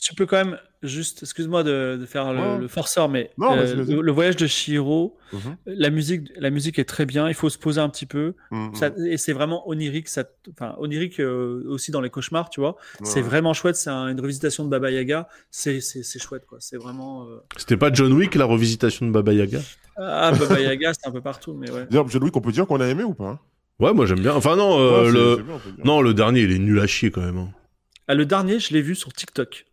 tu, 0.00 0.14
peux 0.16 0.26
quand 0.26 0.44
même 0.44 0.58
juste, 0.82 1.22
excuse-moi 1.22 1.62
de, 1.62 2.04
faire 2.08 2.32
le, 2.32 2.66
forceur, 2.66 3.08
mais 3.08 3.30
euh, 3.40 3.84
le, 4.02 4.10
voyage 4.10 4.34
de 4.34 4.48
Shiro, 4.48 5.16
mhm. 5.32 5.56
la 5.64 5.90
musique, 5.90 6.32
la 6.36 6.50
musique 6.50 6.80
est 6.80 6.84
très 6.84 7.06
bien. 7.06 7.28
Il 7.28 7.34
faut 7.34 7.50
se 7.50 7.58
poser 7.58 7.80
un 7.80 7.88
petit 7.88 8.06
peu, 8.06 8.34
mhm. 8.50 8.72
et 9.06 9.16
c'est 9.16 9.32
vraiment 9.32 9.68
onirique. 9.68 10.08
Ça, 10.08 10.24
enfin 10.50 10.74
onirique 10.78 11.20
euh, 11.20 11.62
aussi 11.68 11.92
dans 11.92 12.00
les 12.00 12.10
cauchemars, 12.10 12.50
tu 12.50 12.58
vois. 12.58 12.76
C'est 13.04 13.22
vraiment 13.22 13.54
chouette. 13.54 13.76
C'est 13.76 13.90
une 13.90 14.20
revisitation 14.20 14.64
de 14.64 14.68
Baba 14.68 14.90
Yaga. 14.90 15.28
C'est 15.52 15.80
chouette, 16.18 16.46
quoi. 16.46 16.58
C'est 16.60 16.78
vraiment. 16.78 17.28
Euh, 17.28 17.44
C'était 17.58 17.76
pas 17.76 17.92
John 17.92 18.12
Wick 18.12 18.34
la 18.34 18.44
revisitation 18.44 19.06
de 19.06 19.12
Baba 19.12 19.32
Yaga? 19.32 19.60
Ah, 19.96 20.32
Baba 20.32 20.58
Yaga, 20.58 20.94
c'est 20.94 21.06
un 21.06 21.12
peu 21.12 21.20
partout, 21.20 21.54
mais 21.54 21.70
ouais. 21.70 21.86
D'ailleurs, 21.88 22.08
John 22.08 22.24
Wick, 22.24 22.36
on 22.36 22.40
peut 22.40 22.50
dire 22.50 22.66
qu'on 22.66 22.80
a 22.80 22.88
aimé 22.88 23.04
ou 23.04 23.14
pas 23.14 23.40
Ouais, 23.80 23.92
moi 23.92 24.06
j'aime 24.06 24.20
bien. 24.20 24.34
Enfin 24.34 24.56
non, 24.56 24.78
euh, 24.78 25.10
le... 25.10 25.44
non, 25.84 26.02
le 26.02 26.14
dernier 26.14 26.40
il 26.40 26.52
est 26.52 26.58
nul 26.58 26.80
à 26.80 26.86
chier 26.86 27.10
quand 27.10 27.22
même. 27.22 27.38
Hein. 27.38 27.48
Ah, 28.08 28.14
le 28.14 28.26
dernier, 28.26 28.58
je 28.58 28.72
l'ai 28.72 28.82
vu 28.82 28.94
sur 28.94 29.12
TikTok. 29.12 29.64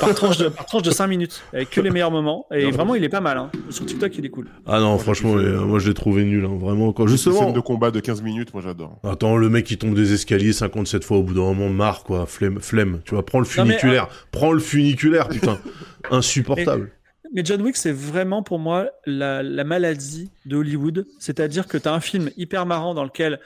par, 0.00 0.14
tranche 0.14 0.38
de, 0.38 0.48
par 0.48 0.66
tranche 0.66 0.82
de 0.82 0.90
5 0.90 1.06
minutes, 1.06 1.42
avec 1.52 1.70
que 1.70 1.80
les 1.80 1.90
meilleurs 1.90 2.10
moments. 2.10 2.46
Et 2.52 2.70
vraiment, 2.70 2.94
il 2.94 3.04
est 3.04 3.08
pas 3.08 3.20
mal. 3.20 3.38
Hein. 3.38 3.50
Sur 3.70 3.86
TikTok, 3.86 4.16
il 4.18 4.26
est 4.26 4.30
cool. 4.30 4.48
Ah 4.66 4.80
non, 4.80 4.98
franchement, 4.98 5.34
moi 5.34 5.78
je 5.78 5.88
l'ai 5.88 5.94
trouvé 5.94 6.24
nul. 6.24 6.44
Hein. 6.44 6.58
Vraiment, 6.58 6.92
quand 6.92 7.06
justement. 7.06 7.38
scène 7.38 7.52
de 7.52 7.60
combat 7.60 7.90
de 7.90 8.00
15 8.00 8.22
minutes, 8.22 8.52
moi 8.54 8.62
j'adore. 8.62 8.98
Attends, 9.04 9.36
le 9.36 9.48
mec 9.48 9.66
qui 9.66 9.78
tombe 9.78 9.94
des 9.94 10.12
escaliers 10.12 10.52
57 10.52 11.04
fois 11.04 11.18
au 11.18 11.22
bout 11.22 11.34
d'un 11.34 11.42
moment, 11.42 11.68
marre 11.68 12.02
quoi. 12.02 12.26
Flemme, 12.26 12.60
flemme. 12.60 13.00
Tu 13.04 13.14
vois, 13.14 13.24
prends 13.24 13.38
le 13.38 13.44
funiculaire. 13.44 14.04
Euh, 14.04 14.26
prends 14.32 14.52
le 14.52 14.60
funiculaire, 14.60 15.28
putain. 15.28 15.58
Insupportable. 16.10 16.90
Mais 17.34 17.42
John 17.44 17.60
Wick, 17.62 17.76
c'est 17.76 17.92
vraiment 17.92 18.42
pour 18.42 18.58
moi 18.58 18.90
la, 19.06 19.42
maladie 19.64 20.30
de 20.46 20.56
Hollywood. 20.56 21.06
C'est-à-dire 21.18 21.66
que 21.66 21.78
tu 21.78 21.88
as 21.88 21.92
un 21.92 22.00
film 22.00 22.30
hyper 22.36 22.66
marrant 22.66 22.94
dans 22.94 23.04
lequel 23.04 23.40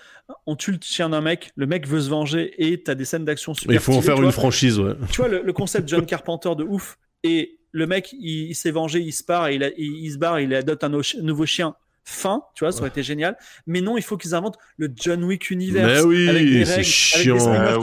on 0.46 0.56
tue 0.56 0.72
le 0.72 0.78
chien 0.80 1.08
d'un 1.08 1.20
mec, 1.20 1.52
le 1.56 1.66
mec 1.66 1.86
veut 1.86 2.00
se 2.00 2.08
venger 2.08 2.54
et 2.58 2.82
tu 2.82 2.90
as 2.90 2.94
des 2.94 3.04
scènes 3.04 3.24
d'action 3.24 3.54
super. 3.54 3.74
Il 3.74 3.80
faut 3.80 3.94
en 3.94 4.02
faire 4.02 4.22
une 4.22 4.32
franchise, 4.32 4.78
ouais. 4.78 4.94
Tu 5.10 5.20
vois, 5.20 5.28
le, 5.28 5.52
concept 5.52 5.88
John 5.88 6.06
Carpenter 6.06 6.50
de 6.56 6.64
ouf. 6.64 6.98
Et 7.24 7.58
le 7.72 7.86
mec, 7.86 8.14
il, 8.18 8.54
s'est 8.54 8.70
vengé, 8.70 9.00
il 9.00 9.12
se 9.12 9.24
part, 9.24 9.50
il, 9.50 9.72
il, 9.76 10.12
se 10.12 10.18
barre, 10.18 10.40
il 10.40 10.54
adopte 10.54 10.84
un, 10.84 10.90
nouveau 11.22 11.46
chien 11.46 11.74
fin, 12.04 12.42
tu 12.54 12.64
vois, 12.64 12.72
ça 12.72 12.80
aurait 12.80 12.88
été 12.88 13.02
génial. 13.02 13.36
Mais 13.66 13.80
non, 13.80 13.96
il 13.96 14.02
faut 14.02 14.16
qu'ils 14.16 14.34
inventent 14.34 14.58
le 14.76 14.90
John 14.94 15.22
Wick 15.24 15.50
univers. 15.50 15.86
Mais 15.86 16.00
oui, 16.00 16.64
c'est 16.66 16.82
chiant. 16.82 17.36
Ah 17.52 17.78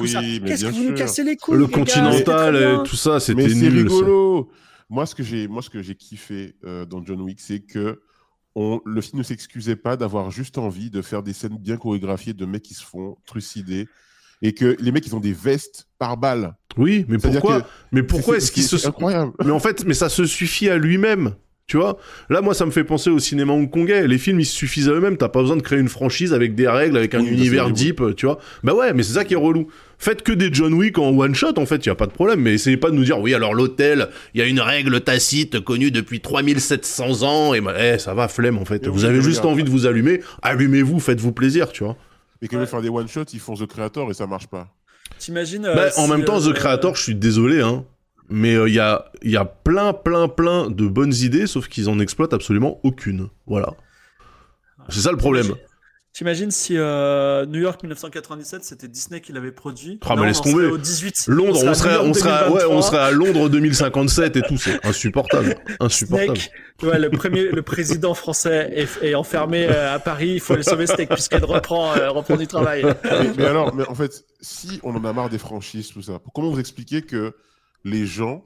Qu'est-ce 0.46 0.66
que 0.66 0.72
vous 0.72 0.90
nous 0.92 0.96
cassez 0.96 1.24
les 1.24 1.36
couilles 1.36 1.58
Le 1.58 1.68
Continental 1.68 2.56
et 2.56 2.88
tout 2.88 2.96
ça, 2.96 3.20
c'était 3.20 3.44
nul. 3.44 3.56
c'est 3.56 3.70
rigolo. 3.70 4.52
Moi, 4.90 5.06
ce 5.06 5.16
que 5.16 5.24
j'ai, 5.24 5.48
moi, 5.48 5.62
ce 5.62 5.70
que 5.70 5.82
j'ai 5.82 5.96
kiffé 5.96 6.56
euh, 6.64 6.86
dans 6.86 7.04
John 7.06 7.22
Wick, 7.22 7.40
c'est 7.40 7.60
que 7.60 8.02
on, 8.56 8.82
le 8.86 9.02
film 9.02 9.20
ne 9.20 9.24
s'excusait 9.24 9.76
pas 9.76 9.96
d'avoir 9.96 10.32
juste 10.32 10.58
envie 10.58 10.90
de 10.90 11.02
faire 11.02 11.22
des 11.22 11.34
scènes 11.34 11.58
bien 11.58 11.78
chorégraphiées 11.78 12.34
de 12.34 12.46
mecs 12.46 12.64
qui 12.64 12.74
se 12.74 12.84
font 12.84 13.18
trucider 13.26 13.88
et 14.42 14.54
que 14.54 14.76
les 14.80 14.92
mecs 14.92 15.06
ils 15.06 15.16
ont 15.16 15.20
des 15.20 15.34
vestes 15.34 15.88
par 15.98 16.18
balle. 16.18 16.56
Oui, 16.78 17.06
mais 17.08 17.18
pourquoi 17.18 17.68
Mais 17.92 18.04
pourquoi 18.04 18.38
est-ce 18.38 18.52
qu'il 18.52 18.64
se 18.64 18.88
incroyable 18.88 19.34
Mais 19.44 19.52
en 19.52 19.60
fait, 19.60 19.86
mais 19.86 19.94
ça 19.94 20.10
se 20.10 20.26
suffit 20.26 20.70
à 20.70 20.78
lui-même. 20.78 21.36
Tu 21.70 21.78
vois 21.78 21.98
Là, 22.32 22.42
moi, 22.42 22.56
ça 22.56 22.66
me 22.66 22.72
fait 22.72 22.84
penser 22.84 23.12
au 23.12 23.20
cinéma 23.20 23.54
hongkongais. 23.54 24.08
Les 24.08 24.18
films, 24.18 24.40
ils 24.40 24.46
se 24.46 24.56
suffisent 24.56 24.90
à 24.90 24.94
eux-mêmes. 24.94 25.18
T'as 25.18 25.30
pas 25.30 25.42
besoin 25.42 25.56
de 25.56 25.62
créer 25.62 25.78
une 25.80 25.88
franchise 25.88 26.34
avec 26.34 26.56
des 26.56 26.68
règles, 26.68 26.98
avec 26.98 27.14
un 27.14 27.24
univers 27.24 27.70
deep, 27.70 28.02
tu 28.18 28.26
vois 28.26 28.40
Bah 28.64 28.74
ouais, 28.74 28.92
mais 28.94 29.04
c'est 29.04 29.14
ça 29.14 29.24
qui 29.24 29.36
est 29.36 29.38
relou. 29.38 29.68
Faites 30.00 30.24
que 30.24 30.32
des 30.32 30.52
John 30.52 30.74
Wick 30.74 30.98
en 30.98 31.10
one 31.10 31.36
shot, 31.36 31.54
en 31.58 31.68
fait, 31.68 31.86
y 31.86 31.90
a 31.90 31.96
pas 31.96 32.08
de 32.08 32.12
problème. 32.12 32.42
Mais 32.42 32.56
essayez 32.56 32.78
pas 32.78 32.90
de 32.90 32.96
nous 32.96 33.04
dire, 33.04 33.20
oui, 33.20 33.36
alors 33.36 33.54
l'hôtel, 33.54 34.10
il 34.34 34.40
y 34.40 34.44
a 34.44 34.48
une 34.48 34.60
règle 34.60 35.02
tacite 35.02 35.60
connue 35.60 35.92
depuis 35.92 36.22
3700 36.22 37.22
ans. 37.22 37.54
Et 37.54 37.62
bah, 37.62 37.76
eh, 37.80 38.00
ça 38.00 38.16
va, 38.16 38.28
flemme, 38.28 38.58
en 38.58 38.66
fait. 38.66 38.88
vous 38.88 39.06
avez 39.06 39.22
juste 39.22 39.46
envie 39.46 39.64
de 39.64 39.70
vous 39.70 39.86
allumer. 39.86 40.22
Allumez-vous, 40.42 41.00
faites-vous 41.00 41.34
plaisir, 41.34 41.72
tu 41.72 41.84
vois. 41.84 41.96
Mais 42.42 42.48
quand 42.48 42.60
ils 42.60 42.66
faire 42.66 42.82
des 42.82 42.90
one 42.90 43.08
shots, 43.08 43.26
ils 43.34 43.40
font 43.40 43.54
The 43.54 43.68
Creator 43.68 44.10
et 44.10 44.16
ça 44.16 44.26
marche 44.26 44.48
pas. 44.48 44.70
T'imagines 45.20 45.64
bah, 45.64 45.78
euh, 45.78 45.90
En 45.98 46.08
même 46.08 46.24
temps, 46.24 46.40
The 46.40 46.48
euh, 46.48 46.54
Creator, 46.54 46.96
je 46.96 47.04
suis 47.04 47.16
désolé, 47.16 47.62
hein 47.62 47.86
mais 48.30 48.52
il 48.52 48.58
euh, 48.58 48.70
y, 48.70 48.80
a, 48.80 49.06
y 49.24 49.38
a 49.38 49.46
plein, 49.46 49.94
plein, 49.94 50.28
plein 50.28 50.70
de 50.70 50.88
bonnes 50.88 51.14
idées, 51.14 51.48
sauf 51.48 51.68
qu'ils 51.68 51.90
en 51.90 52.00
exploitent 52.00 52.34
absolument 52.34 52.80
aucune. 52.84 53.30
Voilà. 53.48 53.74
C'est 54.90 55.02
ça 55.02 55.12
le 55.12 55.18
problème. 55.18 55.56
T'imagines 56.12 56.50
si 56.50 56.74
euh, 56.76 57.46
New 57.46 57.60
York 57.60 57.82
1997 57.84 58.64
c'était 58.64 58.88
Disney 58.88 59.22
qui 59.22 59.32
l'avait 59.32 59.52
produit? 59.52 60.00
Ah 60.06 60.16
mais 60.18 60.26
laisse 60.26 60.42
tomber. 60.42 60.66
Au 60.66 60.78
18. 60.78 61.26
Londres, 61.28 61.62
on 61.64 61.74
serait, 61.76 61.98
on 61.98 62.14
serait, 62.14 62.50
ouais, 62.50 62.66
on 62.68 62.82
serait 62.82 62.98
à 62.98 63.12
Londres 63.12 63.48
2057 63.48 64.36
et 64.36 64.42
tout, 64.42 64.58
c'est 64.58 64.84
insupportable, 64.86 65.56
insupportable. 65.80 66.38
Snake, 66.38 66.52
ouais, 66.82 67.00
le 67.00 67.12
premier, 67.12 67.44
le 67.44 67.62
président 67.62 68.16
français 68.16 68.72
est, 68.74 69.04
est 69.04 69.16
enfermé 69.16 69.68
euh, 69.70 69.94
à 69.94 70.00
Paris, 70.00 70.32
il 70.34 70.40
faut 70.40 70.54
aller 70.54 70.64
sauver 70.64 70.88
Snake 70.88 71.10
puisqu'elle 71.10 71.46
reprend, 71.46 71.92
reprend 71.92 72.38
du 72.38 72.48
travail. 72.48 72.84
mais, 73.38 73.46
alors, 73.46 73.74
mais 73.76 73.88
en 73.88 73.96
fait, 73.96 74.26
si 74.42 74.80
on 74.84 74.96
en 74.96 75.06
a 75.06 75.14
marre 75.14 75.30
des 75.30 75.38
franchises, 75.38 75.90
tout 75.90 76.02
ça, 76.02 76.20
comment 76.34 76.50
vous 76.50 76.60
expliquer 76.60 77.04
que 77.04 77.34
les 77.84 78.06
gens, 78.06 78.46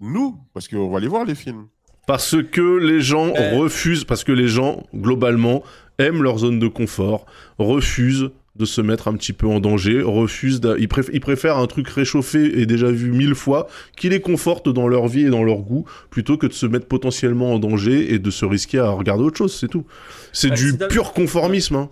nous, 0.00 0.38
parce 0.52 0.68
qu'on 0.68 0.90
va 0.90 0.98
aller 0.98 1.08
voir 1.08 1.24
les 1.24 1.34
films. 1.34 1.68
Parce 2.06 2.36
que 2.42 2.78
les 2.78 3.00
gens 3.00 3.32
refusent, 3.32 4.04
parce 4.04 4.24
que 4.24 4.32
les 4.32 4.48
gens, 4.48 4.82
globalement, 4.94 5.62
aiment 5.98 6.22
leur 6.22 6.38
zone 6.38 6.58
de 6.58 6.68
confort, 6.68 7.24
refusent 7.58 8.30
de 8.56 8.64
se 8.64 8.80
mettre 8.80 9.08
un 9.08 9.14
petit 9.14 9.32
peu 9.32 9.48
en 9.48 9.58
danger, 9.58 10.02
refusent, 10.02 10.60
ils, 10.78 10.88
préfèrent 10.88 11.58
un 11.58 11.66
truc 11.66 11.88
réchauffé 11.88 12.60
et 12.60 12.66
déjà 12.66 12.90
vu 12.90 13.10
mille 13.10 13.34
fois, 13.34 13.66
qui 13.96 14.08
les 14.08 14.20
conforte 14.20 14.68
dans 14.68 14.86
leur 14.86 15.08
vie 15.08 15.22
et 15.22 15.30
dans 15.30 15.42
leur 15.42 15.58
goût, 15.58 15.86
plutôt 16.10 16.38
que 16.38 16.46
de 16.46 16.52
se 16.52 16.66
mettre 16.66 16.86
potentiellement 16.86 17.54
en 17.54 17.58
danger 17.58 18.14
et 18.14 18.18
de 18.18 18.30
se 18.30 18.44
risquer 18.44 18.78
à 18.78 18.90
regarder 18.90 19.24
autre 19.24 19.38
chose, 19.38 19.54
c'est 19.58 19.68
tout. 19.68 19.86
C'est 20.32 20.50
du 20.50 20.76
pur 20.76 21.12
conformisme. 21.12 21.76
Hein. 21.76 21.90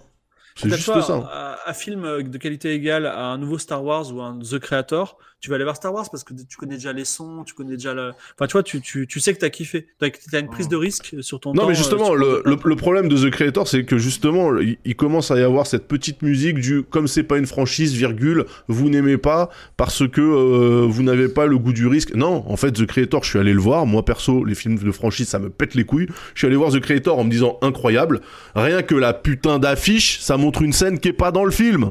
C'est 0.54 0.68
juste 0.68 1.00
ça. 1.00 1.58
Un, 1.66 1.72
film 1.72 2.22
de 2.22 2.38
qualité 2.38 2.72
égale 2.74 3.06
à 3.06 3.26
un 3.26 3.38
nouveau 3.38 3.58
Star 3.58 3.82
Wars 3.82 4.12
ou 4.14 4.20
un 4.20 4.38
The 4.38 4.58
Creator, 4.58 5.16
tu 5.42 5.50
vas 5.50 5.56
aller 5.56 5.64
voir 5.64 5.74
Star 5.74 5.92
Wars 5.92 6.08
parce 6.08 6.22
que 6.22 6.34
tu 6.34 6.56
connais 6.56 6.76
déjà 6.76 6.92
les 6.92 7.04
sons, 7.04 7.42
tu 7.44 7.52
connais 7.52 7.72
déjà 7.72 7.92
le. 7.92 8.12
Enfin, 8.34 8.46
tu 8.46 8.52
vois, 8.52 8.62
tu, 8.62 8.80
tu, 8.80 9.08
tu 9.08 9.18
sais 9.18 9.34
que 9.34 9.40
t'as 9.40 9.50
kiffé. 9.50 9.88
T'as 9.98 10.08
as 10.34 10.38
une 10.38 10.48
prise 10.48 10.68
de 10.68 10.76
risque 10.76 11.16
sur 11.20 11.40
ton 11.40 11.52
non, 11.52 11.62
temps. 11.62 11.68
mais 11.68 11.74
justement, 11.74 12.14
euh, 12.14 12.42
le, 12.44 12.56
le, 12.64 12.76
problème 12.76 13.08
de 13.08 13.16
The 13.16 13.28
Creator, 13.28 13.66
c'est 13.66 13.84
que 13.84 13.98
justement, 13.98 14.56
il, 14.58 14.94
commence 14.94 15.32
à 15.32 15.38
y 15.38 15.42
avoir 15.42 15.66
cette 15.66 15.88
petite 15.88 16.22
musique 16.22 16.60
du 16.60 16.84
comme 16.84 17.08
c'est 17.08 17.24
pas 17.24 17.38
une 17.38 17.46
franchise, 17.46 17.92
virgule, 17.92 18.44
vous 18.68 18.88
n'aimez 18.88 19.18
pas 19.18 19.50
parce 19.76 20.06
que 20.08 20.20
euh, 20.20 20.86
vous 20.88 21.02
n'avez 21.02 21.28
pas 21.28 21.46
le 21.46 21.58
goût 21.58 21.72
du 21.72 21.88
risque. 21.88 22.14
Non, 22.14 22.44
en 22.46 22.56
fait, 22.56 22.70
The 22.70 22.86
Creator, 22.86 23.24
je 23.24 23.30
suis 23.30 23.38
allé 23.40 23.52
le 23.52 23.60
voir. 23.60 23.84
Moi, 23.84 24.04
perso, 24.04 24.44
les 24.44 24.54
films 24.54 24.78
de 24.78 24.92
franchise, 24.92 25.28
ça 25.28 25.40
me 25.40 25.50
pète 25.50 25.74
les 25.74 25.84
couilles. 25.84 26.06
Je 26.34 26.38
suis 26.38 26.46
allé 26.46 26.54
voir 26.54 26.70
The 26.70 26.78
Creator 26.78 27.18
en 27.18 27.24
me 27.24 27.30
disant 27.30 27.58
incroyable. 27.62 28.20
Rien 28.54 28.82
que 28.82 28.94
la 28.94 29.12
putain 29.12 29.58
d'affiche, 29.58 30.20
ça 30.20 30.36
montre 30.36 30.62
une 30.62 30.72
scène 30.72 31.00
qui 31.00 31.08
est 31.08 31.12
pas 31.12 31.32
dans 31.32 31.44
le 31.44 31.50
film. 31.50 31.90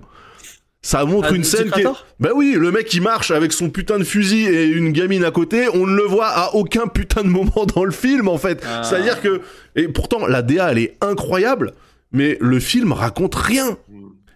Ça 0.84 1.06
montre 1.06 1.28
Ah, 1.32 1.36
une 1.36 1.44
scène 1.44 1.70
qui 1.70 1.82
est... 1.82 1.86
Bah 2.20 2.30
oui, 2.36 2.56
le 2.58 2.72
mec 2.72 2.92
il 2.94 3.02
marche 3.04 3.30
avec 3.30 3.54
son 3.54 3.70
putain 3.70 4.00
de 4.00 4.04
fusil 4.04 4.46
et 4.48 4.66
une 4.66 4.92
gamine 4.92 5.24
à 5.24 5.30
côté, 5.32 5.68
on 5.74 5.86
ne 5.86 5.96
le 5.96 6.04
voit 6.04 6.28
à 6.30 6.56
aucun 6.56 6.88
putain 6.88 7.22
de 7.24 7.28
moment 7.30 7.66
dans 7.76 7.84
le 7.84 7.92
film 7.92 8.28
en 8.28 8.38
fait. 8.40 8.64
Ah. 8.68 8.82
C'est-à-dire 8.84 9.22
que... 9.22 9.42
Et 9.76 9.88
pourtant, 9.88 10.26
la 10.26 10.42
DA 10.42 10.72
elle 10.72 10.80
est 10.80 10.98
incroyable, 11.02 11.74
mais 12.12 12.38
le 12.42 12.60
film 12.60 12.94
raconte 12.94 13.36
rien. 13.36 13.78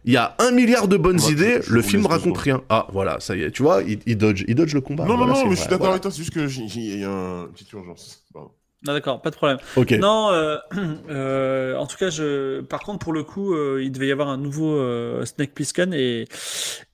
Il 0.08 0.14
y 0.14 0.18
a 0.18 0.36
un 0.38 0.52
milliard 0.52 0.88
de 0.88 0.98
bonnes 0.98 1.20
idées, 1.32 1.62
le 1.68 1.82
film 1.82 2.06
raconte 2.06 2.38
rien. 2.38 2.62
Ah 2.70 2.86
voilà, 2.94 3.20
ça 3.20 3.36
y 3.36 3.42
est, 3.42 3.50
tu 3.50 3.64
vois, 3.64 3.82
il, 3.82 3.98
il 4.06 4.16
dodge, 4.16 4.44
il 4.48 4.54
dodge 4.54 4.76
le 4.76 4.82
combat. 4.82 5.04
Non, 5.06 5.18
non, 5.18 5.26
Voilà, 5.26 5.34
non, 5.34 5.40
c'est 5.40 5.46
mais 5.50 5.56
je 5.56 5.62
suis 5.62 5.64
d'accord 5.70 5.80
voilà. 5.80 5.94
avec 5.94 6.04
toi, 6.04 6.12
c'est 6.12 6.20
juste 6.20 6.32
que 6.34 6.46
j'ai- 6.46 6.62
une 7.02 7.48
petite 7.54 7.72
urgence. 7.74 8.24
Pardon. 8.32 8.52
Ah, 8.88 8.94
d'accord, 8.94 9.22
pas 9.22 9.32
de 9.32 9.36
problème. 9.36 9.58
Ok. 9.76 9.92
Non, 9.92 10.30
euh, 10.32 10.58
euh, 11.10 11.76
en 11.76 11.88
tout 11.88 11.98
cas, 11.98 12.10
je, 12.10 12.62
par 12.62 12.82
contre, 12.82 13.00
pour 13.00 13.14
le 13.14 13.24
coup, 13.24 13.54
euh, 13.56 13.82
il 13.84 13.92
devait 13.92 14.08
y 14.08 14.12
avoir 14.12 14.30
un 14.30 14.38
nouveau 14.38 14.76
euh, 14.76 15.26
Snake 15.26 15.54
Plissken 15.54 15.94
et, 15.94 16.26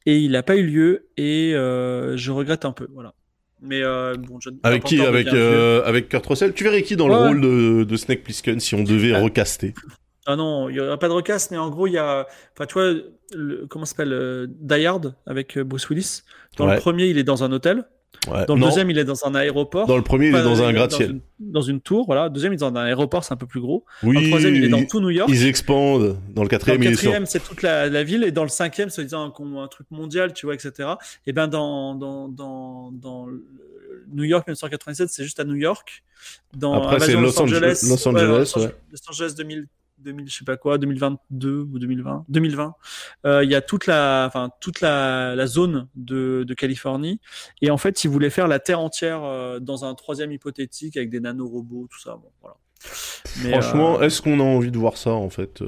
et 0.06 0.18
il 0.18 0.32
n'a 0.32 0.44
pas 0.44 0.56
eu 0.56 0.64
lieu 0.66 1.08
et 1.18 1.54
euh, 1.56 2.16
je 2.18 2.32
regrette 2.32 2.66
un 2.66 2.72
peu. 2.72 2.88
Voilà. 2.94 3.14
Mais 3.62 3.82
euh, 3.84 4.16
bon, 4.16 4.40
John 4.40 4.58
Avec 4.64 4.84
qui 4.86 5.00
avec, 5.02 5.28
euh, 5.28 5.84
avec 5.86 6.10
Kurt 6.10 6.26
Russell 6.26 6.54
Tu 6.54 6.64
verrais 6.64 6.82
qui 6.82 6.96
dans 6.96 7.08
Ouais. 7.10 7.16
le 7.16 7.28
rôle 7.28 7.42
de, 7.42 7.84
de 7.84 7.96
Snake 7.96 8.24
Plissken 8.24 8.60
si 8.60 8.74
on 8.76 8.84
devait 8.84 9.14
Ah. 9.14 9.22
recaster? 9.22 9.74
Ah 10.28 10.36
non, 10.36 10.70
il 10.70 10.74
n'y 10.74 10.80
aura 10.80 11.00
pas 11.00 11.08
de 11.08 11.14
recast, 11.14 11.50
mais 11.50 11.58
en 11.58 11.72
gros, 11.72 11.88
il 11.88 11.94
y 11.94 11.98
a. 11.98 12.28
Enfin, 12.54 12.68
tu 12.68 12.74
vois, 12.76 12.94
le, 13.34 13.66
comment 13.68 13.86
s'appelle 13.86 14.14
euh, 14.14 14.46
Die 14.48 14.86
Hard 14.86 15.16
avec 15.26 15.58
Bruce 15.58 15.90
Willis. 15.90 16.22
Dans 16.58 16.68
Ouais. 16.68 16.76
le 16.76 16.80
premier, 16.80 17.08
il 17.08 17.18
est 17.18 17.24
dans 17.24 17.44
un 17.44 17.52
hôtel. 17.52 17.86
Ouais. 18.28 18.46
Dans 18.46 18.54
le 18.54 18.60
Non, 18.62 18.68
deuxième, 18.68 18.90
il 18.92 18.98
est 19.00 19.04
dans 19.04 19.26
un 19.26 19.34
aéroport. 19.34 19.88
dans 19.88 19.98
le 19.98 20.04
premier, 20.04 20.28
il 20.28 20.36
est 20.36 20.44
dans 20.44 20.62
un 20.62 20.72
gratte-ciel. 20.74 21.08
Dans 21.08 21.14
une, 21.14 21.52
dans 21.52 21.62
une 21.62 21.82
tour, 21.82 22.06
voilà. 22.06 22.30
Deuxième, 22.30 22.54
il 22.54 22.56
est 22.56 22.60
dans 22.60 22.68
un 22.68 22.76
aéroport, 22.76 23.24
c'est 23.24 23.34
un 23.34 23.38
peu 23.38 23.48
plus 23.48 23.62
gros. 23.62 23.84
Oui, 24.04 24.14
dans 24.16 24.22
le 24.22 24.28
troisième, 24.28 24.54
il 24.56 24.64
est 24.66 24.70
dans 24.70 24.84
tout 24.86 25.00
New 25.00 25.10
York. 25.10 25.28
ils 25.34 25.48
expandent. 25.48 26.18
Dans 26.30 26.44
le 26.44 26.48
Dans 26.48 26.48
quatrième, 26.48 26.82
le 26.82 26.86
il 26.88 26.92
est 26.92 26.96
sur. 26.96 27.04
quatrième, 27.06 27.26
c'est 27.26 27.40
toute 27.44 27.64
la, 27.64 27.90
la 27.90 28.04
ville, 28.04 28.24
et 28.24 28.32
dans 28.32 28.44
le 28.44 28.50
cinquième, 28.50 28.90
c'est 28.92 29.04
disant 29.04 29.24
un, 29.36 29.58
un 29.64 29.68
truc 29.68 29.88
mondial, 29.90 30.34
tu 30.34 30.46
vois, 30.46 30.54
etc. 30.54 30.90
Et 31.26 31.34
ben 31.34 31.48
dans 31.48 31.96
dans 31.96 32.28
dans, 32.28 32.92
dans 32.92 33.26
le- 33.26 33.44
New 34.14 34.24
York 34.26 34.46
1997, 34.48 35.10
c'est 35.10 35.24
juste 35.24 35.40
à 35.40 35.44
New 35.44 35.56
York. 35.56 36.04
Dans 36.56 36.74
Après, 36.74 37.00
c'est 37.00 37.14
Los 37.14 37.40
Angeles- 37.40 37.82
Los 37.90 38.08
Angeles, 38.08 38.28
Los 38.28 38.58
ouais. 38.58 38.64
Angeles, 38.66 38.72
Los 38.92 39.10
Angeles 39.10 39.34
2000, 39.36 39.68
2000, 40.04 40.30
je 40.30 40.38
sais 40.40 40.46
pas 40.46 40.58
quoi, 40.58 40.78
2022 40.78 41.68
ou 41.72 41.80
2020, 41.80 42.26
2020. 42.30 42.76
Euh, 43.26 43.44
Il 43.44 43.50
y 43.50 43.56
a 43.56 43.62
toute 43.62 43.88
la, 43.88 44.26
enfin 44.28 44.50
toute 44.60 44.82
la, 44.82 45.36
la 45.36 45.48
zone 45.48 45.88
de, 45.96 46.44
de 46.48 46.54
Californie, 46.54 47.20
et 47.62 47.72
en 47.72 47.78
fait, 47.78 48.04
ils 48.04 48.10
voulaient 48.10 48.30
faire 48.30 48.48
la 48.48 48.60
terre 48.60 48.80
entière 48.80 49.24
euh, 49.24 49.60
dans 49.60 49.86
un 49.86 49.96
troisième 49.96 50.32
hypothétique 50.32 50.98
avec 50.98 51.10
des 51.10 51.20
nanorobots, 51.20 51.88
tout 51.92 52.00
ça. 52.00 52.16
Bon, 52.16 52.30
voilà. 52.42 52.58
Mais, 53.44 53.52
Franchement, 53.52 54.00
euh, 54.00 54.06
est-ce 54.06 54.22
qu'on 54.24 54.40
a 54.40 54.44
envie 54.44 54.72
de 54.72 54.78
voir 54.78 54.98
ça 54.98 55.12
en 55.12 55.30
fait 55.30 55.62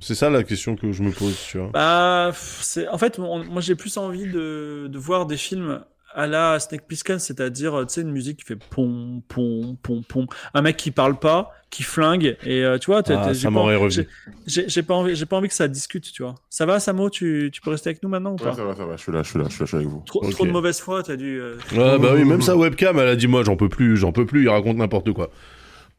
C'est 0.00 0.14
ça 0.14 0.30
la 0.30 0.42
question 0.42 0.76
que 0.76 0.92
je 0.92 1.02
me 1.02 1.10
pose, 1.10 1.36
tu 1.46 1.58
vois. 1.58 1.68
Bah, 1.72 2.32
en 2.90 2.98
fait, 2.98 3.18
on- 3.18 3.44
moi 3.44 3.60
j'ai 3.60 3.74
plus 3.74 3.96
envie 3.98 4.26
de, 4.26 4.86
de 4.90 4.98
voir 4.98 5.26
des 5.26 5.36
films 5.36 5.84
à 6.14 6.26
la 6.26 6.58
Snake 6.60 6.86
Plissken, 6.86 7.18
c'est-à-dire 7.18 7.84
tu 7.86 7.94
sais 7.94 8.00
une 8.02 8.10
musique 8.12 8.38
qui 8.40 8.44
fait 8.44 8.56
pom 8.56 9.22
pom 9.28 9.76
pom 9.82 10.02
pom, 10.04 10.26
un 10.54 10.62
mec 10.62 10.76
qui 10.76 10.90
parle 10.90 11.18
pas, 11.18 11.52
qui 11.70 11.82
flingue 11.82 12.36
et 12.44 12.64
euh, 12.64 12.78
tu 12.78 12.86
vois, 12.86 13.02
t'as- 13.02 13.20
Ah, 13.20 13.24
ça 13.26 13.32
j'ai 13.32 13.44
pas 13.44 13.50
m'aurait 13.50 13.76
envie- 13.76 13.84
revenu. 13.84 14.08
j'ai- 14.46 14.62
j'ai 14.62 14.68
j'ai 14.68 14.82
pas 14.82 14.94
envie, 14.94 15.14
j'ai 15.14 15.26
pas 15.26 15.36
envie 15.36 15.48
que 15.48 15.54
ça 15.54 15.68
discute, 15.68 16.10
tu 16.12 16.22
vois. 16.22 16.34
Ça 16.48 16.66
va, 16.66 16.80
Samo, 16.80 17.10
tu, 17.10 17.50
tu 17.52 17.60
peux 17.60 17.70
rester 17.70 17.90
avec 17.90 18.02
nous 18.02 18.08
maintenant 18.08 18.30
ou 18.32 18.36
Ouais, 18.36 18.44
pas? 18.50 18.54
ça 18.54 18.64
va, 18.64 18.74
ça 18.74 18.84
va, 18.84 18.96
je 18.96 19.02
suis 19.02 19.12
là, 19.12 19.22
je 19.22 19.28
suis 19.30 19.38
là, 19.38 19.44
je 19.48 19.50
suis 19.54 19.60
là, 19.60 19.64
je 19.66 19.68
suis 19.70 19.76
avec 19.76 19.88
vous. 19.88 20.02
trop, 20.06 20.46
de 20.46 20.50
mauvaise 20.50 20.80
foi, 20.80 21.02
t'as 21.02 21.16
dû. 21.16 21.38
euh, 21.40 21.56
Ouais, 21.72 21.98
bah 21.98 22.12
oui, 22.14 22.24
même 22.24 22.42
sa 22.42 22.56
webcam, 22.56 22.98
elle 22.98 23.08
a 23.08 23.16
dit 23.16 23.26
moi 23.28 23.42
j'en 23.44 23.56
peux 23.56 23.68
plus, 23.68 23.96
j'en 23.96 24.12
peux 24.12 24.26
plus, 24.26 24.42
il 24.44 24.48
raconte 24.48 24.76
n'importe 24.78 25.12
quoi. 25.12 25.30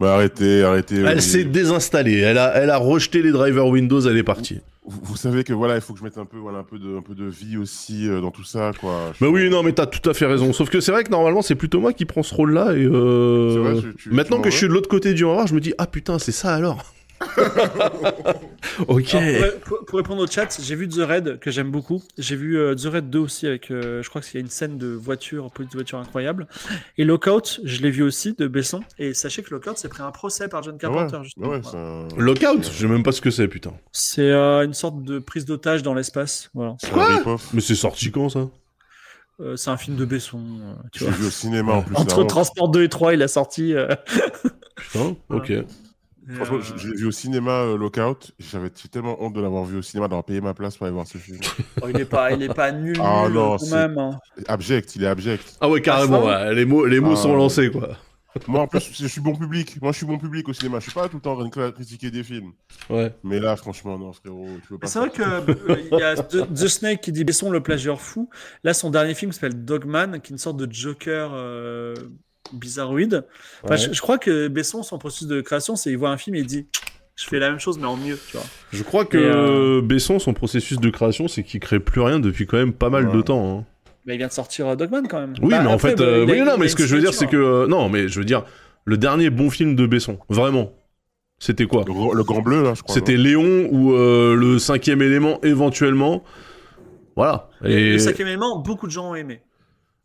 Bah 0.01 0.15
arrêtez, 0.15 0.63
arrêtez. 0.63 0.95
Elle 0.97 1.15
oui. 1.17 1.21
s'est 1.21 1.43
désinstallée, 1.45 2.17
elle 2.19 2.37
a, 2.39 2.53
elle 2.55 2.69
a 2.71 2.77
rejeté 2.77 3.21
les 3.21 3.31
drivers 3.31 3.67
Windows, 3.67 4.01
elle 4.01 4.17
est 4.17 4.23
partie. 4.23 4.59
Vous, 4.83 4.99
vous 5.03 5.15
savez 5.15 5.43
que 5.43 5.53
voilà, 5.53 5.75
il 5.75 5.81
faut 5.81 5.93
que 5.93 5.99
je 5.99 6.03
mette 6.03 6.17
un 6.17 6.25
peu, 6.25 6.37
voilà, 6.37 6.57
un 6.57 6.63
peu 6.63 6.79
de, 6.79 6.97
un 6.97 7.01
peu 7.03 7.13
de 7.13 7.25
vie 7.25 7.55
aussi 7.57 8.09
euh, 8.09 8.19
dans 8.19 8.31
tout 8.31 8.43
ça, 8.43 8.71
quoi. 8.81 9.11
Je 9.17 9.23
Bah 9.23 9.29
oui, 9.31 9.47
non, 9.49 9.61
mais 9.61 9.73
t'as 9.73 9.85
tout 9.85 10.09
à 10.09 10.15
fait 10.15 10.25
raison. 10.25 10.51
Sauf 10.53 10.71
que 10.71 10.79
c'est 10.81 10.91
vrai 10.91 11.03
que 11.03 11.11
normalement, 11.11 11.43
c'est 11.43 11.53
plutôt 11.53 11.79
moi 11.79 11.93
qui 11.93 12.05
prends 12.05 12.23
ce 12.23 12.33
rôle-là. 12.33 12.73
Et 12.73 12.83
euh, 12.83 13.53
C'est 13.53 13.59
vrai, 13.59 13.81
tu- 13.91 13.95
tu- 14.03 14.09
maintenant 14.09 14.37
tu 14.37 14.43
que 14.45 14.49
je 14.49 14.55
suis 14.57 14.67
de 14.67 14.73
l'autre 14.73 14.89
côté 14.89 15.13
du 15.13 15.23
miroir, 15.23 15.45
je 15.45 15.53
me 15.53 15.59
dis 15.59 15.73
ah 15.77 15.85
putain, 15.85 16.17
c'est 16.17 16.31
ça 16.31 16.55
alors. 16.55 16.83
ok. 18.87 19.13
Alors, 19.15 19.53
pour, 19.85 19.97
répondre 19.97 20.21
au 20.23 20.27
chat, 20.27 20.59
j'ai 20.61 20.75
vu 20.75 20.87
The 20.87 20.99
Raid 20.99 21.39
que 21.39 21.51
j'aime 21.51 21.71
beaucoup. 21.71 22.01
J'ai 22.17 22.35
vu 22.35 22.57
euh, 22.57 22.75
The 22.75 22.85
Raid 22.85 23.09
2 23.09 23.19
aussi 23.19 23.47
avec, 23.47 23.71
euh, 23.71 24.01
je 24.01 24.09
crois 24.09 24.21
qu'il 24.21 24.35
y 24.35 24.37
a 24.37 24.41
une 24.41 24.49
scène 24.49 24.77
de 24.77 24.87
voiture, 24.87 25.51
police 25.51 25.71
de 25.71 25.77
voiture 25.77 25.99
incroyable. 25.99 26.47
Et 26.97 27.03
Lockout, 27.03 27.59
je 27.63 27.81
l'ai 27.81 27.91
vu 27.91 28.03
aussi 28.03 28.33
de 28.33 28.47
Besson. 28.47 28.81
Et 28.99 29.13
sachez 29.13 29.43
que 29.43 29.51
Lockout 29.53 29.77
s'est 29.77 29.89
pris 29.89 30.01
un 30.03 30.11
procès 30.11 30.47
par 30.47 30.63
John 30.63 30.75
Ah 30.77 30.81
Carpenter. 30.81 31.17
ouais, 31.17 31.23
justement. 31.23 31.49
ouais, 31.49 31.59
Voilà. 31.61 31.79
un... 31.79 32.07
Lockout, 32.17 32.63
je 32.63 32.69
sais 32.79 32.87
même 32.87 33.03
pas 33.03 33.11
ce 33.11 33.21
que 33.21 33.31
c'est, 33.31 33.47
putain. 33.47 33.73
C'est 33.91 34.31
euh, 34.31 34.63
une 34.65 34.73
sorte 34.73 35.03
de 35.03 35.19
prise 35.19 35.45
d'otage 35.45 35.83
dans 35.83 35.93
l'espace. 35.93 36.49
Voilà. 36.53 36.75
Quoi. 37.23 37.37
Mais 37.53 37.61
c'est 37.61 37.75
sorti 37.75 38.11
quand 38.11 38.29
ça? 38.29 38.47
Euh, 39.39 39.55
c'est 39.55 39.69
un 39.71 39.77
film 39.77 39.97
de 39.97 40.05
Besson. 40.05 40.37
euh, 40.39 40.73
tu 40.91 40.99
Je 40.99 41.05
l'ai 41.05 41.11
vois. 41.11 41.19
vu 41.21 41.27
au 41.27 41.31
cinéma 41.31 41.73
en 41.73 41.81
plus. 41.81 41.95
Entre. 41.95 42.23
Transport 42.25 42.69
2 42.69 42.83
et 42.83 42.89
3, 42.89 43.13
il 43.15 43.23
a 43.23 43.27
sorti. 43.27 43.73
euh, 43.73 43.87
Putain, 44.75 45.15
ok. 45.29 45.51
Franchement, 46.29 46.57
euh, 46.57 46.87
l'ai 46.87 46.97
vu 46.97 47.05
au 47.07 47.11
cinéma 47.11 47.51
euh, 47.63 47.77
Lockout. 47.77 48.31
J'avais 48.39 48.69
j'ai 48.81 48.89
tellement 48.89 49.21
honte 49.23 49.33
de 49.33 49.41
l'avoir 49.41 49.63
vu 49.65 49.77
au 49.77 49.81
cinéma, 49.81 50.07
d'avoir 50.07 50.23
payé 50.23 50.39
ma 50.41 50.53
place 50.53 50.77
pour 50.77 50.85
aller 50.85 50.93
voir 50.93 51.07
ce 51.07 51.17
film. 51.17 51.39
oh, 51.81 51.87
il 51.89 51.99
est 51.99 52.05
pas, 52.05 52.31
il 52.31 52.43
est 52.43 52.53
pas 52.53 52.71
nul, 52.71 52.97
Ah 53.01 53.23
nul, 53.25 53.33
non, 53.33 53.57
quand 53.57 53.71
même. 53.71 53.97
hein. 53.97 54.19
abject, 54.47 54.95
il 54.95 55.03
est 55.03 55.07
abject. 55.07 55.57
Ah 55.61 55.69
ouais, 55.69 55.81
carrément, 55.81 56.27
Ah, 56.27 56.45
ouais, 56.47 56.55
les 56.55 56.65
mots, 56.65 56.85
les 56.85 56.99
mots 56.99 57.13
Ah, 57.13 57.15
sont 57.15 57.29
ouais. 57.31 57.37
lancés, 57.37 57.71
quoi. 57.71 57.97
Moi, 58.47 58.61
en 58.61 58.67
plus, 58.67 58.91
je 58.93 59.07
suis 59.07 59.19
bon 59.19 59.35
public. 59.35 59.81
Moi, 59.81 59.91
je 59.91 59.97
suis 59.97 60.05
bon 60.05 60.17
public 60.17 60.47
au 60.47 60.53
cinéma. 60.53 60.79
Je 60.79 60.83
suis 60.83 60.93
pas 60.93 61.09
tout 61.09 61.17
le 61.17 61.21
temps 61.21 61.37
en 61.37 61.49
train 61.49 61.65
de 61.67 61.71
critiquer 61.71 62.11
des 62.11 62.23
films. 62.23 62.53
Ouais. 62.89 63.13
Mais 63.25 63.41
là, 63.41 63.57
franchement, 63.57 63.99
non, 63.99 64.13
frérot, 64.13 64.47
tu 64.61 64.67
peux 64.69 64.77
pas. 64.77 64.87
C'est 64.87 64.99
vrai 64.99 65.09
que 65.09 65.21
euh, 65.21 65.75
il 65.91 65.97
y 65.99 66.01
a 66.01 66.15
The, 66.15 66.47
The 66.53 66.67
Snake 66.69 67.01
qui 67.01 67.11
dit 67.11 67.25
Besson 67.25 67.49
le 67.49 67.61
plagieur 67.61 67.99
fou. 67.99 68.29
Là, 68.63 68.73
son 68.73 68.89
dernier 68.89 69.15
film 69.15 69.33
s'appelle 69.33 69.65
Dogman, 69.65 70.21
qui 70.21 70.31
est 70.31 70.35
une 70.35 70.37
sorte 70.37 70.55
de 70.55 70.71
Joker 70.71 71.31
euh, 71.33 71.93
bizarroïde. 72.53 73.25
Enfin, 73.63 73.75
Ouais. 73.75 73.77
je, 73.79 73.93
je 73.93 74.01
crois 74.01 74.17
que 74.17 74.47
Besson, 74.47 74.83
son 74.83 74.97
processus 74.97 75.27
de 75.27 75.41
création, 75.41 75.75
c'est 75.75 75.89
il 75.91 75.97
voit 75.97 76.09
un 76.09 76.17
film 76.17 76.35
et 76.35 76.39
il 76.39 76.45
dit 76.45 76.67
je 77.15 77.25
fais 77.27 77.39
la 77.39 77.49
même 77.49 77.59
chose 77.59 77.77
mais 77.77 77.85
en 77.85 77.97
mieux. 77.97 78.17
Tu 78.29 78.37
vois. 78.37 78.45
Je 78.71 78.81
crois 78.83 79.05
que 79.05 79.17
euh, 79.17 79.81
Besson, 79.81 80.17
son 80.19 80.33
processus 80.33 80.79
de 80.79 80.89
création, 80.89 81.27
c'est 81.27 81.43
qu'il 81.43 81.59
crée 81.59 81.79
plus 81.79 82.01
rien 82.01 82.19
depuis 82.19 82.47
quand 82.47 82.57
même 82.57 82.73
pas 82.73 82.89
mal 82.89 83.07
Ouais. 83.09 83.15
de 83.15 83.21
temps. 83.21 83.59
hein. 83.59 83.65
Mais 84.05 84.15
il 84.15 84.17
vient 84.17 84.27
de 84.27 84.31
sortir 84.33 84.67
euh, 84.69 84.75
Dogman 84.75 85.07
quand 85.07 85.19
même. 85.19 85.33
Oui, 85.41 85.49
Bah, 85.51 85.61
mais 85.61 85.69
en 85.69 85.77
fait, 85.77 85.95
bah, 85.95 86.03
euh, 86.05 86.25
oui, 86.25 86.41
non, 86.41 86.57
mais 86.57 86.67
ce 86.67 86.75
que 86.75 86.85
je 86.87 86.95
veux 86.95 87.01
dire, 87.01 87.13
c'est 87.13 87.27
que 87.27 87.37
euh, 87.37 87.67
non, 87.67 87.87
mais 87.89 88.07
je 88.07 88.17
veux 88.19 88.25
dire, 88.25 88.43
le 88.85 88.97
dernier 88.97 89.29
bon 89.29 89.51
film 89.51 89.75
de 89.75 89.85
Besson, 89.85 90.17
vraiment, 90.29 90.71
c'était 91.37 91.65
quoi? 91.65 91.83
Le, 91.85 91.93
grand- 91.93 92.11
le 92.13 92.23
grand 92.23 92.41
bleu, 92.41 92.63
là, 92.63 92.73
je 92.73 92.81
crois. 92.81 92.95
C'était 92.95 93.17
Léon 93.17 93.67
ou 93.71 93.93
euh, 93.93 94.35
le 94.35 94.57
cinquième 94.57 95.03
élément 95.03 95.39
éventuellement. 95.43 96.23
Voilà. 97.15 97.49
Et 97.63 97.91
Le 97.91 97.99
cinquième 97.99 98.29
élément, 98.29 98.57
beaucoup 98.59 98.87
de 98.87 98.91
gens 98.91 99.11
ont 99.11 99.15
aimé. 99.15 99.41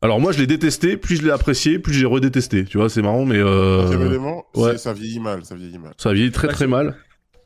Alors 0.03 0.21
moi 0.21 0.33
je 0.33 0.39
l'ai 0.39 0.47
détesté, 0.47 0.97
puis 0.97 1.17
je 1.17 1.23
l'ai 1.25 1.31
apprécié, 1.31 1.79
puis 1.79 1.93
j'ai 1.95 2.07
redétesté. 2.07 2.65
Tu 2.65 2.79
vois, 2.79 2.89
c'est 2.89 3.03
marrant, 3.03 3.25
mais 3.25 3.39
euh, 3.39 4.07
élément, 4.09 4.45
ouais. 4.55 4.79
ça 4.79 4.93
vieillit 4.93 5.21
mal, 5.21 5.45
ça 5.45 5.55
vieillit 5.55 5.79
mal. 5.79 5.93
ça 5.97 6.13
vieillit 6.13 6.33
très 6.33 6.49
très 6.49 6.67
mal. 6.67 6.97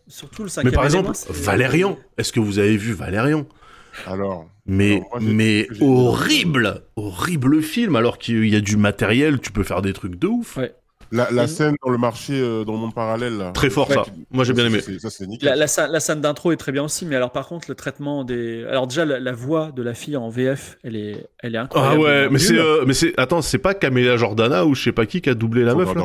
Surtout 0.08 0.42
le 0.42 0.48
cinquième 0.48 0.72
Mais 0.72 0.76
par 0.76 0.86
élément. 0.86 1.10
exemple, 1.10 1.32
Valérian. 1.32 1.98
Est-ce 2.18 2.32
que 2.32 2.40
vous 2.40 2.58
avez 2.58 2.76
vu 2.76 2.92
Valérian? 2.92 3.46
Alors, 4.06 4.48
Mais 4.66 4.96
Alors, 4.96 5.08
moi, 5.10 5.18
j'ai- 5.20 5.32
mais 5.32 5.68
horrible, 5.80 6.82
horrible 6.96 7.62
film. 7.62 7.96
Alors 7.96 8.18
qu'il 8.18 8.46
y 8.48 8.56
a 8.56 8.60
du 8.60 8.76
matériel, 8.76 9.40
tu 9.40 9.52
peux 9.52 9.62
faire 9.64 9.82
des 9.82 9.92
trucs 9.92 10.16
de 10.18 10.26
ouf. 10.26 10.56
Ouais. 10.56 10.72
La, 11.12 11.46
scène 11.46 11.74
dans 11.84 11.90
le 11.90 11.98
marché, 11.98 12.34
euh, 12.40 12.64
dans 12.64 12.72
le 12.72 12.78
monde 12.78 12.94
parallèle, 12.94 13.36
là. 13.36 13.50
Très 13.52 13.70
fort 13.70 13.88
Ouais. 13.88 13.96
ça. 13.96 14.04
Moi 14.30 14.44
j'ai 14.44 14.52
bien 14.52 14.66
aimé. 14.66 14.80
C'est- 14.80 14.98
Ça, 14.98 15.10
c'est 15.10 15.26
nickel. 15.26 15.48
La, 15.48 15.56
la, 15.56 15.66
scène- 15.66 15.90
la 15.90 16.00
scène 16.00 16.20
d'intro 16.20 16.52
est 16.52 16.56
très 16.56 16.72
bien 16.72 16.84
aussi, 16.84 17.06
mais 17.06 17.16
alors 17.16 17.32
par 17.32 17.46
contre 17.48 17.66
le 17.68 17.74
traitement 17.74 18.24
des, 18.24 18.64
alors 18.68 18.86
déjà 18.86 19.04
la, 19.04 19.18
la 19.20 19.32
voix 19.32 19.72
de 19.74 19.82
la 19.82 19.94
fille 19.94 20.16
en 20.16 20.28
VF, 20.28 20.78
elle 20.84 20.96
est, 20.96 21.26
elle 21.40 21.54
est 21.54 21.58
Ah 21.58 21.62
incroyable. 21.62 22.00
ouais, 22.00 22.28
mais 22.30 22.38
c'est 22.38 22.58
euh, 22.58 22.84
mais 22.86 22.94
c'est 22.94 23.12
attends, 23.18 23.42
c'est 23.42 23.58
pas 23.58 23.74
Camélia 23.74 24.16
Jordana 24.16 24.66
ou 24.66 24.74
je 24.74 24.82
sais 24.82 24.92
pas 24.92 25.06
qui 25.06 25.20
qui 25.20 25.30
a 25.30 25.34
doublé 25.34 25.64
la 25.64 25.72
Faut 25.72 25.78
meuf 25.78 25.94
là. 25.94 26.02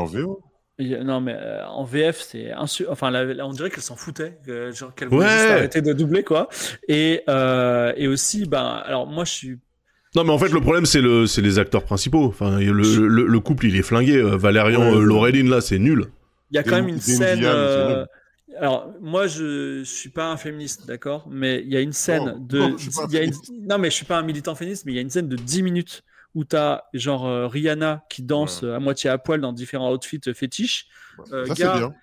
Non, 1.04 1.22
mais 1.22 1.34
euh, 1.40 1.66
en 1.68 1.86
VF, 1.86 2.20
c'est 2.22 2.52
insu... 2.52 2.86
Enfin, 2.90 3.10
la- 3.10 3.24
la- 3.24 3.48
on 3.48 3.52
dirait 3.52 3.70
qu'elle 3.70 3.82
s'en 3.82 3.96
foutait, 3.96 4.38
genre 4.74 4.94
qu'elle 4.94 5.08
voulait 5.08 5.26
Ouais. 5.26 5.32
juste 5.32 5.50
arrêter 5.52 5.82
de 5.82 5.94
doubler, 5.94 6.24
quoi. 6.24 6.50
Et, 6.90 7.22
euh, 7.30 7.94
et 7.96 8.10
aussi, 8.10 8.46
ben, 8.46 8.82
alors 8.86 9.08
moi, 9.08 9.24
je 9.24 9.32
suis. 9.32 9.60
Non 10.16 10.24
mais 10.24 10.32
en 10.32 10.38
fait 10.40 10.50
le 10.50 10.62
problème 10.62 10.86
c'est 10.86 11.02
le 11.02 11.28
c'est 11.28 11.42
les 11.42 11.60
acteurs 11.60 11.84
principaux. 11.84 12.24
Enfin 12.26 12.60
le, 12.60 12.72
le, 12.72 13.26
le 13.28 13.40
couple 13.40 13.66
il 13.68 13.76
est 13.76 13.82
flingué. 13.82 14.16
Euh, 14.18 14.38
Valérian, 14.38 14.80
Ouais, 14.82 14.88
euh, 14.96 15.00
ouais. 15.00 15.06
Laureline 15.06 15.50
là 15.50 15.62
c'est 15.62 15.80
nul. 15.80 16.06
Il 16.52 16.56
y 16.56 16.60
a 16.60 16.64
quand 16.64 16.76
même 16.76 16.88
une 16.88 17.00
scène. 17.02 17.42
Euh, 17.44 18.06
Alors, 18.62 18.94
moi, 19.02 19.28
je 19.28 19.84
suis 19.84 20.10
pas 20.10 20.32
un 20.32 20.38
féministe, 20.38 20.86
d'accord, 20.88 21.28
mais 21.30 21.62
il 21.62 21.74
y 21.74 21.76
a 21.76 21.82
une 21.82 21.92
scène 21.92 22.24
Non, 22.26 22.38
de. 22.40 22.60
non, 22.60 22.78
je 22.78 22.90
y 23.14 23.18
a 23.18 23.24
une-. 23.24 23.34
Non, 23.68 23.78
mais 23.80 23.90
je 23.90 23.96
suis 23.96 24.06
pas 24.06 24.18
un 24.18 24.22
militant 24.22 24.56
féministe, 24.56 24.84
mais 24.86 24.94
il 24.94 24.96
y 24.96 25.00
a 25.00 25.02
une 25.02 25.10
scène 25.10 25.28
de 25.28 25.36
10 25.36 25.64
minutes 25.64 26.04
où 26.36 26.46
t'as 26.46 26.84
genre 26.94 27.26
euh, 27.28 27.48
Rihanna 27.48 28.04
qui 28.10 28.22
danse 28.24 28.62
Ouais. 28.62 28.70
euh, 28.70 28.76
à 28.76 28.80
moitié 28.80 29.10
à 29.10 29.18
poil 29.18 29.42
dans 29.42 29.52
différents 29.52 29.92
outfits 29.94 30.22
fétiches. 30.34 30.86
Euh, 31.34 31.46
ça, 31.48 31.54
gars, 31.56 31.74
c'est 31.74 31.80
bien. 31.80 31.94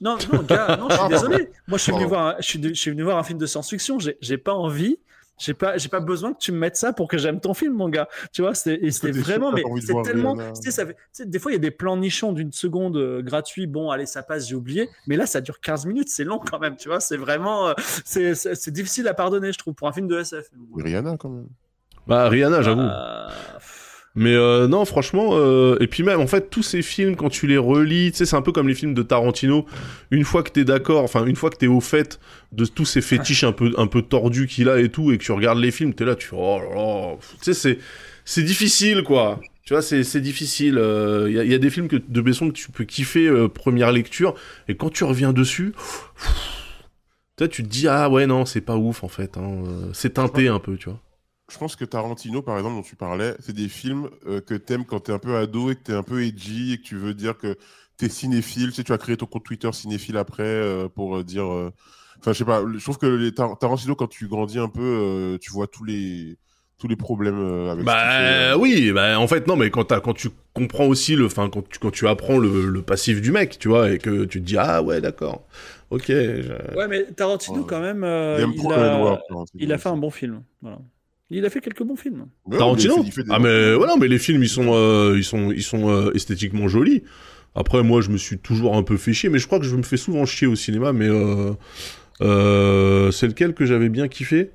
Non, 0.00 0.16
non, 0.32 0.42
gars, 0.42 0.76
non, 0.80 0.88
je 0.88 0.96
suis 0.96 1.08
désolé. 1.10 1.48
Moi, 1.68 1.78
je 1.78 1.82
suis, 1.84 1.92
venu 1.92 2.04
voir 2.06 2.26
un, 2.26 2.34
je, 2.40 2.46
suis, 2.46 2.58
de- 2.58 2.68
je 2.70 2.74
suis 2.80 2.90
venu 2.90 3.02
voir 3.02 3.18
un 3.18 3.22
film 3.22 3.38
de 3.38 3.46
science-fiction. 3.46 3.98
J'ai 4.00 4.16
j'ai 4.20 4.38
pas 4.38 4.54
envie 4.54 4.98
j'ai 5.40 5.54
pas, 5.54 5.78
j'ai 5.78 5.88
pas 5.88 6.00
besoin 6.00 6.34
que 6.34 6.38
tu 6.38 6.52
me 6.52 6.58
mettes 6.58 6.76
ça 6.76 6.92
pour 6.92 7.08
que 7.08 7.16
j'aime 7.16 7.40
ton 7.40 7.54
film, 7.54 7.74
mon 7.74 7.88
gars. 7.88 8.08
Tu 8.32 8.42
vois, 8.42 8.54
c'était, 8.54 8.90
c'était 8.90 9.10
vraiment, 9.12 9.50
mais 9.52 9.62
c'est 9.80 9.94
tellement, 10.04 10.36
tu 10.36 10.70
sais, 10.70 10.70
ça 10.70 10.84
des 11.24 11.38
fois 11.38 11.50
il 11.50 11.54
y 11.54 11.56
a 11.56 11.60
des 11.60 11.70
plans 11.70 11.96
nichons 11.96 12.32
d'une 12.32 12.52
seconde 12.52 12.96
euh, 12.98 13.22
gratuit. 13.22 13.66
Bon, 13.66 13.90
allez, 13.90 14.06
ça 14.06 14.22
passe, 14.22 14.46
j'ai 14.48 14.54
oublié. 14.54 14.90
Mais 15.06 15.16
là, 15.16 15.26
ça 15.26 15.40
dure 15.40 15.60
15 15.60 15.86
minutes, 15.86 16.08
c'est 16.10 16.24
long 16.24 16.38
quand 16.38 16.58
même. 16.58 16.76
Tu 16.76 16.88
vois, 16.88 17.00
c'est 17.00 17.16
vraiment, 17.16 17.68
euh, 17.68 17.72
c'est, 18.04 18.34
c'est 18.34 18.70
difficile 18.70 19.08
à 19.08 19.14
pardonner, 19.14 19.52
je 19.52 19.58
trouve, 19.58 19.74
pour 19.74 19.88
un 19.88 19.92
film 19.92 20.06
de 20.06 20.20
SF. 20.20 20.50
Rihanna 20.76 21.16
quand 21.16 21.30
même. 21.30 21.48
Bah 22.06 22.28
Rihanna, 22.28 22.60
j'avoue. 22.60 22.80
Euh, 22.80 23.28
mais 24.16 24.34
euh, 24.34 24.66
non, 24.66 24.84
franchement, 24.84 25.30
euh, 25.34 25.76
et 25.80 25.86
puis 25.86 26.02
même, 26.02 26.20
en 26.20 26.26
fait, 26.26 26.50
tous 26.50 26.64
ces 26.64 26.82
films, 26.82 27.14
quand 27.14 27.28
tu 27.28 27.46
les 27.46 27.58
relis, 27.58 28.10
tu 28.10 28.18
sais, 28.18 28.26
c'est 28.26 28.34
un 28.34 28.42
peu 28.42 28.50
comme 28.50 28.66
les 28.66 28.74
films 28.74 28.92
de 28.92 29.02
Tarantino. 29.02 29.66
Une 30.10 30.24
fois 30.24 30.42
que 30.42 30.50
t'es 30.50 30.64
d'accord, 30.64 31.04
enfin, 31.04 31.24
une 31.26 31.36
fois 31.36 31.48
que 31.50 31.56
t'es 31.56 31.68
au 31.68 31.80
fait 31.80 32.18
de 32.50 32.64
tous 32.64 32.84
ces 32.84 33.02
fétiches 33.02 33.44
un 33.44 33.52
peu, 33.52 33.72
un 33.78 33.86
peu 33.86 34.02
tordus 34.02 34.48
qu'il 34.48 34.68
a 34.68 34.80
et 34.80 34.88
tout, 34.88 35.12
et 35.12 35.18
que 35.18 35.22
tu 35.22 35.30
regardes 35.30 35.58
les 35.58 35.70
films, 35.70 35.94
t'es 35.94 36.04
là, 36.04 36.16
tu 36.16 36.26
fais, 36.28 36.36
oh 36.36 37.18
tu 37.38 37.44
sais, 37.44 37.54
c'est, 37.54 37.78
c'est 38.24 38.42
difficile, 38.42 39.04
quoi. 39.04 39.40
Tu 39.62 39.74
vois, 39.74 39.82
c'est, 39.82 40.02
c'est 40.02 40.20
difficile. 40.20 40.74
Il 40.74 40.78
euh, 40.78 41.44
y, 41.44 41.48
y, 41.48 41.54
a 41.54 41.58
des 41.58 41.70
films 41.70 41.86
que, 41.86 41.96
de 41.96 42.20
Besson 42.20 42.48
que 42.48 42.54
tu 42.54 42.72
peux 42.72 42.84
kiffer 42.84 43.28
euh, 43.28 43.48
première 43.48 43.92
lecture, 43.92 44.34
et 44.66 44.74
quand 44.74 44.90
tu 44.90 45.04
reviens 45.04 45.32
dessus, 45.32 45.72
tu 47.38 47.62
te 47.62 47.68
dis, 47.68 47.86
ah 47.86 48.10
ouais, 48.10 48.26
non, 48.26 48.44
c'est 48.44 48.60
pas 48.60 48.76
ouf, 48.76 49.04
en 49.04 49.08
fait. 49.08 49.36
Hein, 49.38 49.62
c'est 49.92 50.14
teinté 50.14 50.48
un 50.48 50.58
peu, 50.58 50.76
tu 50.76 50.88
vois 50.88 51.00
je 51.50 51.58
pense 51.58 51.76
que 51.76 51.84
Tarantino, 51.84 52.42
par 52.42 52.56
exemple, 52.56 52.76
dont 52.76 52.82
tu 52.82 52.96
parlais, 52.96 53.34
c'est 53.40 53.54
des 53.54 53.68
films 53.68 54.08
euh, 54.26 54.40
que 54.40 54.54
t'aimes 54.54 54.84
quand 54.84 55.00
t'es 55.00 55.12
un 55.12 55.18
peu 55.18 55.36
ado 55.36 55.70
et 55.70 55.76
que 55.76 55.82
t'es 55.82 55.92
un 55.92 56.02
peu 56.02 56.22
edgy 56.22 56.72
et 56.72 56.78
que 56.78 56.82
tu 56.82 56.96
veux 56.96 57.14
dire 57.14 57.36
que 57.36 57.56
t'es 57.96 58.08
cinéphile. 58.08 58.68
Tu 58.68 58.76
sais, 58.76 58.84
tu 58.84 58.92
as 58.92 58.98
créé 58.98 59.16
ton 59.16 59.26
compte 59.26 59.44
Twitter 59.44 59.70
cinéphile 59.72 60.16
après 60.16 60.42
euh, 60.44 60.88
pour 60.88 61.16
euh, 61.16 61.24
dire. 61.24 61.44
Enfin, 61.44 62.32
je 62.32 62.38
sais 62.38 62.44
pas. 62.44 62.62
Je 62.72 62.82
trouve 62.82 62.98
que 62.98 63.06
les 63.06 63.32
Tarantino, 63.32 63.94
quand 63.94 64.08
tu 64.08 64.28
grandis 64.28 64.58
un 64.58 64.68
peu, 64.68 65.38
tu 65.40 65.50
vois 65.52 65.66
tous 65.66 65.84
les 65.84 66.38
tous 66.78 66.88
les 66.88 66.96
problèmes 66.96 67.68
avec. 67.68 67.84
Bah 67.84 68.56
oui, 68.56 68.92
bah 68.92 69.18
en 69.18 69.26
fait 69.26 69.46
non, 69.46 69.56
mais 69.56 69.70
quand 69.70 69.92
quand 70.00 70.14
tu 70.14 70.28
comprends 70.54 70.86
aussi 70.86 71.16
le, 71.16 71.26
enfin 71.26 71.50
quand 71.50 71.68
tu 71.68 71.78
quand 71.78 71.90
tu 71.90 72.06
apprends 72.08 72.38
le, 72.38 72.66
le, 72.66 72.82
passif 72.82 73.20
du 73.20 73.32
mec, 73.32 73.58
tu 73.58 73.68
vois, 73.68 73.90
et 73.90 73.98
que 73.98 74.24
tu 74.24 74.40
te 74.40 74.46
dis 74.46 74.56
ah 74.58 74.82
ouais 74.82 75.00
d'accord, 75.00 75.46
ok. 75.90 76.08
Ouais, 76.08 76.88
mais 76.88 77.04
Tarantino 77.04 77.64
quand 77.64 77.80
même, 77.80 78.04
il, 78.04 78.72
a, 78.72 79.20
il 79.54 79.72
a 79.72 79.78
fait 79.78 79.88
un 79.88 79.96
bon 79.96 80.10
film. 80.10 80.42
Voilà. 80.62 80.78
Il 81.30 81.44
a 81.44 81.50
fait 81.50 81.60
quelques 81.60 81.84
bons 81.84 81.96
films. 81.96 82.26
Tarantino 82.50 83.04
Ah 83.28 83.38
mais 83.38 83.74
voilà, 83.74 83.96
mais 83.96 84.08
les 84.08 84.18
films 84.18 84.42
ils 84.42 84.48
sont 84.48 84.72
euh, 84.74 85.14
ils 85.16 85.24
sont 85.24 85.52
ils 85.52 85.62
sont 85.62 85.88
euh, 85.88 86.12
esthétiquement 86.12 86.66
jolis. 86.66 87.04
Après 87.54 87.82
moi 87.84 88.00
je 88.00 88.10
me 88.10 88.16
suis 88.16 88.38
toujours 88.38 88.76
un 88.76 88.82
peu 88.82 88.96
fait 88.96 89.12
chier, 89.12 89.28
mais 89.28 89.38
je 89.38 89.46
crois 89.46 89.60
que 89.60 89.64
je 89.64 89.76
me 89.76 89.82
fais 89.82 89.96
souvent 89.96 90.26
chier 90.26 90.48
au 90.48 90.56
cinéma. 90.56 90.92
Mais 90.92 91.08
euh, 92.20 93.10
c'est 93.12 93.28
lequel 93.28 93.54
que 93.54 93.64
j'avais 93.64 93.88
bien 93.88 94.08
kiffé? 94.08 94.50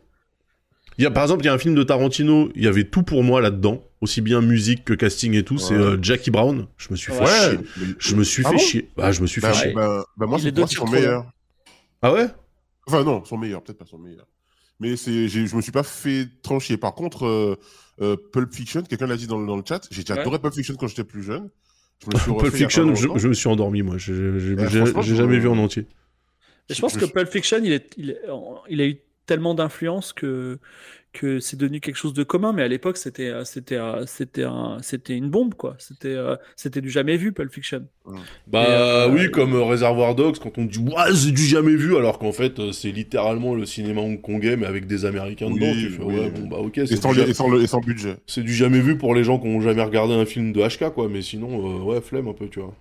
Il 0.97 1.03
y 1.03 1.07
a, 1.07 1.11
par 1.11 1.23
exemple, 1.23 1.43
il 1.43 1.47
y 1.47 1.49
a 1.49 1.53
un 1.53 1.57
film 1.57 1.75
de 1.75 1.83
Tarantino, 1.83 2.49
il 2.55 2.63
y 2.63 2.67
avait 2.67 2.85
tout 2.85 3.03
pour 3.03 3.21
moi 3.21 3.41
là-dedans, 3.41 3.83
aussi 3.99 4.21
bien 4.21 4.39
musique 4.39 4.85
que 4.85 4.93
casting 4.93 5.33
et 5.33 5.43
tout, 5.43 5.57
c'est 5.57 5.75
Jackie 6.01 6.31
Brown. 6.31 6.67
Je 6.77 6.87
me 6.91 6.95
suis 6.95 7.11
fait 7.11 7.25
chier. 7.25 7.59
Je 7.99 8.15
me 8.15 8.23
suis 8.23 8.43
ah 8.45 8.51
fait 8.51 8.57
chier. 8.57 8.89
Bah, 8.95 9.11
je 9.11 9.21
me 9.21 9.27
suis 9.27 9.41
fait 9.41 9.53
chier. 9.53 9.73
Bah, 9.73 10.05
bah 10.15 10.25
moi, 10.25 10.39
c'est 10.39 10.55
son 10.73 10.87
meilleur. 10.87 11.25
Ah 12.01 12.13
ouais? 12.13 12.27
Enfin, 12.87 13.03
non, 13.03 13.25
son 13.25 13.37
meilleur, 13.37 13.61
peut-être 13.61 13.79
pas 13.79 13.85
son 13.85 13.97
meilleur 13.97 14.25
mais 14.79 14.95
c'est, 14.97 15.27
je 15.27 15.55
me 15.55 15.61
suis 15.61 15.71
pas 15.71 15.83
fait 15.83 16.27
trancher. 16.41 16.77
Par 16.77 16.93
contre, 16.93 17.25
euh, 17.25 17.55
euh, 18.01 18.17
Pulp 18.33 18.53
Fiction, 18.53 18.83
quelqu'un 18.83 19.07
l'a 19.07 19.17
dit 19.17 19.27
dans, 19.27 19.39
dans, 19.39 19.55
le 19.55 19.63
chat, 19.65 19.87
j'ai 19.91 20.03
adoré 20.11 20.39
Pulp 20.39 20.53
Fiction 20.53 20.75
quand 20.75 20.87
j'étais 20.87 21.03
plus 21.03 21.23
jeune. 21.23 21.49
Pulp 21.99 22.53
Fiction, 22.53 22.93
je, 22.93 23.27
me 23.27 23.33
suis 23.33 23.47
endormi, 23.47 23.81
moi. 23.81 23.97
J'ai 23.97 25.15
jamais 25.15 25.39
vu 25.39 25.47
en 25.47 25.57
entier. 25.57 25.87
je 26.69 26.79
pense 26.79 26.97
que 26.97 27.05
Pulp 27.05 27.29
Fiction, 27.29 27.59
il, 27.63 27.71
est, 27.71 27.93
il, 27.97 28.19
il 28.69 28.81
a 28.81 28.85
eu 28.85 28.99
tellement 29.25 29.55
d'influence 29.55 30.13
que 30.13 30.59
que 31.15 31.39
c'est 31.39 31.57
devenu 31.57 31.79
quelque 31.79 31.95
chose 31.95 32.13
de 32.13 32.23
commun, 32.23 32.53
mais 32.53 32.61
à 32.61 32.67
l'époque 32.67 32.97
c'était 32.97 33.29
euh, 33.29 33.45
c'était 33.45 33.77
euh, 33.77 34.05
c'était 34.05 34.43
un 34.43 34.77
c'était 34.81 35.15
une 35.15 35.29
bombe 35.29 35.55
quoi. 35.55 35.75
C'était 35.79 36.09
euh, 36.09 36.35
c'était 36.55 36.81
du 36.81 36.89
jamais 36.89 37.17
vu 37.17 37.31
Pulp 37.31 37.51
Fiction. 37.51 37.87
Bah 38.45 39.07
oui, 39.07 39.31
comme 39.31 39.55
Reservoir 39.55 40.13
Dogs 40.13 40.37
quand 40.37 40.57
on 40.57 40.65
dit 40.65 40.79
ouais 40.79 41.15
c'est 41.15 41.31
du 41.31 41.43
jamais 41.43 41.75
vu 41.75 41.95
alors 41.95 42.19
qu'en 42.19 42.33
fait 42.33 42.71
c'est 42.71 42.91
littéralement 42.91 43.55
le 43.55 43.65
cinéma 43.65 44.01
hongkongais 44.01 44.57
mais 44.57 44.67
avec 44.67 44.85
des 44.85 45.05
Américains 45.05 45.49
dedans. 45.49 45.71
Tu 45.73 45.89
fais, 45.89 46.03
ouais, 46.03 46.29
bon 46.29 46.47
bah 46.47 46.57
ok. 46.57 46.77
Et 46.77 46.85
sans, 46.85 47.13
et, 47.17 47.33
sans 47.33 47.65
sans, 47.65 47.79
budget. 47.79 48.17
C'est 48.27 48.43
du 48.43 48.53
jamais 48.53 48.81
vu 48.81 48.97
pour 48.97 49.15
les 49.15 49.23
gens 49.23 49.39
qui 49.39 49.47
ont 49.47 49.61
jamais 49.61 49.83
regardé 49.83 50.13
un 50.13 50.25
film 50.25 50.51
de 50.51 50.61
HK 50.61 50.93
quoi, 50.93 51.07
mais 51.09 51.21
sinon 51.21 51.85
ouais 51.85 52.01
flemme 52.01 52.27
un 52.27 52.33
peu 52.33 52.47
tu 52.47 52.59
vois. 52.59 52.75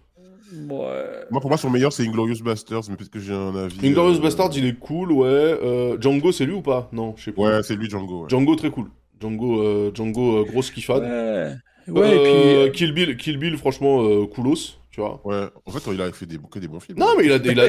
Moi, 0.67 1.41
pour 1.41 1.49
moi, 1.49 1.59
son 1.59 1.71
meilleur, 1.71 1.93
c'est 1.93 2.07
Inglorious 2.07 2.43
Bastards, 2.43 2.85
mais 2.89 2.97
peut-être 2.97 3.11
que 3.11 3.21
j'ai 3.21 3.35
un 3.35 3.55
avis. 3.55 3.87
Inglorious 3.87 4.21
Bastards, 4.21 4.51
il 4.57 4.67
est 4.67 4.79
cool, 4.79 5.13
ouais. 5.13 5.29
Euh, 5.29 6.01
Django, 6.01 6.33
c'est 6.33 6.47
lui 6.47 6.55
ou 6.55 6.63
pas? 6.63 6.89
Non, 6.93 7.15
je 7.17 7.25
sais 7.25 7.33
pas. 7.33 7.43
Ouais, 7.43 7.63
c'est 7.63 7.77
lui, 7.77 7.89
Django. 7.91 8.29
Django, 8.29 8.55
très 8.57 8.71
cool. 8.71 8.87
Django, 9.21 9.63
euh, 9.63 9.91
Django 9.95 10.39
euh, 10.39 10.45
grosse 10.45 10.71
kiffade. 10.71 11.03
Ouais. 11.03 11.55
Ouais, 11.93 12.17
et 12.17 12.69
puis. 12.69 12.73
Kill 12.73 12.93
Bill, 12.93 13.17
Kill 13.17 13.39
Bill 13.39 13.57
franchement, 13.57 14.27
coolos, 14.27 14.79
tu 14.91 15.01
vois. 15.01 15.21
Ouais, 15.25 15.45
en 15.67 15.71
fait, 15.71 15.91
il 15.93 16.01
a 16.01 16.11
fait 16.13 16.27
des, 16.27 16.39
que 16.39 16.59
des 16.59 16.69
bons 16.69 16.81
films. 16.81 16.99
Non, 16.99 17.15
mais 17.19 17.27
il 17.27 17.33
a, 17.33 17.37
il 17.37 17.61
a... 17.61 17.69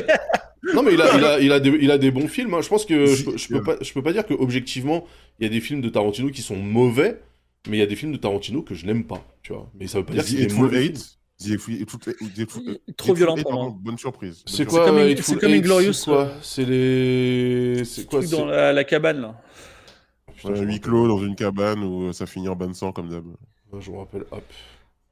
non, 0.74 0.84
mais 0.84 0.94
il 0.94 1.02
a, 1.02 1.18
il 1.18 1.26
a, 1.26 1.40
il 1.40 1.52
a, 1.52 1.60
des, 1.60 1.78
il 1.82 1.92
a 1.92 1.98
des 1.98 2.12
bons 2.12 2.28
films. 2.28 2.54
Hein. 2.54 2.62
Je 2.62 2.70
pense 2.70 2.86
que 2.86 3.06
je, 3.08 3.38
je, 3.38 3.48
peux 3.50 3.62
pas, 3.62 3.76
je 3.82 3.92
peux 3.94 4.02
pas 4.02 4.14
dire 4.14 4.26
que 4.26 4.34
objectivement, 4.34 5.06
il 5.40 5.44
y 5.44 5.46
a 5.46 5.50
des 5.50 5.60
films 5.60 5.82
de 5.82 5.90
Tarantino 5.90 6.30
qui 6.30 6.42
sont 6.42 6.56
mauvais, 6.56 7.20
mais 7.68 7.78
il 7.78 7.80
y 7.80 7.84
a 7.84 7.88
des 7.88 7.96
films 7.96 8.14
de 8.14 8.18
Tarantino 8.18 8.62
que 8.62 8.74
je 8.74 8.86
n'aime 8.86 9.04
pas, 9.04 9.22
tu 9.44 9.52
vois. 9.54 9.70
Mais 9.78 9.88
ça 9.88 10.00
veut 10.00 10.06
pas 10.06 10.14
dire 10.14 10.24
qu'il 10.24 10.42
est 10.42 10.54
mauvais. 10.54 10.94
Trop 12.98 13.14
violent 13.14 13.36
pour 13.36 13.54
moi. 13.54 13.76
Bonne 13.78 13.98
surprise. 13.98 14.44
C'est 14.46 14.66
quoi 14.66 14.86
C'est 15.22 15.40
comme, 15.40 15.52
Inglorious. 15.52 15.94
C'est 16.42 16.66
les. 16.66 17.84
C'est 17.86 18.08
quoi 18.08 18.26
Dans 18.26 18.46
la, 18.46 18.84
cabane 18.84 19.22
là. 19.22 19.42
Putain, 20.36 20.62
huis 20.62 20.80
clos 20.80 21.08
dans 21.08 21.20
une 21.20 21.36
cabane 21.36 21.84
où 21.84 22.14
ça 22.14 22.26
finit 22.26 22.48
en 22.50 22.56
bain 22.56 22.68
de 22.68 22.74
sang 22.74 22.92
comme 22.92 23.10
d'hab. 23.10 23.26
Je 23.80 23.92
me 23.92 23.98
rappelle, 23.98 24.26
hop. 24.32 24.44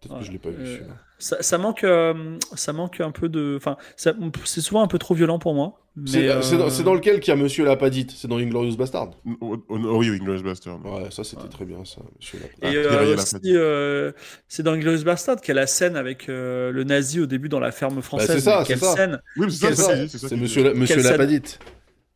Peut-être 0.04 0.20
que 0.20 0.26
je 0.26 0.32
l'ai 0.32 0.40
pas 0.40 0.50
vu. 0.50 0.66
Euh, 0.66 0.80
ça, 1.18 1.42
ça, 1.42 1.58
manque, 1.58 1.84
euh, 1.84 2.38
ça 2.56 2.74
manque 2.74 3.00
un 3.00 3.12
peu 3.12 3.30
de. 3.30 3.56
Enfin, 3.58 3.78
c'est 3.96 4.62
souvent 4.62 4.84
un 4.84 4.88
peu 4.88 5.00
trop 5.00 5.14
violent 5.14 5.40
pour 5.40 5.54
moi. 5.54 5.80
C'est 6.06 6.28
dans, 6.28 6.42
euh, 6.42 6.84
dans, 6.84 6.94
lequel 6.96 7.20
qu'il 7.20 7.32
y 7.32 7.38
a 7.38 7.40
Monsieur 7.40 7.66
Lapadite 7.66 8.12
C'est 8.12 8.28
dans 8.28 8.38
Inglorious 8.38 8.76
Bastard 8.76 9.12
oh, 9.42 9.64
oh, 9.70 9.78
Oui, 9.98 10.10
Inglorious 10.10 10.42
Bastard. 10.42 10.84
Ouais, 10.84 11.12
ça 11.12 11.24
c'était 11.24 11.48
très 11.48 11.66
bien, 11.66 11.86
ça, 11.86 12.02
Monsieur 12.20 12.40
Lapadite. 12.40 13.44
Et 13.44 13.58
aussi, 13.58 14.14
c'est 14.48 14.64
dans 14.64 14.74
Inglorious 14.74 15.04
Bastard 15.04 15.40
qu'il 15.40 15.54
y 15.54 15.58
a 15.58 15.62
la 15.62 15.68
scène 15.68 15.96
avec 15.96 16.28
le 16.28 16.84
nazi 16.84 17.20
au 17.20 17.26
début 17.26 17.50
dans 17.50 17.60
la 17.60 17.72
ferme 17.72 17.96
bah, 17.96 18.02
française. 18.02 18.32
c'est 18.32 18.40
ça, 18.42 18.64
c'est 18.66 18.78
ça. 18.78 18.96
Scène 18.96 19.22
Oui, 19.38 19.52
c'est 19.52 19.76
ça. 19.76 20.08
C'est 20.08 20.36
Monsieur, 20.36 20.74
Monsieur 20.74 21.02
Lapadite. 21.02 21.60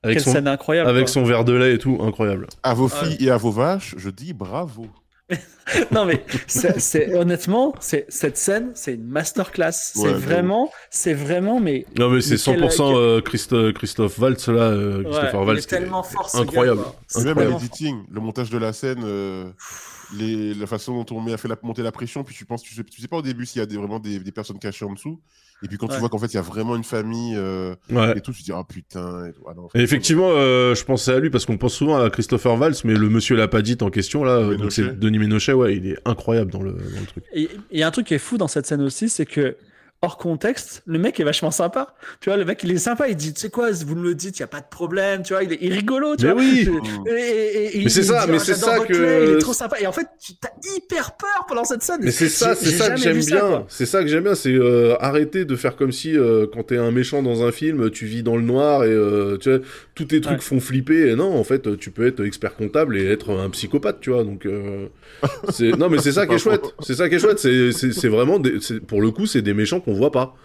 Avec 0.03 0.17
Quelle 0.17 0.25
son, 0.25 0.31
scène 0.31 0.47
incroyable. 0.47 0.89
Avec 0.89 1.09
son 1.09 1.23
verre 1.23 1.43
de 1.43 1.53
lait 1.53 1.73
et 1.73 1.77
tout, 1.79 1.97
incroyable. 2.01 2.47
À 2.61 2.73
vos 2.73 2.87
filles 2.87 3.17
et 3.19 3.31
à 3.31 3.37
vos 3.37 3.51
vaches, 3.51 3.95
je 3.97 4.09
dis 4.09 4.33
bravo. 4.33 4.87
non 5.91 6.05
mais 6.05 6.23
c'est 6.47 7.13
honnêtement, 7.15 7.75
c'est 7.79 8.05
cette 8.07 8.37
scène, 8.37 8.71
c'est 8.73 8.93
une 8.93 9.05
masterclass. 9.05 9.71
c'est 9.73 10.13
vraiment, 10.13 10.71
c'est 10.89 11.13
vraiment, 11.13 11.59
mais 11.59 11.85
non 11.97 12.09
mais 12.09 12.21
c'est 12.21 12.35
100% 12.35 12.95
euh, 12.95 13.21
Christophe, 13.21 13.73
Christophe 13.73 14.17
Waltz 14.17 14.47
là, 14.47 14.61
euh, 14.61 15.03
Christopher 15.03 15.41
Waltz, 15.41 15.67
tellement 15.67 16.03
fort, 16.03 16.29
incroyable. 16.35 16.81
Même 17.23 17.39
l'editing, 17.39 18.05
le 18.09 18.21
montage 18.21 18.49
de 18.49 18.57
la 18.57 18.73
scène. 18.73 19.01
Euh, 19.03 19.51
les, 20.17 20.53
la 20.53 20.67
façon 20.67 21.03
dont 21.03 21.17
on 21.17 21.21
met, 21.21 21.33
a 21.33 21.37
fait 21.37 21.49
la, 21.49 21.57
monter 21.61 21.83
la 21.83 21.91
pression, 21.91 22.23
puis 22.23 22.33
tu 22.33 22.45
penses, 22.45 22.63
tu 22.63 22.73
sais, 22.73 22.81
tu 22.81 23.01
sais 23.01 23.09
pas 23.09 23.17
au 23.17 23.21
début 23.21 23.45
s'il 23.45 23.59
y 23.59 23.63
a 23.63 23.65
des, 23.65 23.75
vraiment 23.75 23.99
des, 23.99 24.19
des, 24.19 24.31
personnes 24.31 24.57
cachées 24.57 24.85
en 24.85 24.93
dessous, 24.93 25.19
et 25.63 25.67
puis 25.67 25.77
quand 25.77 25.87
tu 25.87 25.97
vois 25.97 26.09
qu'en 26.09 26.17
fait 26.17 26.27
il 26.27 26.35
y 26.35 26.39
a 26.39 26.41
vraiment 26.41 26.75
une 26.75 26.83
famille 26.83 27.35
euh, 27.35 27.75
et 28.15 28.21
tout, 28.21 28.31
tu 28.31 28.41
te 28.41 28.45
dis 28.45 28.51
ah 28.53 28.63
putain. 28.67 29.25
Et, 29.27 29.31
ah, 29.47 29.53
et 29.75 29.81
effectivement, 29.81 30.29
euh, 30.31 30.75
je 30.75 30.83
pensais 30.83 31.13
à 31.13 31.19
lui 31.19 31.29
parce 31.29 31.45
qu'on 31.45 31.57
pense 31.57 31.73
souvent 31.73 31.97
à 31.97 32.09
Christopher 32.09 32.55
Valls, 32.57 32.75
mais 32.83 32.93
le 32.93 33.09
monsieur 33.09 33.35
l'a 33.35 33.47
pas 33.47 33.61
dit 33.61 33.77
en 33.81 33.89
question 33.89 34.23
là, 34.23 34.55
donc 34.55 34.71
c'est 34.71 34.99
Denis 34.99 35.19
Ménochet, 35.19 35.53
ouais, 35.53 35.77
il 35.77 35.87
est 35.87 35.97
incroyable 36.05 36.51
dans 36.51 36.61
le, 36.61 36.71
dans 36.71 36.99
le 36.99 37.05
truc. 37.05 37.23
Et 37.33 37.49
il 37.71 37.79
y 37.79 37.83
a 37.83 37.87
un 37.87 37.91
truc 37.91 38.07
qui 38.07 38.13
est 38.13 38.19
fou 38.19 38.37
dans 38.37 38.47
cette 38.47 38.65
scène 38.65 38.81
aussi, 38.81 39.09
c'est 39.09 39.25
que 39.25 39.57
hors 40.03 40.17
contexte, 40.17 40.83
le 40.85 40.99
mec 40.99 41.19
est 41.19 41.23
vachement 41.23 41.49
sympa. 41.49 41.95
Tu 42.21 42.29
vois, 42.29 42.37
le 42.37 42.45
mec, 42.45 42.61
il 42.63 42.71
est 42.71 42.77
sympa. 42.77 43.07
Il 43.07 43.15
dit, 43.15 43.33
tu 43.33 43.41
sais 43.41 43.49
quoi, 43.49 43.71
vous 43.71 43.95
me 43.95 44.03
le 44.03 44.13
dites, 44.13 44.37
il 44.37 44.41
n'y 44.41 44.45
a 44.45 44.47
pas 44.47 44.61
de 44.61 44.69
problème. 44.69 45.23
Tu 45.23 45.33
vois, 45.33 45.43
il 45.43 45.53
est, 45.53 45.73
rigolo. 45.73 46.15
Tu 46.15 46.25
mais 46.25 46.33
vois. 46.33 46.41
oui. 46.41 46.69
Et, 47.07 47.79
mais 47.83 47.89
c'est 47.89 48.03
ça, 48.03 48.27
mais 48.27 48.37
c'est 48.37 48.53
ça 48.53 48.79
que. 48.79 48.93
il 48.93 49.35
est 49.35 49.39
trop 49.39 49.53
sympa. 49.53 49.79
Et 49.79 49.87
en 49.87 49.91
fait, 49.91 50.07
tu 50.23 50.33
as 50.43 50.75
hyper 50.75 51.17
peur 51.17 51.45
pendant 51.47 51.63
cette 51.63 51.81
scène. 51.81 52.01
Mais 52.01 52.11
c'est 52.11 52.29
ça, 52.29 52.53
c'est 52.53 52.71
ça 52.71 52.91
que 52.91 52.97
j'aime 52.97 53.19
bien. 53.19 53.65
C'est 53.69 53.87
ça 53.87 54.03
que 54.03 54.07
j'aime 54.07 54.23
bien. 54.23 54.35
C'est 54.35 54.53
euh, 54.53 54.95
arrêter 54.99 55.45
de 55.45 55.55
faire 55.55 55.75
comme 55.75 55.91
si, 55.91 56.15
euh, 56.15 56.45
quand 56.51 56.63
t'es 56.63 56.77
un 56.77 56.91
méchant 56.91 57.23
dans 57.23 57.43
un 57.43 57.51
film, 57.51 57.89
tu 57.89 58.05
vis 58.05 58.21
dans 58.21 58.37
le 58.37 58.43
noir 58.43 58.83
et 58.83 58.91
euh, 58.91 59.37
tu 59.37 59.49
vois, 59.49 59.59
tous 59.95 60.05
tes 60.05 60.21
trucs 60.21 60.41
font 60.41 60.59
flipper. 60.59 61.09
Et 61.09 61.15
non, 61.15 61.35
en 61.35 61.43
fait, 61.43 61.75
tu 61.77 61.89
peux 61.89 62.05
être 62.05 62.23
expert 62.23 62.55
comptable 62.55 62.97
et 62.97 63.05
être 63.07 63.31
un 63.31 63.49
psychopathe, 63.49 63.99
tu 63.99 64.11
vois. 64.11 64.23
Donc, 64.23 64.45
non, 65.59 65.89
mais 65.89 65.97
c'est 65.97 66.11
ça 66.11 66.27
qui 66.27 66.35
est 66.35 66.37
chouette. 66.37 66.65
C'est 66.81 66.93
ça 66.93 67.09
qui 67.09 67.15
est 67.15 67.19
chouette. 67.19 67.39
C'est 67.39 68.09
vraiment, 68.09 68.37
des... 68.37 68.59
pour 68.87 69.01
le 69.01 69.09
coup, 69.09 69.25
c'est 69.25 69.41
des 69.41 69.55
méchants 69.55 69.79
qu'on 69.87 69.93
voit 69.93 70.11
pas. 70.11 70.35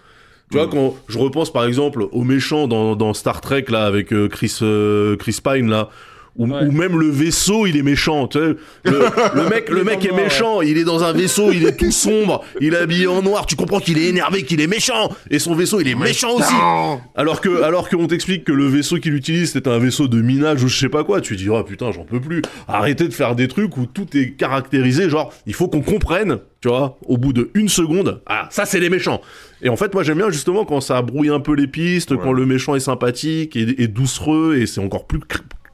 Tu 0.51 0.59
vois, 0.59 0.69
quand 0.69 0.95
je 1.09 1.19
repense 1.19 1.53
par 1.53 1.65
exemple 1.65 2.07
aux 2.13 2.25
méchants 2.25 2.69
dans, 2.69 2.95
dans 2.95 3.15
Star 3.15 3.41
Trek, 3.41 3.65
là, 3.69 3.87
avec 3.87 4.13
euh, 4.13 4.29
Chris, 4.29 4.59
euh, 4.63 5.17
Chris 5.17 5.39
Pine, 5.43 5.69
là, 5.69 5.89
Ou, 6.37 6.47
Ouais. 6.47 6.65
ou 6.67 6.73
même 6.73 6.99
le 6.99 7.09
vaisseau, 7.11 7.67
il 7.67 7.77
est 7.77 7.83
méchant. 7.83 8.29
Le, 8.35 8.57
le 9.35 9.49
mec, 9.51 9.69
le 9.69 9.81
est 9.81 9.85
mec 9.85 10.05
est 10.05 10.13
méchant. 10.15 10.63
Il 10.63 10.79
est 10.79 10.85
dans 10.85 11.03
un 11.05 11.13
vaisseau, 11.13 11.53
il 11.53 11.67
est 11.67 11.77
tout 11.77 11.91
sombre. 11.91 12.43
Il 12.61 12.73
est 12.73 12.79
habillé 12.79 13.07
en 13.07 13.21
noir. 13.21 13.45
Tu 13.45 13.55
comprends 13.55 13.81
qu'il 13.81 13.99
est 13.99 14.07
énervé, 14.09 14.43
qu'il 14.45 14.61
est 14.61 14.67
méchant. 14.67 15.11
Et 15.31 15.39
son 15.39 15.55
vaisseau, 15.55 15.81
il 15.81 15.89
est 15.89 15.95
méchant 15.95 16.35
aussi. 16.37 16.55
Alors 17.15 17.41
que, 17.43 17.63
alors 17.63 17.89
qu'on 17.91 18.07
t'explique 18.07 18.45
que 18.45 18.53
le 18.53 18.67
vaisseau 18.67 18.97
qu'il 18.99 19.15
utilise, 19.15 19.53
c'est 19.53 19.67
un 19.67 19.79
vaisseau 19.79 20.09
de 20.09 20.23
minage 20.23 20.63
ou 20.65 20.69
je 20.69 20.79
sais 20.79 20.89
pas 20.89 21.05
quoi. 21.05 21.21
Tu 21.21 21.37
dis, 21.37 21.51
oh 21.51 21.63
putain, 21.65 21.93
j'en 21.93 22.05
peux 22.05 22.21
plus. 22.21 22.41
Arrêtez 22.67 23.09
de 23.09 23.13
faire 23.15 23.35
des 23.35 23.47
trucs 23.49 23.77
où 23.77 23.85
tout 23.87 24.07
est 24.17 24.31
caractérisé. 24.31 25.11
Genre, 25.11 25.33
il 25.47 25.53
faut 25.55 25.69
qu'on 25.69 25.83
comprenne, 25.83 26.39
tu 26.63 26.69
vois, 26.69 26.99
au 27.07 27.19
bout 27.19 27.35
de 27.35 27.51
une 27.55 27.69
seconde. 27.69 28.23
Ah, 28.27 28.49
ça, 28.51 28.65
c'est 28.65 28.81
les 28.81 28.89
méchants. 28.91 29.21
Et 29.61 29.69
en 29.69 29.77
fait, 29.77 29.93
moi, 29.93 30.03
j'aime 30.03 30.19
bien 30.19 30.31
justement 30.31 30.65
quand 30.65 30.81
ça 30.81 31.03
brouille 31.03 31.29
un 31.29 31.41
peu 31.41 31.55
les 31.55 31.67
pistes, 31.67 32.13
Ouais. 32.13 32.19
quand 32.23 32.33
le 32.33 32.47
méchant 32.47 32.75
est 32.75 32.81
sympathique 32.81 33.55
et, 33.55 33.83
et 33.83 33.87
doucereux 33.87 34.57
et 34.57 34.67
c'est 34.67 34.81
encore 34.81 35.07
plus 35.07 35.21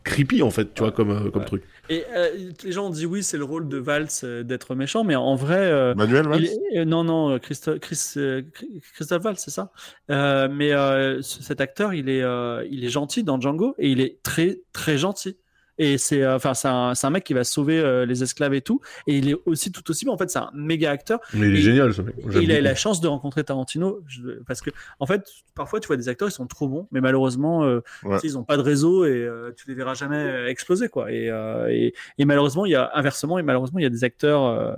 creepy, 0.09 0.43
en 0.43 0.51
fait, 0.51 0.75
tu 0.75 0.83
vois, 0.83 0.93
comme, 0.93 1.11
euh, 1.11 1.31
comme 1.31 1.43
Ouais. 1.43 1.47
truc. 1.47 1.63
Et 1.91 2.05
euh, 2.15 2.51
les 2.65 2.73
gens 2.73 2.87
ont 2.87 2.91
dit 2.91 3.07
oui, 3.07 3.23
c'est 3.23 3.39
le 3.39 3.45
rôle 3.45 3.69
de 3.69 3.79
Valls 3.79 4.09
euh, 4.25 4.43
d'être 4.43 4.75
méchant, 4.75 5.05
mais 5.05 5.17
en 5.17 5.35
vrai, 5.37 5.59
euh, 5.61 5.95
Manuel, 5.95 6.27
Valls 6.29 6.45
est- 6.45 6.79
euh, 6.79 6.85
non, 6.85 7.05
non, 7.05 7.39
Christo- 7.39 7.79
Chris, 7.79 8.01
euh, 8.17 8.43
Chris- 8.53 8.81
Christophe 8.95 9.23
Valls, 9.23 9.37
c'est 9.39 9.51
ça. 9.51 9.73
Euh, 10.11 10.49
mais 10.51 10.73
euh, 10.73 11.23
ce- 11.23 11.43
cet 11.43 11.61
acteur, 11.61 11.95
il 11.95 12.09
est, 12.09 12.23
euh, 12.23 12.67
il 12.71 12.85
est 12.85 12.91
gentil 12.91 13.23
dans 13.25 13.41
Django 13.41 13.75
et 13.79 13.91
il 13.91 14.01
est 14.01 14.23
très, 14.23 14.61
très 14.73 14.99
gentil. 14.99 15.37
Et 15.79 15.97
c'est, 15.99 16.23
euh, 16.23 16.37
enfin, 16.37 16.55
c'est 16.55 16.69
un, 16.69 16.95
c'est 16.95 17.07
un 17.07 17.11
mec 17.11 17.25
qui 17.25 17.35
va 17.35 17.45
sauver 17.45 17.79
euh, 17.79 18.05
les 18.07 18.23
esclaves 18.23 18.55
et 18.55 18.61
tout. 18.63 18.81
Et 19.07 19.17
il 19.19 19.31
est 19.31 19.37
aussi 19.47 19.71
tout 19.73 19.89
aussi 19.91 20.05
bon. 20.05 20.13
En 20.13 20.19
fait, 20.19 20.29
c'est 20.31 20.39
un 20.39 20.51
méga 20.55 20.91
acteur. 20.91 21.21
Mais 21.35 21.47
il 21.49 21.55
est 21.57 21.59
Et- 21.59 21.63
génial, 21.63 21.95
ce 21.95 22.03
mec. 22.03 22.15
Il 22.41 22.51
a 22.53 22.59
eu 22.59 22.63
la 22.63 22.75
chance 22.75 23.01
de 23.01 23.09
rencontrer 23.09 23.45
Tarantino 23.45 24.03
je- 24.09 24.43
parce 24.47 24.61
que 24.61 24.71
en 25.01 25.07
fait 25.07 25.23
parfois 25.55 25.81
tu 25.81 25.87
vois 25.89 25.97
des 25.97 26.09
acteurs 26.09 26.29
ils 26.29 26.33
sont 26.33 26.47
trop 26.47 26.69
bons 26.69 26.87
mais 26.93 27.01
malheureusement 27.01 27.65
euh, 27.65 27.81
Ouais. 28.05 28.19
ils 28.23 28.39
ont 28.39 28.45
pas 28.45 28.57
de 28.57 28.63
réseau 28.63 29.05
et 29.05 29.11
euh, 29.11 29.51
tu 29.57 29.65
les 29.69 29.75
verras 29.75 29.95
jamais 29.95 30.17
euh, 30.17 30.49
exploser 30.49 30.89
quoi 30.89 31.11
et, 31.13 31.29
euh, 31.31 31.69
et, 31.69 31.95
et 32.19 32.25
malheureusement 32.25 32.65
il 32.67 32.73
y 32.73 32.75
a 32.77 32.91
inversement 32.95 33.39
et 33.39 33.43
malheureusement 33.43 33.79
il 33.79 33.83
y 33.83 33.87
a 33.87 33.91
des 33.91 34.05
acteurs 34.05 34.45
euh, 34.47 34.73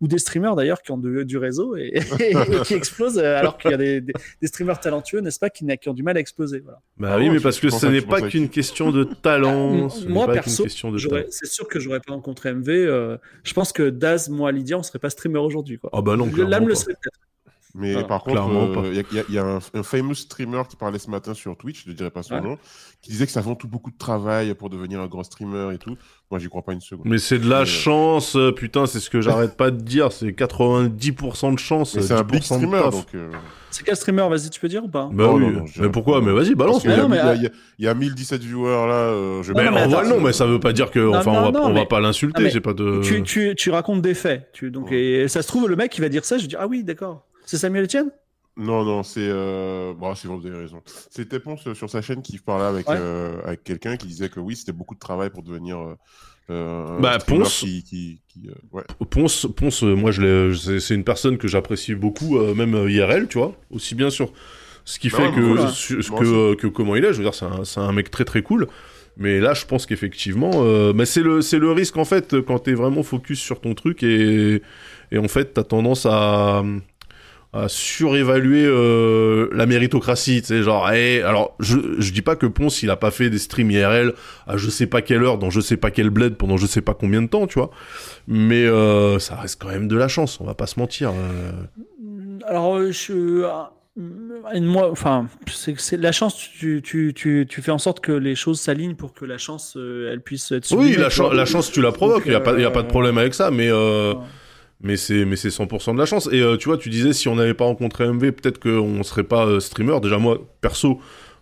ou 0.00 0.08
des 0.08 0.18
streamers 0.18 0.54
d'ailleurs 0.56 0.82
qui 0.82 0.92
ont 0.92 0.98
de- 0.98 1.22
du 1.24 1.36
réseau 1.38 1.76
et, 1.76 1.92
et 2.20 2.34
qui 2.64 2.74
explosent 2.74 3.18
alors 3.18 3.58
qu'il 3.58 3.70
y 3.72 3.74
a 3.74 3.76
des, 3.76 4.00
des, 4.00 4.12
des 4.40 4.46
streamers 4.46 4.78
talentueux 4.80 5.20
n'est-ce 5.20 5.38
pas 5.40 5.50
qui, 5.50 5.64
n'a- 5.64 5.76
qui 5.76 5.88
ont 5.88 5.94
du 5.94 6.02
mal 6.02 6.16
à 6.16 6.20
exploser 6.20 6.60
voilà. 6.60 6.80
Bah 6.96 7.10
Ah 7.12 7.18
oui, 7.18 7.30
mais 7.30 7.40
parce 7.40 7.58
que 7.60 7.70
ce 7.70 7.86
n'est 7.86 8.00
pas 8.02 8.20
qu'une 8.22 8.48
question 8.48 8.90
de 8.92 9.04
talent. 9.04 9.88
moi 10.08 10.26
qu'une 10.28 10.39
perso 10.42 10.66
c'est 10.68 11.46
sûr 11.46 11.68
que 11.68 11.78
j'aurais 11.80 12.00
pas 12.00 12.12
rencontré 12.12 12.52
MV 12.52 12.68
euh, 12.68 13.16
je 13.44 13.52
pense 13.52 13.72
que 13.72 13.90
Daz 13.90 14.28
moi 14.28 14.52
Lydia 14.52 14.78
on 14.78 14.82
serait 14.82 14.98
pas 14.98 15.10
streamer 15.10 15.38
aujourd'hui 15.38 15.78
quoi. 15.78 15.90
Ah 15.92 16.02
bah 16.02 16.16
non, 16.16 16.30
l'âme 16.36 16.68
le 16.68 16.74
serait 16.74 16.94
peut-être 16.94 17.18
Mais 17.74 18.02
par 18.04 18.22
contre, 18.24 18.82
il 18.86 18.94
y 18.96 18.98
a, 18.98 19.02
y 19.12 19.18
a- 19.20 19.24
y 19.30 19.38
a 19.38 19.44
un, 19.44 19.58
un 19.74 19.82
famous 19.82 20.14
streamer 20.14 20.62
qui 20.68 20.74
parlait 20.76 20.98
ce 20.98 21.08
matin 21.10 21.34
sur 21.34 21.56
Twitch, 21.56 21.84
je 21.84 21.90
ne 21.90 21.94
dirais 21.94 22.10
pas 22.10 22.22
son 22.24 22.34
Ouais. 22.34 22.40
nom, 22.40 22.58
qui 23.00 23.10
disait 23.10 23.26
que 23.26 23.32
ça 23.32 23.40
vend 23.40 23.54
tout 23.54 23.68
beaucoup 23.68 23.90
de 23.92 23.96
travail 23.98 24.52
pour 24.54 24.70
devenir 24.70 25.00
un 25.00 25.06
grand 25.06 25.22
streamer 25.22 25.72
et 25.74 25.78
tout. 25.78 25.96
Moi, 26.30 26.40
j'y 26.40 26.48
crois 26.48 26.62
pas 26.62 26.72
une 26.72 26.80
seconde. 26.80 27.06
Mais 27.06 27.18
c'est 27.18 27.38
de 27.38 27.48
la 27.48 27.60
Euh, 27.60 27.64
chance, 27.64 28.34
euh, 28.36 28.50
putain, 28.52 28.86
c'est 28.86 28.98
ce 29.00 29.08
que 29.10 29.20
j'arrête 29.20 29.56
pas 29.56 29.70
de 29.70 29.80
dire, 29.80 30.10
c'est 30.12 30.32
90% 30.32 31.52
de 31.54 31.58
chance. 31.58 31.98
C'est 31.98 32.12
un 32.12 32.22
10% 32.22 32.24
big 32.24 32.42
streamer, 32.42 32.90
donc. 32.90 33.06
euh, 33.14 33.30
c'est 33.70 33.84
quel 33.84 33.96
streamer 33.96 34.28
vas-y 34.28 34.50
tu 34.50 34.60
peux 34.60 34.68
dire 34.68 34.84
ou 34.84 34.88
pas? 34.88 35.08
Bah 35.12 35.24
Oh, 35.28 35.36
oui, 35.38 35.44
non, 35.46 35.50
non, 35.60 35.66
je 35.66 35.82
mais 35.82 35.88
pourquoi. 35.90 36.20
Mais 36.20 36.32
vas-y, 36.32 36.54
balance. 36.54 36.84
Il 36.84 36.90
y 36.90 36.94
a- 36.94 37.04
ah- 37.04 37.34
il 37.36 37.42
y 37.42 37.46
a- 37.46 37.50
il 37.78 37.84
y 37.84 37.88
a 37.88 37.94
1017 37.94 38.42
viewers 38.42 38.86
là. 38.88 38.94
euh, 38.94 39.42
je 39.42 39.52
Non, 39.52 39.58
vais 39.60 39.64
non, 39.66 39.70
Mais 39.76 39.82
on 39.84 39.88
voit 39.88 40.02
le 40.02 40.08
nom, 40.08 40.20
mais 40.20 40.32
ça 40.32 40.46
veut 40.46 40.60
pas 40.60 40.72
dire 40.72 40.90
que. 40.90 40.98
Non, 40.98 41.16
enfin, 41.16 41.32
non, 41.32 41.38
on 41.38 41.42
va, 41.44 41.50
non, 41.52 41.60
on 41.66 41.68
va 41.68 41.80
mais- 41.80 41.86
pas 41.86 42.00
l'insulter, 42.00 42.50
j'ai 42.50 42.60
pas 42.60 42.72
de. 42.74 43.00
tu, 43.02 43.22
tu, 43.22 43.54
tu 43.56 43.70
racontes 43.70 44.02
des 44.02 44.14
faits. 44.14 44.48
Tu, 44.52 44.70
donc, 44.70 44.92
et 44.92 45.28
ça 45.28 45.42
se 45.42 45.48
trouve, 45.48 45.68
le 45.68 45.76
mec, 45.76 45.96
il 45.96 46.00
va 46.00 46.08
dire 46.08 46.24
ça. 46.24 46.38
Je 46.38 46.46
dis, 46.46 46.56
ah 46.58 46.66
oui, 46.66 46.82
d'accord. 46.84 47.26
C'est 47.50 47.58
Samuel 47.58 47.82
Etienne? 47.86 48.10
Non, 48.56 48.84
non, 48.84 49.02
c'est. 49.02 49.26
Euh... 49.28 49.92
Bon, 49.92 50.14
c'est 50.14 50.28
bon, 50.28 50.36
vous 50.38 50.46
avez 50.46 50.56
raison. 50.58 50.80
C'était 51.10 51.40
Ponce 51.40 51.66
euh, 51.66 51.74
sur 51.74 51.90
sa 51.90 52.00
chaîne 52.00 52.22
qui 52.22 52.38
parlait 52.38 52.66
avec, 52.66 52.88
Ouais. 52.88 52.94
euh, 52.96 53.40
avec 53.44 53.64
quelqu'un 53.64 53.96
qui 53.96 54.06
disait 54.06 54.28
que 54.28 54.38
oui, 54.38 54.54
c'était 54.54 54.70
beaucoup 54.70 54.94
de 54.94 55.00
travail 55.00 55.30
pour 55.30 55.42
devenir. 55.42 55.78
euh, 55.80 55.94
euh, 56.50 56.96
un 56.98 57.00
Bah, 57.00 57.18
Ponce- 57.18 57.58
Qui, 57.60 57.82
qui, 57.82 58.20
qui, 58.28 58.48
euh, 58.48 58.52
ouais. 58.70 58.84
Ponce, 59.10 59.48
Ponce, 59.56 59.82
moi, 59.82 60.12
je 60.12 60.22
l'ai- 60.22 60.78
c'est 60.80 60.94
une 60.94 61.02
personne 61.02 61.38
que 61.38 61.48
j'apprécie 61.48 61.96
beaucoup, 61.96 62.38
euh, 62.38 62.54
même 62.54 62.74
IRL, 62.88 63.26
tu 63.26 63.38
vois, 63.38 63.56
aussi 63.70 63.96
bien 63.96 64.10
sur 64.10 64.32
ce 64.84 65.00
qui 65.00 65.08
Bah 65.08 65.16
fait 65.18 65.28
ouais, 65.28 65.34
que, 65.34 65.40
voilà. 65.40 65.68
ce 65.68 65.94
que, 65.94 66.54
que 66.54 66.66
comment 66.68 66.94
il 66.94 67.04
est. 67.04 67.12
Je 67.12 67.18
veux 67.18 67.24
dire, 67.24 67.34
c'est 67.34 67.46
un, 67.46 67.64
c'est 67.64 67.80
un 67.80 67.90
mec 67.92 68.12
très 68.12 68.24
très 68.24 68.42
cool. 68.42 68.68
Mais 69.16 69.40
là, 69.40 69.54
je 69.54 69.64
pense 69.66 69.86
qu'effectivement, 69.86 70.50
euh, 70.54 70.92
mais 70.92 71.04
c'est 71.04 71.22
le, 71.22 71.40
c'est 71.42 71.58
le 71.58 71.72
risque 71.72 71.96
en 71.96 72.04
fait 72.04 72.40
quand 72.42 72.60
t'es 72.60 72.74
vraiment 72.74 73.02
focus 73.02 73.40
sur 73.40 73.60
ton 73.60 73.74
truc 73.74 74.04
et, 74.04 74.62
et 75.10 75.18
en 75.18 75.26
fait, 75.28 75.52
t'as 75.54 75.64
tendance 75.64 76.06
à, 76.06 76.62
à 77.52 77.68
surévaluer 77.68 78.64
euh, 78.64 79.48
la 79.52 79.66
méritocratie, 79.66 80.40
tu 80.40 80.46
sais, 80.48 80.62
genre, 80.62 80.88
eh, 80.92 81.20
alors, 81.22 81.56
je, 81.58 81.76
je 81.98 82.12
dis 82.12 82.22
pas 82.22 82.36
que 82.36 82.46
Ponce, 82.46 82.82
il 82.84 82.90
a 82.90 82.96
pas 82.96 83.10
fait 83.10 83.28
des 83.28 83.38
streams 83.38 83.70
IRL 83.72 84.12
à 84.46 84.56
je 84.56 84.70
sais 84.70 84.86
pas 84.86 85.02
quelle 85.02 85.24
heure, 85.24 85.36
dans 85.36 85.50
je 85.50 85.60
sais 85.60 85.76
pas 85.76 85.90
quel 85.90 86.10
bled, 86.10 86.36
pendant 86.36 86.56
je 86.56 86.66
sais 86.66 86.80
pas 86.80 86.94
combien 86.94 87.22
de 87.22 87.26
temps, 87.26 87.48
tu 87.48 87.58
vois, 87.58 87.70
mais 88.28 88.64
euh, 88.64 89.18
ça 89.18 89.34
reste 89.34 89.60
quand 89.60 89.68
même 89.68 89.88
de 89.88 89.96
la 89.96 90.06
chance, 90.06 90.40
on 90.40 90.44
va 90.44 90.54
pas 90.54 90.68
se 90.68 90.78
mentir. 90.78 91.10
euh. 91.10 91.50
Alors, 92.46 92.76
euh, 92.78 92.92
je. 92.92 93.42
mm, 93.96 94.60
Moi, 94.64 94.88
enfin, 94.90 95.26
c'est 95.52 95.78
c'est 95.78 95.96
la 95.96 96.12
chance. 96.12 96.36
Tu, 96.36 96.80
tu, 96.82 97.12
tu, 97.14 97.46
tu 97.48 97.62
fais 97.62 97.72
en 97.72 97.78
sorte 97.78 97.98
que 98.00 98.12
les 98.12 98.36
choses 98.36 98.60
s'alignent 98.60 98.94
pour 98.94 99.12
que 99.12 99.24
la 99.24 99.38
chance, 99.38 99.74
euh, 99.76 100.10
elle 100.12 100.20
puisse 100.20 100.52
être. 100.52 100.70
Oui, 100.76 100.94
la, 100.96 101.08
vois. 101.08 101.34
la 101.34 101.44
chance, 101.46 101.70
tu 101.72 101.82
la 101.82 101.90
provoques, 101.92 102.22
il 102.26 102.32
y 102.32 102.34
a, 102.36 102.40
pas- 102.40 102.58
y 102.58 102.64
a 102.64 102.70
pas 102.70 102.82
de 102.82 102.86
euh, 102.86 102.90
problème 102.90 103.18
avec 103.18 103.34
ça, 103.34 103.50
mais... 103.50 103.68
Euh... 103.70 104.14
Ouais. 104.14 104.20
Mais 104.82 104.96
c'est 104.96 105.24
mais 105.24 105.36
c'est 105.36 105.48
100% 105.48 105.94
de 105.94 105.98
la 105.98 106.06
chance. 106.06 106.28
Et 106.32 106.40
euh, 106.40 106.56
tu 106.56 106.68
vois, 106.68 106.78
tu 106.78 106.88
disais 106.88 107.12
si 107.12 107.28
on 107.28 107.34
n'avait 107.34 107.54
pas 107.54 107.64
rencontré 107.64 108.06
MV, 108.06 108.32
peut-être 108.32 108.58
qu'on 108.58 109.02
serait 109.02 109.24
pas 109.24 109.46
euh, 109.46 109.60
streamer. 109.60 110.00
Déjà 110.00 110.18
moi, 110.18 110.38
perso, 110.60 111.00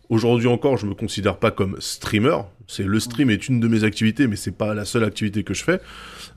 aujourd'hui 0.09 0.49
encore, 0.49 0.76
je 0.76 0.86
me 0.86 0.95
considère 0.95 1.36
pas 1.36 1.51
comme 1.51 1.76
streamer. 1.80 2.39
C'est 2.66 2.84
le 2.84 3.01
stream 3.01 3.30
est 3.30 3.49
une 3.49 3.61
de 3.61 3.68
mes 3.68 3.84
activités, 3.84 4.26
mais 4.26 4.36
c'est 4.36 4.57
pas 4.57 4.74
la 4.74 4.84
seule 4.84 5.05
activité 5.05 5.43
que 5.43 5.55
je 5.55 5.64
fais. 5.64 5.80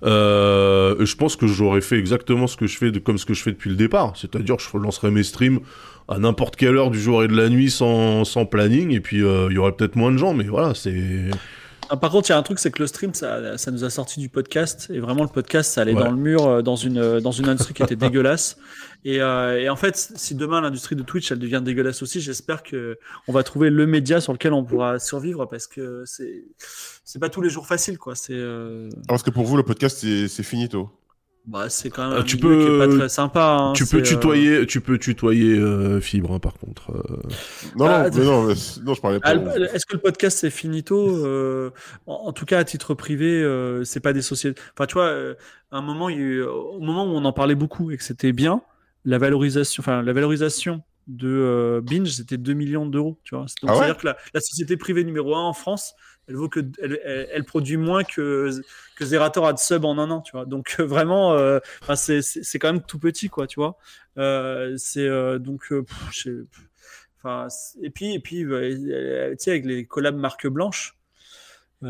Euh, 0.04 0.96
je 1.06 1.16
pense 1.16 1.36
que 1.36 1.46
j'aurais 1.46 1.82
fait 1.82 1.98
exactement 1.98 2.48
ce 2.48 2.56
que 2.56 2.68
je 2.68 2.78
fais, 2.78 2.92
de, 2.92 3.00
comme 3.00 3.18
ce 3.18 3.26
que 3.26 3.34
je 3.34 3.44
fais 3.44 3.52
depuis 3.52 3.70
le 3.70 3.76
départ. 3.76 4.14
C'est-à-dire, 4.16 4.58
je 4.60 4.78
lancerais 4.78 5.12
mes 5.12 5.24
streams 5.24 5.60
à 6.08 6.20
n'importe 6.20 6.56
quelle 6.56 6.78
heure 6.78 6.90
du 6.90 7.00
jour 7.00 7.24
et 7.24 7.28
de 7.28 7.36
la 7.36 7.50
nuit 7.50 7.70
sans, 7.70 8.24
sans 8.24 8.46
planning. 8.46 8.92
Et 8.92 9.02
puis, 9.02 9.24
euh, 9.24 9.48
il 9.50 9.56
y 9.56 9.58
aurait 9.58 9.74
peut-être 9.74 9.96
moins 9.96 10.12
de 10.12 10.18
gens, 10.18 10.34
mais 10.34 10.46
voilà, 10.46 10.74
c'est. 10.74 11.30
Ah, 11.94 11.98
Par 11.98 12.10
contre, 12.10 12.30
il 12.30 12.32
y 12.32 12.36
a 12.36 12.38
un 12.38 12.42
truc, 12.44 12.58
c'est 12.60 12.72
que 12.72 12.82
le 12.82 12.88
stream, 12.88 13.14
ça, 13.14 13.58
ça 13.58 13.70
nous 13.70 13.84
a 13.84 13.90
sorti 13.90 14.22
du 14.22 14.30
podcast. 14.30 14.90
Et 14.94 15.00
vraiment, 15.00 15.24
le 15.24 15.30
podcast, 15.30 15.74
ça 15.74 15.82
allait 15.82 15.94
Ouais. 15.94 16.02
dans 16.02 16.12
le 16.12 16.16
mur, 16.18 16.48
euh, 16.48 16.62
dans 16.62 16.78
une, 16.78 16.98
euh, 16.98 17.20
dans 17.20 17.34
une 17.34 17.50
industrie 17.50 17.74
qui 17.74 17.84
était 17.84 17.98
dégueulasse. 17.98 18.56
Et, 19.04 19.22
euh, 19.22 19.60
et 19.60 19.68
en 19.68 19.76
fait, 19.76 19.98
si 20.16 20.34
demain 20.36 20.62
l'industrie 20.62 20.96
de 20.96 21.04
Twitch, 21.04 21.32
elle 21.34 21.40
devient 21.40 21.62
dégueulasse 21.62 22.02
aussi, 22.02 22.22
j'espère 22.22 22.64
que 22.64 22.98
on 23.28 23.34
va 23.34 23.44
trouver 23.44 23.70
le 23.70 23.86
média 23.88 24.22
sur 24.22 24.32
lequel 24.32 24.54
on 24.54 24.64
pourra 24.64 25.00
survivre 25.00 25.46
parce 25.48 25.68
que 25.68 26.04
c'est, 26.06 26.46
c'est 27.04 27.20
pas 27.20 27.28
tous 27.30 27.42
les 27.42 27.50
jours 27.50 27.68
facile, 27.68 27.98
quoi. 27.98 28.16
C'est, 28.16 28.34
euh, 28.36 28.88
Ah, 28.94 29.02
parce 29.10 29.24
que 29.24 29.30
pour 29.32 29.44
vous, 29.46 29.58
le 29.58 29.64
podcast, 29.64 29.98
c'est 30.00 30.30
c'est 30.30 30.44
finito. 30.44 30.90
Bah, 31.46 31.70
c'est 31.70 31.90
quand 31.90 32.08
même 32.08 32.18
Euh, 32.18 32.22
un 32.22 32.24
tu 32.24 32.38
milieu 32.38 32.56
qui 32.58 32.64
est 32.64 32.68
peux- 32.68 32.78
pas 32.80 32.88
très 32.98 33.10
sympa. 33.10 33.58
hein. 33.60 33.74
tu 33.74 33.86
peux 33.86 33.98
euh, 33.98 34.02
tutoyer, 34.02 34.68
tu 34.68 34.80
peux 34.82 34.98
tutoyer 35.00 35.58
euh, 35.58 36.00
Fibre, 36.00 36.34
hein, 36.34 36.40
par 36.40 36.54
contre. 36.54 36.92
euh. 36.92 37.02
Non, 37.76 37.86
Ah, 37.88 38.10
non, 38.10 38.18
mais 38.18 38.26
non, 38.26 38.44
mais- 38.44 38.84
non, 38.84 38.94
je 38.94 39.02
parlais 39.02 39.20
pas. 39.20 39.30
Ah, 39.30 39.58
Est-ce 39.74 39.86
que 39.86 39.94
le 39.94 40.00
podcast 40.02 40.38
c'est 40.38 40.50
finito 40.52 41.26
euh, 41.26 41.72
en, 42.06 42.14
en 42.28 42.34
tout 42.34 42.46
cas 42.46 42.60
à 42.60 42.64
titre 42.64 42.94
privé, 42.94 43.42
euh, 43.42 43.84
c'est 43.84 44.00
pas 44.00 44.14
des 44.14 44.22
sociétés. 44.22 44.62
Enfin, 44.78 44.86
tu 44.86 44.94
vois, 44.94 45.08
euh, 45.08 45.34
à 45.72 45.78
un 45.78 45.82
moment, 45.82 46.10
il 46.10 46.16
y 46.18 46.20
a 46.20 46.22
eu- 46.22 46.44
au 46.44 46.80
moment 46.80 47.06
où 47.06 47.16
on 47.16 47.26
en 47.26 47.34
parlait 47.34 47.56
beaucoup 47.56 47.92
et 47.92 47.98
que 47.98 48.04
c'était 48.04 48.34
bien, 48.34 48.62
la 49.04 49.18
valorisation, 49.18 49.82
enfin 49.82 50.04
la 50.04 50.14
valorisation 50.14 50.84
de 51.08 51.28
euh, 51.28 51.82
Binge, 51.82 52.10
c'était 52.12 52.38
2 52.38 52.54
millions 52.54 52.86
d'euros. 52.86 53.20
Tu 53.24 53.34
vois, 53.36 53.46
Ah 53.64 53.72
ouais? 53.72 53.78
C'est 53.78 53.84
à 53.84 53.86
dire 53.88 53.98
que 53.98 54.06
la, 54.08 54.18
la 54.36 54.40
société 54.42 54.78
privée 54.78 55.04
numéro 55.04 55.36
1 55.36 55.40
en 55.42 55.54
France, 55.54 55.94
elle 56.32 56.50
que, 56.50 57.42
produit 57.44 57.78
moins 57.78 58.04
que 58.04 58.52
que 58.96 59.06
Zerator 59.06 59.48
a 59.48 59.54
de 59.54 59.60
sub 59.60 59.86
en 59.86 59.98
un 59.98 60.10
an. 60.12 60.22
Tu 60.22 60.32
vois, 60.32 60.46
donc 60.46 60.76
euh, 60.80 60.84
vraiment, 60.84 61.34
euh, 61.34 61.60
c'est 61.96 62.60
quand 62.60 62.72
même 62.72 62.84
tout 62.84 63.00
petit, 63.00 63.30
quoi. 63.30 63.48
Tu 63.48 63.60
vois, 63.60 63.78
Euh, 64.18 64.76
c'est 64.78 65.08
euh, 65.08 65.40
donc. 65.40 65.74
Enfin, 67.18 67.48
et 67.82 67.92
puis, 67.92 68.14
et 68.14 68.20
puis, 68.20 68.44
euh, 68.44 69.32
tu 69.32 69.36
sais, 69.40 69.52
avec 69.52 69.66
les 69.66 69.86
collabs 69.86 70.18
marque 70.18 70.48
blanche, 70.48 70.98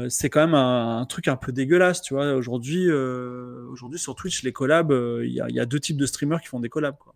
c'est 0.09 0.29
quand 0.29 0.41
même 0.41 0.55
un, 0.55 1.01
un 1.01 1.05
truc 1.05 1.27
un 1.27 1.35
peu 1.37 1.51
dégueulasse, 1.51 2.01
tu 2.01 2.13
vois. 2.13 2.33
Aujourd'hui, 2.33 2.91
aujourd'hui 2.91 3.99
sur 3.99 4.15
Twitch, 4.15 4.43
les 4.43 4.53
collabs, 4.53 4.91
il 5.23 5.31
y, 5.31 5.59
a, 5.59 5.65
deux 5.65 5.79
types 5.79 5.97
de 5.97 6.05
streamers 6.05 6.41
qui 6.41 6.47
font 6.47 6.59
des 6.59 6.69
collabs, 6.69 6.97
quoi. 6.97 7.13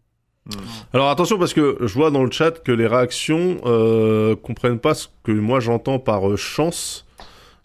Alors 0.94 1.10
attention 1.10 1.40
parce 1.40 1.54
que 1.54 1.78
je 1.82 1.94
vois 1.94 2.12
dans 2.12 2.24
le 2.24 2.32
chat 2.32 2.64
que 2.64 2.72
les 2.72 2.86
réactions 2.86 3.60
euh, 3.66 4.36
comprennent 4.36 4.80
pas 4.80 4.94
ce 4.94 5.08
que 5.24 5.32
moi 5.32 5.60
j'entends 5.60 6.00
par 6.00 6.38
chance. 6.38 7.05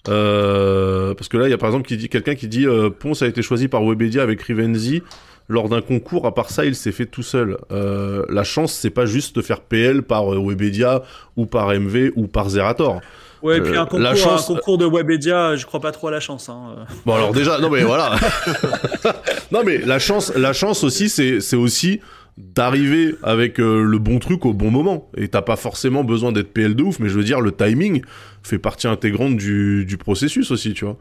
Euh, 0.08 1.14
parce 1.14 1.28
que 1.28 1.36
là 1.36 1.46
il 1.46 1.50
y 1.50 1.54
a 1.54 1.58
par 1.58 1.68
exemple 1.68 1.86
qui 1.86 1.96
dit 1.96 2.08
quelqu'un 2.08 2.34
qui 2.34 2.48
dit 2.48 2.66
euh, 2.66 2.88
Ponce 2.90 3.22
a 3.22 3.26
été 3.26 3.42
choisi 3.42 3.68
par 3.68 3.84
Webedia 3.84 4.22
avec 4.22 4.40
Rivenzi 4.42 5.02
lors 5.48 5.68
d'un 5.68 5.80
concours. 5.82 6.26
À 6.26 6.34
part 6.34 6.48
ça, 6.50 6.64
il 6.64 6.76
s'est 6.76 6.92
fait 6.92 7.06
tout 7.06 7.24
seul. 7.24 7.58
Euh, 7.72 8.24
la 8.28 8.44
chance, 8.44 8.72
c'est 8.72 8.90
pas 8.90 9.04
juste 9.04 9.34
de 9.36 9.42
faire 9.42 9.60
PL 9.60 10.02
par 10.02 10.28
Webedia 10.28 11.02
ou 11.36 11.44
par 11.44 11.68
MV 11.74 12.12
ou 12.14 12.28
par 12.28 12.48
Zerator. 12.48 13.00
Ouais, 13.42 13.58
et 13.58 13.60
puis 13.60 13.76
un 13.76 13.84
concours, 13.84 13.98
la 14.00 14.14
chance- 14.14 14.48
un 14.50 14.54
concours 14.54 14.78
de 14.78 14.86
Webedia, 14.86 15.56
je 15.56 15.66
crois 15.66 15.80
pas 15.80 15.92
trop 15.92 16.08
à 16.08 16.10
la 16.10 16.20
chance. 16.20 16.48
Hein. 16.48 16.76
Bon 17.04 17.14
alors 17.14 17.32
déjà, 17.32 17.58
non 17.58 17.68
mais 17.70 17.82
voilà. 17.82 18.14
non 19.52 19.62
mais 19.64 19.78
la 19.78 19.98
chance, 19.98 20.32
la 20.36 20.52
chance 20.52 20.84
aussi, 20.84 21.08
c'est 21.08 21.40
c'est 21.40 21.56
aussi 21.56 22.00
d'arriver 22.38 23.16
avec 23.22 23.58
euh, 23.60 23.82
le 23.82 23.98
bon 23.98 24.18
truc 24.18 24.46
au 24.46 24.52
bon 24.52 24.70
moment. 24.70 25.10
Et 25.16 25.28
t'as 25.28 25.42
pas 25.42 25.56
forcément 25.56 26.04
besoin 26.04 26.32
d'être 26.32 26.52
PL 26.52 26.74
de 26.74 26.82
ouf, 26.82 26.98
mais 26.98 27.08
je 27.08 27.14
veux 27.14 27.24
dire, 27.24 27.40
le 27.40 27.52
timing 27.52 28.02
fait 28.42 28.58
partie 28.58 28.88
intégrante 28.88 29.36
du, 29.36 29.84
du 29.84 29.96
processus 29.96 30.50
aussi, 30.50 30.74
tu 30.74 30.84
vois. 30.84 30.96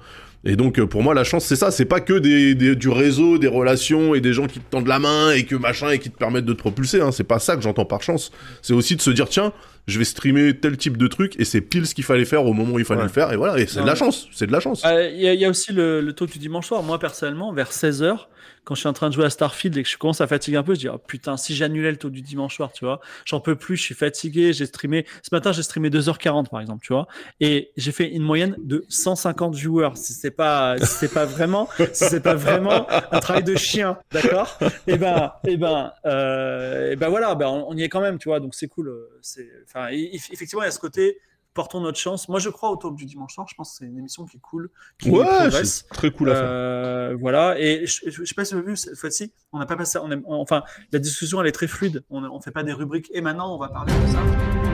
Et 0.45 0.55
donc, 0.55 0.79
euh, 0.79 0.87
pour 0.87 1.03
moi, 1.03 1.13
la 1.13 1.25
chance, 1.25 1.43
c'est 1.45 1.57
ça. 1.57 1.69
C'est 1.69 1.85
pas 1.85 1.99
que 1.99 2.13
des, 2.13 2.55
des- 2.55 2.75
du 2.75 2.87
réseau, 2.89 3.37
des 3.37 3.47
relations 3.47 4.15
et 4.15 4.21
des 4.21 4.31
gens 4.31 4.47
qui 4.47 4.59
te 4.59 4.69
tendent 4.69 4.87
la 4.87 4.99
main 4.99 5.31
et 5.31 5.43
que 5.43 5.55
machin 5.55 5.89
et 5.89 5.99
qui 5.99 6.09
te 6.09 6.17
permettent 6.17 6.45
de 6.45 6.53
te 6.53 6.57
propulser. 6.59 7.01
Hein. 7.01 7.11
C'est 7.11 7.25
pas 7.25 7.39
ça 7.39 7.55
que 7.57 7.61
j'entends 7.61 7.83
par 7.85 8.01
chance. 8.01 8.31
C'est 8.61 8.73
aussi 8.73 8.95
de 8.95 9.01
se 9.01 9.09
dire, 9.11 9.27
tiens, 9.27 9.51
je 9.87 9.99
vais 9.99 10.05
streamer 10.05 10.57
tel 10.57 10.77
type 10.77 10.95
de 10.97 11.07
truc 11.07 11.35
et 11.39 11.45
c'est 11.45 11.61
pile 11.61 11.85
ce 11.85 11.93
qu'il 11.93 12.05
fallait 12.05 12.23
faire 12.25 12.45
au 12.45 12.53
moment 12.53 12.75
où 12.75 12.79
il 12.79 12.85
fallait 12.85 13.01
Ouais. 13.01 13.07
le 13.07 13.11
faire. 13.11 13.33
Et 13.33 13.35
voilà, 13.35 13.59
et 13.59 13.67
c'est 13.67 13.81
de 13.81 13.85
la 13.87 13.95
chance. 13.95 14.29
C'est 14.31 14.47
de 14.47 14.51
la 14.53 14.59
chance. 14.61 14.83
Euh, 14.85 15.09
Il 15.13 15.19
y, 15.21 15.27
a- 15.27 15.33
il 15.33 15.39
y 15.39 15.45
a 15.45 15.49
aussi 15.49 15.73
le, 15.73 15.99
le 15.99 16.13
taux 16.13 16.25
du 16.25 16.39
dimanche 16.39 16.67
soir. 16.67 16.83
Moi, 16.83 16.99
personnellement, 16.99 17.51
vers 17.51 17.71
16h, 17.71 18.27
quand 18.65 18.75
je 18.75 18.81
suis 18.81 18.89
en 18.89 18.93
train 18.93 19.09
de 19.09 19.15
jouer 19.15 19.25
à 19.25 19.29
Starfield 19.31 19.75
et 19.77 19.83
que 19.83 19.89
je 19.89 19.97
commence 19.97 20.21
à 20.21 20.27
fatiguer 20.27 20.57
un 20.57 20.63
peu, 20.63 20.75
je 20.75 20.79
dis 20.81 20.89
oh, 20.89 20.99
putain, 20.99 21.37
si 21.37 21.55
j'annulais 21.55 21.89
le 21.89 21.97
taux 21.97 22.11
du 22.11 22.21
dimanche 22.21 22.55
soir, 22.57 22.71
tu 22.71 22.85
vois, 22.85 22.99
j'en 23.25 23.39
peux 23.39 23.55
plus, 23.55 23.77
je 23.77 23.81
suis 23.81 23.95
fatigué. 23.95 24.53
J'ai 24.53 24.67
streamé 24.67 25.05
ce 25.23 25.29
matin, 25.33 25.51
j'ai 25.53 25.63
streamé 25.63 25.89
2h40 25.89 26.49
par 26.49 26.61
exemple, 26.61 26.85
tu 26.85 26.93
vois, 26.93 27.07
et 27.39 27.71
j'ai 27.77 27.91
fait 27.91 28.11
une 28.11 28.21
moyenne 28.21 28.55
de 28.59 28.85
150 28.89 29.55
viewers. 29.55 29.95
Si 29.95 30.13
c'est 30.29 30.35
pas, 30.35 30.77
si 30.77 30.85
c'est 30.85 31.13
pas 31.13 31.25
vraiment, 31.25 31.67
si 31.77 32.05
c'est 32.05 32.21
pas 32.21 32.35
vraiment 32.35 32.87
un 33.11 33.19
travail 33.19 33.43
de 33.43 33.55
chien, 33.55 33.97
d'accord? 34.11 34.57
Et 34.87 34.97
ben, 34.97 35.31
et 35.45 35.57
ben, 35.57 35.91
euh, 36.05 36.91
et 36.91 36.95
ben 36.95 37.09
voilà, 37.09 37.33
ben 37.35 37.47
on, 37.47 37.65
on 37.69 37.75
y 37.77 37.83
est 37.83 37.89
quand 37.89 38.01
même, 38.01 38.19
tu 38.19 38.29
vois, 38.29 38.39
donc 38.39 38.53
c'est 38.53 38.67
cool. 38.67 38.89
euh, 38.89 39.09
C'est, 39.21 39.47
enfin, 39.65 39.87
et- 39.91 40.15
effectivement, 40.31 40.61
il 40.61 40.65
y 40.65 40.69
a 40.69 40.71
ce 40.71 40.79
côté. 40.79 41.17
Portons 41.55 41.81
notre 41.81 41.97
chance. 41.97 42.29
Moi, 42.29 42.37
je 42.39 42.49
crois 42.49 42.69
au 42.69 42.75
talk 42.77 42.95
du 42.95 43.05
dimanche 43.05 43.33
soir. 43.33 43.47
Je 43.49 43.55
pense 43.55 43.71
que 43.71 43.77
c'est 43.79 43.85
une 43.85 43.97
émission 43.97 44.23
qui 44.25 44.37
est 44.37 44.39
cool, 44.39 44.69
qui 44.99 45.09
Ouais, 45.09 45.49
c'est 45.65 45.87
très 45.89 46.11
cool 46.11 46.29
à 46.29 46.35
faire. 46.35 46.43
Euh, 46.45 47.17
voilà, 47.19 47.59
et 47.59 47.87
je, 47.87 48.07
je, 48.09 48.23
sais 48.23 48.35
pas 48.35 48.45
si 48.45 48.53
vous 48.53 48.59
avez 48.59 48.69
vu 48.69 48.77
cette 48.77 48.95
fois-ci, 48.95 49.33
on 49.51 49.57
n'a 49.57 49.65
pas 49.65 49.75
passé, 49.75 49.97
on 49.99 50.23
enfin, 50.39 50.61
la 50.91 50.99
discussion 50.99 51.41
elle 51.41 51.47
est 51.47 51.51
très 51.51 51.67
fluide. 51.67 52.03
On 52.11 52.21
ne 52.21 52.39
fait 52.39 52.51
pas 52.51 52.63
des 52.63 52.71
rubriques 52.71 53.09
et 53.13 53.21
maintenant 53.21 53.53
on 53.55 53.57
va 53.57 53.67
parler 53.69 53.91
de 53.91 54.07
ça. 54.13 54.68